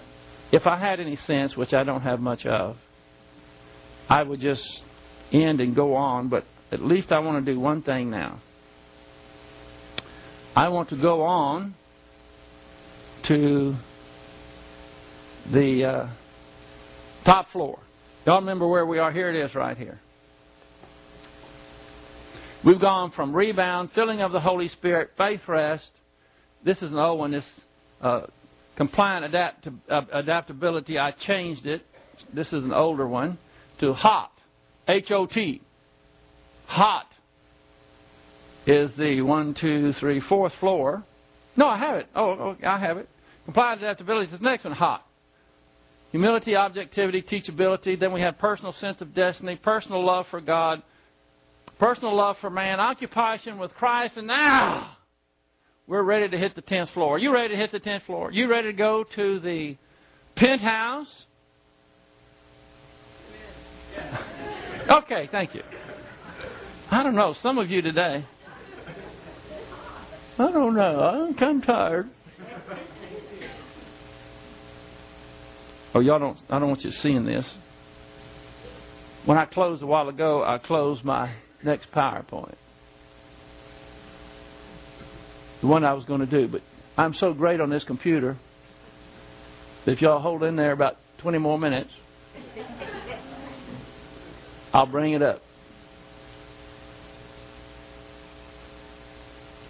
if 0.51 0.67
I 0.67 0.77
had 0.77 0.99
any 0.99 1.15
sense, 1.15 1.55
which 1.55 1.73
I 1.73 1.85
don't 1.85 2.01
have 2.01 2.19
much 2.19 2.45
of, 2.45 2.75
I 4.09 4.21
would 4.21 4.41
just 4.41 4.83
end 5.31 5.61
and 5.61 5.73
go 5.73 5.95
on, 5.95 6.27
but 6.27 6.43
at 6.69 6.81
least 6.81 7.13
I 7.13 7.19
want 7.19 7.45
to 7.45 7.53
do 7.53 7.57
one 7.57 7.81
thing 7.81 8.09
now. 8.09 8.41
I 10.53 10.67
want 10.67 10.89
to 10.89 10.97
go 10.97 11.21
on 11.21 11.75
to 13.29 13.75
the 15.51 15.85
uh, 15.85 16.09
top 17.25 17.51
floor. 17.51 17.79
Y'all 18.25 18.39
remember 18.39 18.67
where 18.67 18.85
we 18.85 18.99
are? 18.99 19.11
Here 19.11 19.29
it 19.29 19.35
is 19.35 19.55
right 19.55 19.77
here. 19.77 19.99
We've 22.63 22.79
gone 22.79 23.11
from 23.11 23.33
rebound, 23.33 23.89
filling 23.95 24.21
of 24.21 24.31
the 24.31 24.39
Holy 24.39 24.67
Spirit, 24.69 25.11
faith 25.17 25.41
rest. 25.47 25.89
This 26.63 26.77
is 26.77 26.91
an 26.91 26.97
old 26.97 27.17
one. 27.17 27.31
This 27.31 27.45
uh, 28.01 28.21
compliant 28.77 29.25
adapt- 29.25 29.67
uh, 29.89 30.01
adaptability. 30.13 30.99
I 30.99 31.11
changed 31.11 31.65
it. 31.65 31.83
This 32.33 32.47
is 32.47 32.63
an 32.63 32.71
older 32.71 33.07
one 33.07 33.39
to 33.79 33.93
hot. 33.93 34.31
H 34.87 35.09
O 35.09 35.25
T. 35.25 35.61
Hot 36.67 37.07
is 38.67 38.91
the 38.97 39.21
one, 39.21 39.55
two, 39.59 39.93
three, 39.93 40.21
fourth 40.21 40.53
floor. 40.59 41.03
No, 41.57 41.67
I 41.67 41.77
have 41.77 41.95
it. 41.95 42.07
Oh, 42.15 42.29
oh 42.29 42.57
I 42.65 42.77
have 42.77 42.97
it. 42.97 43.09
Compliant 43.45 43.81
adaptability. 43.81 44.31
This 44.31 44.39
next 44.39 44.63
one, 44.63 44.73
hot. 44.73 45.03
Humility, 46.11 46.55
objectivity, 46.55 47.21
teachability. 47.21 47.99
Then 47.99 48.11
we 48.11 48.21
have 48.21 48.37
personal 48.37 48.73
sense 48.73 48.99
of 49.01 49.13
destiny, 49.15 49.55
personal 49.55 50.05
love 50.05 50.25
for 50.29 50.41
God, 50.41 50.83
personal 51.79 52.15
love 52.15 52.35
for 52.41 52.49
man, 52.49 52.79
occupation 52.79 53.57
with 53.57 53.73
Christ, 53.75 54.13
and 54.17 54.27
now 54.27 54.97
we're 55.87 56.03
ready 56.03 56.27
to 56.29 56.37
hit 56.37 56.55
the 56.55 56.61
10th 56.61 56.93
floor. 56.93 57.15
Are 57.15 57.19
you 57.19 57.33
ready 57.33 57.49
to 57.49 57.55
hit 57.55 57.71
the 57.71 57.79
10th 57.79 58.05
floor? 58.05 58.27
Are 58.27 58.31
You 58.31 58.49
ready 58.49 58.71
to 58.71 58.77
go 58.77 59.05
to 59.15 59.39
the 59.39 59.77
penthouse? 60.35 61.07
Okay, 64.89 65.29
thank 65.31 65.53
you. 65.53 65.61
I 66.89 67.03
don't 67.03 67.15
know. 67.15 67.35
Some 67.41 67.59
of 67.59 67.69
you 67.69 67.81
today. 67.81 68.25
I 70.37 70.51
don't 70.51 70.73
know. 70.73 70.99
I'm 70.99 71.35
kind 71.35 71.61
of 71.61 71.67
tired. 71.67 72.09
Oh, 75.93 75.99
y'all 75.99 76.19
don't. 76.19 76.39
I 76.49 76.59
don't 76.59 76.69
want 76.69 76.83
you 76.83 76.91
seeing 76.91 77.25
this. 77.25 77.45
When 79.25 79.37
I 79.37 79.45
closed 79.45 79.83
a 79.83 79.85
while 79.85 80.09
ago, 80.09 80.43
I 80.43 80.57
closed 80.57 81.03
my 81.03 81.33
next 81.63 81.91
PowerPoint, 81.91 82.55
the 85.61 85.67
one 85.67 85.83
I 85.83 85.93
was 85.93 86.05
going 86.05 86.21
to 86.21 86.25
do. 86.25 86.47
But 86.47 86.61
I'm 86.97 87.13
so 87.13 87.33
great 87.33 87.59
on 87.59 87.69
this 87.69 87.83
computer 87.83 88.37
that 89.85 89.91
if 89.91 90.01
y'all 90.01 90.19
hold 90.19 90.43
in 90.43 90.55
there 90.55 90.71
about 90.71 90.97
20 91.19 91.37
more 91.37 91.59
minutes, 91.59 91.91
I'll 94.73 94.87
bring 94.87 95.13
it 95.13 95.21
up. 95.21 95.41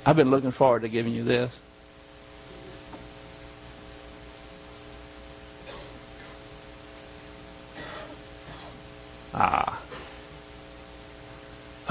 I've 0.05 0.15
been 0.15 0.31
looking 0.31 0.51
forward 0.51 0.83
to 0.83 0.89
giving 0.89 1.13
you 1.13 1.23
this. 1.23 1.51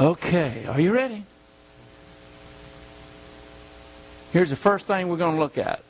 Okay, 0.00 0.64
are 0.66 0.80
you 0.80 0.94
ready? 0.94 1.26
Here's 4.32 4.48
the 4.48 4.56
first 4.56 4.86
thing 4.86 5.08
we're 5.08 5.18
going 5.18 5.34
to 5.34 5.42
look 5.42 5.58
at. 5.58 5.80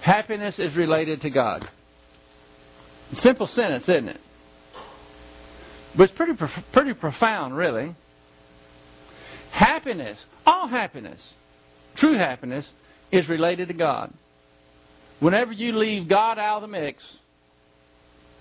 Happiness 0.00 0.54
is 0.58 0.76
related 0.76 1.22
to 1.22 1.30
God. 1.30 1.68
Simple 3.14 3.48
sentence, 3.48 3.84
isn't 3.88 4.10
it? 4.10 4.20
But 5.96 6.04
it's 6.04 6.12
pretty, 6.12 6.34
pretty 6.72 6.94
profound, 6.94 7.56
really. 7.56 7.96
Happiness, 9.50 10.18
all 10.46 10.68
happiness, 10.68 11.20
true 11.96 12.16
happiness, 12.16 12.64
is 13.10 13.28
related 13.28 13.68
to 13.68 13.74
God. 13.74 14.12
Whenever 15.24 15.52
you 15.52 15.74
leave 15.78 16.06
God 16.06 16.38
out 16.38 16.56
of 16.56 16.60
the 16.60 16.68
mix, 16.68 17.02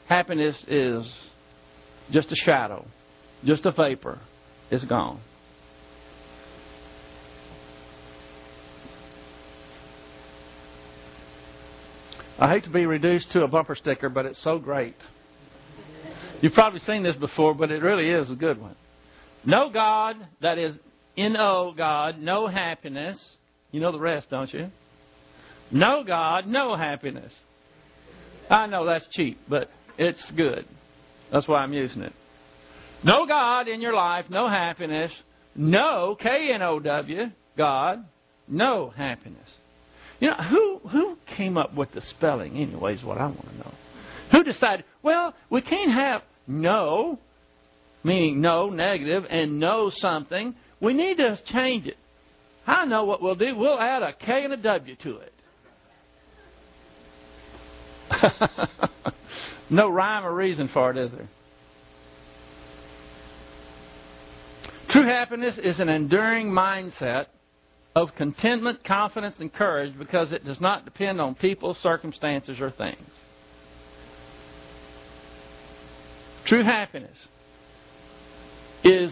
happiness 0.09 0.53
is 0.67 1.05
just 2.11 2.29
a 2.29 2.35
shadow, 2.35 2.85
just 3.45 3.65
a 3.65 3.71
vapor. 3.71 4.19
It's 4.69 4.83
gone. 4.83 5.21
I 12.37 12.49
hate 12.49 12.65
to 12.65 12.69
be 12.69 12.85
reduced 12.85 13.31
to 13.31 13.43
a 13.43 13.47
bumper 13.47 13.75
sticker, 13.75 14.09
but 14.09 14.25
it's 14.25 14.43
so 14.43 14.59
great. 14.59 14.97
You've 16.41 16.51
probably 16.51 16.81
seen 16.85 17.01
this 17.01 17.15
before, 17.15 17.53
but 17.53 17.71
it 17.71 17.81
really 17.81 18.09
is 18.09 18.29
a 18.29 18.35
good 18.35 18.59
one. 18.59 18.75
No 19.45 19.69
God, 19.69 20.17
that 20.41 20.57
is 20.57 20.75
in 21.15 21.37
N-O 21.37 21.75
God, 21.77 22.19
no 22.19 22.47
happiness. 22.47 23.17
You 23.71 23.79
know 23.79 23.93
the 23.93 24.01
rest, 24.01 24.29
don't 24.29 24.53
you? 24.53 24.69
No 25.73 26.03
God, 26.03 26.45
no 26.47 26.75
happiness. 26.75 27.33
I 28.49 28.67
know 28.67 28.85
that's 28.85 29.07
cheap, 29.09 29.39
but 29.49 29.69
it's 29.97 30.31
good. 30.31 30.65
That's 31.31 31.47
why 31.47 31.61
I'm 31.61 31.73
using 31.73 32.03
it. 32.03 32.13
No 33.03 33.25
God 33.25 33.67
in 33.67 33.81
your 33.81 33.93
life, 33.93 34.25
no 34.29 34.47
happiness. 34.47 35.11
No, 35.55 36.15
K-N-O-W, 36.19 37.31
God, 37.57 38.05
no 38.47 38.93
happiness. 38.95 39.49
You 40.19 40.29
know, 40.29 40.35
who, 40.35 40.79
who 40.89 41.17
came 41.35 41.57
up 41.57 41.73
with 41.75 41.91
the 41.91 42.01
spelling, 42.01 42.55
anyway, 42.55 42.95
is 42.95 43.03
what 43.03 43.17
I 43.17 43.25
want 43.25 43.49
to 43.49 43.57
know. 43.57 43.73
Who 44.31 44.43
decided, 44.43 44.85
well, 45.01 45.33
we 45.49 45.61
can't 45.61 45.91
have 45.91 46.21
no, 46.47 47.19
meaning 48.03 48.41
no, 48.41 48.69
negative, 48.69 49.25
and 49.29 49.59
no 49.59 49.89
something. 49.89 50.55
We 50.79 50.93
need 50.93 51.17
to 51.17 51.39
change 51.45 51.87
it. 51.87 51.97
I 52.65 52.85
know 52.85 53.05
what 53.05 53.21
we'll 53.21 53.35
do. 53.35 53.55
We'll 53.57 53.79
add 53.79 54.03
a 54.03 54.13
K 54.13 54.43
and 54.43 54.53
a 54.53 54.57
W 54.57 54.95
to 54.95 55.17
it. 55.17 55.32
no 59.69 59.89
rhyme 59.89 60.25
or 60.25 60.33
reason 60.33 60.69
for 60.73 60.91
it, 60.91 60.97
is 60.97 61.11
there? 61.11 61.29
True 64.89 65.05
happiness 65.05 65.57
is 65.57 65.79
an 65.79 65.89
enduring 65.89 66.51
mindset 66.51 67.25
of 67.95 68.13
contentment, 68.15 68.83
confidence, 68.83 69.35
and 69.39 69.51
courage 69.51 69.97
because 69.97 70.31
it 70.31 70.45
does 70.45 70.59
not 70.61 70.85
depend 70.85 71.19
on 71.19 71.35
people, 71.35 71.75
circumstances, 71.81 72.59
or 72.59 72.69
things. 72.69 73.09
True 76.45 76.63
happiness 76.63 77.17
is 78.83 79.11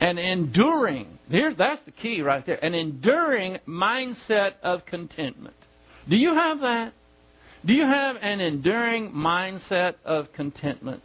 an 0.00 0.18
enduring, 0.18 1.18
that's 1.30 1.80
the 1.84 1.92
key 1.92 2.22
right 2.22 2.44
there, 2.44 2.62
an 2.62 2.74
enduring 2.74 3.58
mindset 3.68 4.54
of 4.62 4.84
contentment. 4.84 5.54
Do 6.08 6.16
you 6.16 6.34
have 6.34 6.60
that? 6.60 6.92
Do 7.64 7.74
you 7.74 7.84
have 7.84 8.16
an 8.20 8.40
enduring 8.40 9.12
mindset 9.12 9.94
of 10.04 10.32
contentment? 10.32 11.02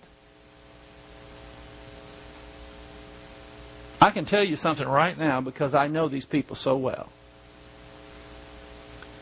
I 4.02 4.12
can 4.12 4.26
tell 4.26 4.44
you 4.44 4.58
something 4.58 4.88
right 4.88 5.18
now 5.18 5.42
because 5.42 5.74
I 5.74 5.88
know 5.88 6.10
these 6.10 6.26
people 6.26 6.58
so 6.64 6.78
well. 6.78 7.10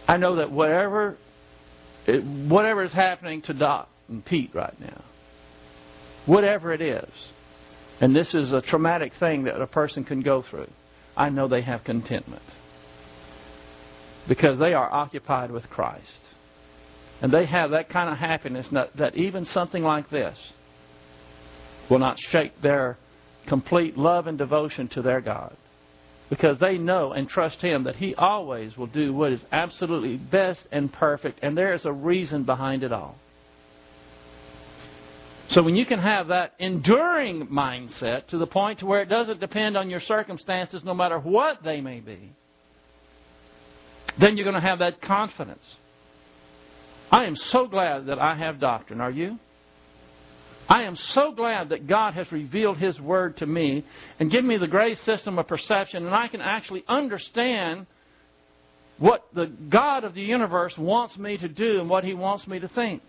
I 0.08 0.18
know 0.18 0.38
that 0.38 0.52
whatever 0.52 1.18
whatever 2.08 2.84
is 2.84 2.92
happening 2.92 3.42
to 3.44 3.54
Doc 3.54 3.90
and 4.08 4.24
Pete 4.24 4.52
right 4.54 4.80
now, 4.80 5.04
whatever 6.28 6.72
it 6.72 6.82
is, 6.82 7.10
and 8.00 8.16
this 8.16 8.34
is 8.34 8.54
a 8.54 8.62
traumatic 8.62 9.14
thing 9.20 9.46
that 9.46 9.60
a 9.60 9.68
person 9.68 10.04
can 10.04 10.22
go 10.22 10.44
through, 10.44 10.70
I 11.18 11.30
know 11.30 11.48
they 11.48 11.62
have 11.62 11.84
contentment. 11.84 12.44
Because 14.28 14.60
they 14.60 14.74
are 14.74 14.92
occupied 14.92 15.52
with 15.52 15.70
Christ. 15.70 16.25
And 17.22 17.32
they 17.32 17.46
have 17.46 17.72
that 17.72 17.90
kind 17.90 18.10
of 18.10 18.18
happiness 18.18 18.68
that, 18.72 18.96
that 18.98 19.16
even 19.16 19.46
something 19.46 19.84
like 19.84 20.10
this 20.10 20.38
will 21.90 22.00
not 22.00 22.20
shake 22.20 22.62
their 22.62 22.98
complete 23.48 23.98
love 23.98 24.28
and 24.28 24.38
devotion 24.38 24.88
to 24.90 25.02
their 25.02 25.22
God 25.22 25.56
because 26.30 26.58
they 26.60 26.78
know 26.78 27.14
and 27.14 27.30
trust 27.30 27.62
Him 27.62 27.84
that 27.84 27.96
He 27.96 28.16
always 28.16 28.76
will 28.78 28.88
do 28.88 29.14
what 29.14 29.32
is 29.32 29.42
absolutely 29.52 30.18
best 30.18 30.60
and 30.72 30.92
perfect, 30.92 31.40
and 31.42 31.58
there 31.58 31.74
is 31.74 31.86
a 31.86 31.92
reason 31.92 32.44
behind 32.44 32.84
it 32.84 32.92
all. 32.92 33.16
So 35.50 35.62
when 35.62 35.76
you 35.76 35.86
can 35.86 36.00
have 36.00 36.30
that 36.30 36.54
enduring 36.58 37.48
mindset 37.48 38.28
to 38.28 38.38
the 38.40 38.48
point 38.48 38.80
to 38.80 38.88
where 38.88 39.04
it 39.04 39.10
doesn't 39.10 39.40
depend 39.40 39.78
on 39.78 39.92
your 39.92 40.02
circumstances, 40.02 40.82
no 40.84 40.96
matter 40.96 41.20
what 41.20 41.64
they 41.64 41.82
may 41.82 42.00
be, 42.00 42.34
then 44.20 44.38
you're 44.38 44.44
going 44.44 44.56
to 44.56 44.68
have 44.68 44.80
that 44.80 45.02
confidence. 45.02 45.64
I 47.12 47.26
am 47.26 47.36
so 47.36 47.68
glad 47.68 48.08
that 48.08 48.20
I 48.20 48.36
have 48.36 48.60
doctrine. 48.60 49.02
Are 49.02 49.12
you? 49.12 49.40
I 50.68 50.84
am 50.84 50.96
so 50.96 51.32
glad 51.32 51.70
that 51.70 51.88
God 51.88 52.16
has 52.16 52.32
revealed 52.32 52.78
His 52.78 53.00
Word 53.00 53.38
to 53.38 53.46
me 53.46 53.86
and 54.20 54.32
given 54.32 54.48
me 54.48 54.58
the 54.58 54.68
great 54.68 54.98
system 55.00 55.38
of 55.38 55.48
perception, 55.48 56.06
and 56.06 56.16
I 56.16 56.28
can 56.28 56.42
actually 56.42 56.84
understand 56.88 57.86
what 58.98 59.26
the 59.34 59.46
God 59.46 60.04
of 60.04 60.14
the 60.14 60.22
universe 60.22 60.76
wants 60.78 61.18
me 61.18 61.38
to 61.38 61.48
do 61.48 61.80
and 61.80 61.90
what 61.90 62.04
He 62.04 62.14
wants 62.14 62.48
me 62.48 62.60
to 62.60 62.68
think. 62.68 63.04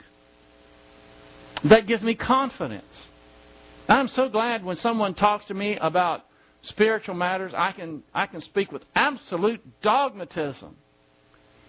That 1.64 1.86
gives 1.86 2.02
me 2.02 2.14
confidence. 2.14 2.84
I'm 3.88 4.08
so 4.08 4.28
glad 4.28 4.64
when 4.64 4.76
someone 4.76 5.14
talks 5.14 5.46
to 5.46 5.54
me 5.54 5.76
about 5.76 6.24
spiritual 6.62 7.14
matters, 7.14 7.52
I 7.56 7.72
can, 7.72 8.02
I 8.12 8.26
can 8.26 8.42
speak 8.42 8.72
with 8.72 8.82
absolute 8.94 9.62
dogmatism. 9.80 10.76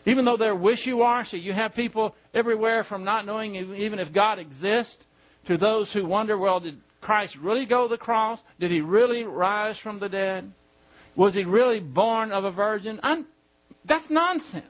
Even 0.07 0.23
though 0.23 0.37
they're 0.37 0.55
wishy 0.55 0.93
washy, 0.93 1.37
you 1.37 1.51
have 1.51 1.75
people 1.75 2.15
everywhere 2.33 2.85
from 2.85 3.03
not 3.03 3.25
knowing 3.25 3.55
even 3.55 3.99
if 3.99 4.13
God 4.13 4.39
exists 4.39 4.95
to 5.47 5.57
those 5.57 5.91
who 5.91 6.05
wonder, 6.05 6.37
well, 6.37 6.61
did 6.61 6.77
Christ 7.01 7.35
really 7.41 7.65
go 7.65 7.83
to 7.83 7.89
the 7.89 7.97
cross? 7.97 8.39
Did 8.57 8.71
he 8.71 8.79
really 8.79 9.23
rise 9.23 9.75
from 9.83 9.99
the 9.99 10.07
dead? 10.07 10.51
Was 11.17 11.33
he 11.33 11.43
really 11.43 11.81
born 11.81 12.31
of 12.31 12.45
a 12.45 12.51
virgin? 12.51 13.01
I'm, 13.03 13.25
that's 13.85 14.05
nonsense. 14.09 14.65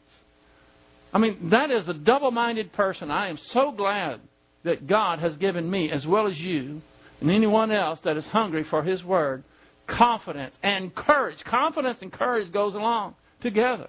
I 1.14 1.20
mean, 1.20 1.50
that 1.52 1.70
is 1.70 1.88
a 1.88 1.94
double 1.94 2.32
minded 2.32 2.74
person. 2.74 3.12
I 3.12 3.30
am 3.30 3.38
so 3.54 3.72
glad 3.72 4.22
that 4.64 4.88
God 4.88 5.20
has 5.20 5.38
given 5.38 5.70
me, 5.70 5.92
as 5.92 6.06
well 6.06 6.28
as 6.28 6.38
you 6.38 6.82
and 7.22 7.30
anyone 7.30 7.72
else 7.72 8.00
that 8.04 8.18
is 8.18 8.26
hungry 8.26 8.66
for 8.70 8.82
his 8.82 9.04
word, 9.04 9.44
confidence 9.86 10.56
and 10.64 10.94
courage. 10.96 11.38
Confidence 11.46 12.00
and 12.02 12.12
courage 12.12 12.52
goes 12.52 12.74
along 12.74 13.16
together. 13.42 13.88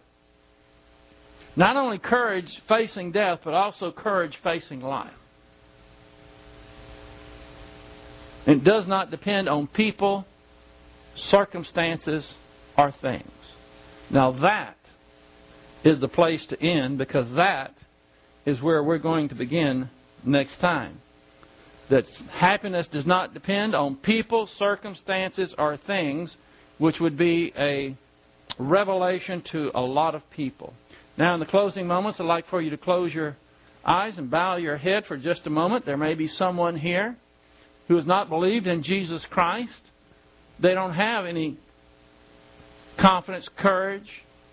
Not 1.58 1.76
only 1.76 1.98
courage 1.98 2.62
facing 2.68 3.10
death, 3.10 3.40
but 3.42 3.52
also 3.52 3.90
courage 3.90 4.38
facing 4.44 4.80
life. 4.80 5.10
It 8.46 8.62
does 8.62 8.86
not 8.86 9.10
depend 9.10 9.48
on 9.48 9.66
people, 9.66 10.24
circumstances, 11.16 12.32
or 12.76 12.94
things. 13.02 13.32
Now 14.08 14.30
that 14.30 14.76
is 15.82 16.00
the 16.00 16.06
place 16.06 16.46
to 16.46 16.62
end 16.62 16.96
because 16.96 17.26
that 17.34 17.74
is 18.46 18.62
where 18.62 18.84
we're 18.84 18.98
going 18.98 19.28
to 19.30 19.34
begin 19.34 19.90
next 20.24 20.60
time. 20.60 21.00
That 21.90 22.04
happiness 22.30 22.86
does 22.92 23.04
not 23.04 23.34
depend 23.34 23.74
on 23.74 23.96
people, 23.96 24.48
circumstances, 24.60 25.52
or 25.58 25.76
things, 25.76 26.36
which 26.78 27.00
would 27.00 27.18
be 27.18 27.52
a 27.58 27.96
revelation 28.60 29.42
to 29.50 29.72
a 29.74 29.80
lot 29.80 30.14
of 30.14 30.22
people. 30.30 30.72
Now, 31.18 31.34
in 31.34 31.40
the 31.40 31.46
closing 31.46 31.88
moments, 31.88 32.20
I'd 32.20 32.26
like 32.26 32.48
for 32.48 32.62
you 32.62 32.70
to 32.70 32.76
close 32.76 33.12
your 33.12 33.36
eyes 33.84 34.16
and 34.16 34.30
bow 34.30 34.54
your 34.56 34.76
head 34.76 35.04
for 35.06 35.16
just 35.16 35.46
a 35.46 35.50
moment. 35.50 35.84
There 35.84 35.96
may 35.96 36.14
be 36.14 36.28
someone 36.28 36.76
here 36.76 37.16
who 37.88 37.96
has 37.96 38.06
not 38.06 38.28
believed 38.28 38.68
in 38.68 38.84
Jesus 38.84 39.24
Christ. 39.28 39.72
They 40.60 40.74
don't 40.74 40.94
have 40.94 41.26
any 41.26 41.56
confidence, 42.98 43.48
courage, 43.56 44.08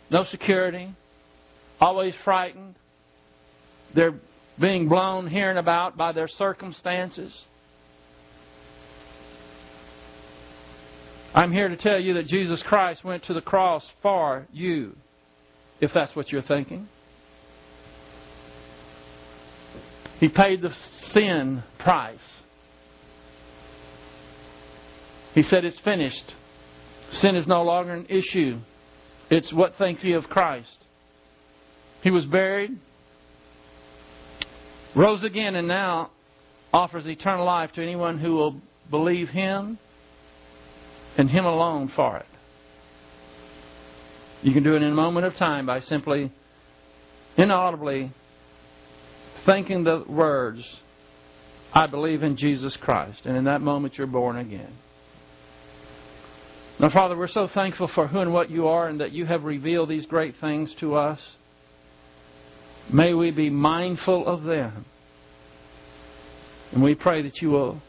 no 0.10 0.24
security, 0.26 0.96
always 1.80 2.16
frightened. 2.24 2.74
They're 3.94 4.16
being 4.60 4.90
blown 4.90 5.28
here 5.28 5.52
and 5.52 5.60
about 5.60 5.96
by 5.96 6.14
their 6.14 6.28
circumstances. 6.28 7.32
I'm 11.36 11.52
here 11.52 11.70
to 11.70 11.78
tell 11.78 12.00
you 12.00 12.16
that 12.16 12.28
Jesus 12.28 12.64
Christ 12.64 13.04
went 13.04 13.26
to 13.26 13.34
the 13.34 13.42
cross 13.42 13.86
for 14.02 14.48
you, 14.52 14.96
if 15.80 15.94
that's 15.94 16.16
what 16.16 16.32
you're 16.32 16.42
thinking. 16.42 16.88
He 20.20 20.30
paid 20.30 20.62
the 20.62 20.74
sin 21.12 21.64
price. 21.78 22.18
He 25.34 25.44
said, 25.44 25.66
It's 25.66 25.80
finished. 25.80 26.34
Sin 27.12 27.36
is 27.36 27.46
no 27.46 27.64
longer 27.64 27.94
an 27.94 28.06
issue. 28.10 28.60
It's 29.30 29.52
what 29.52 29.78
think 29.78 30.04
ye 30.04 30.14
of 30.14 30.30
Christ. 30.30 30.86
He 32.02 32.12
was 32.12 32.26
buried, 32.26 32.72
rose 34.96 35.24
again, 35.24 35.56
and 35.56 35.68
now 35.68 36.12
offers 36.72 37.08
eternal 37.08 37.46
life 37.46 37.72
to 37.74 37.82
anyone 37.82 38.20
who 38.20 38.36
will 38.36 38.62
believe 38.90 39.30
Him 39.30 39.80
and 41.18 41.30
Him 41.30 41.46
alone 41.46 41.92
for 41.96 42.18
it. 42.18 42.26
You 44.42 44.54
can 44.54 44.64
do 44.64 44.76
it 44.76 44.82
in 44.82 44.92
a 44.92 44.96
moment 44.96 45.26
of 45.26 45.36
time 45.36 45.66
by 45.66 45.80
simply, 45.82 46.32
inaudibly, 47.38 48.12
thinking 49.46 49.84
the 49.84 50.04
words, 50.08 50.64
I 51.74 51.88
believe 51.88 52.24
in 52.24 52.38
Jesus 52.38 52.76
Christ. 52.78 53.22
And 53.26 53.36
in 53.38 53.46
that 53.46 53.62
moment, 53.62 53.98
you're 53.98 54.08
born 54.08 54.38
again. 54.38 54.74
Now, 56.80 56.90
Father, 56.90 57.16
we're 57.16 57.28
so 57.28 57.48
thankful 57.48 57.88
for 57.88 58.08
who 58.08 58.20
and 58.20 58.34
what 58.34 58.52
you 58.52 58.68
are 58.68 58.88
and 58.88 59.00
that 59.00 59.14
you 59.14 59.26
have 59.26 59.44
revealed 59.44 59.90
these 59.90 60.06
great 60.06 60.36
things 60.42 60.74
to 60.80 60.96
us. 60.96 61.20
May 62.92 63.14
we 63.14 63.32
be 63.32 63.50
mindful 63.50 64.28
of 64.28 64.44
them. 64.44 64.86
And 66.72 66.84
we 66.84 66.94
pray 66.94 67.22
that 67.22 67.42
you 67.42 67.50
will 67.50 67.82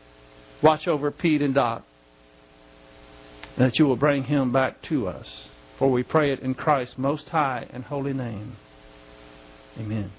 watch 0.62 0.86
over 0.86 1.10
Pete 1.10 1.42
and 1.42 1.54
Doc, 1.54 1.84
and 3.56 3.66
that 3.66 3.78
you 3.78 3.86
will 3.86 3.96
bring 3.96 4.24
him 4.24 4.52
back 4.52 4.80
to 4.82 5.08
us. 5.08 5.26
For 5.78 5.90
we 5.90 6.02
pray 6.02 6.32
it 6.32 6.40
in 6.40 6.54
Christ's 6.54 6.96
most 6.96 7.28
high 7.28 7.66
and 7.70 7.84
holy 7.84 8.14
name. 8.14 8.56
Amen. 9.78 10.10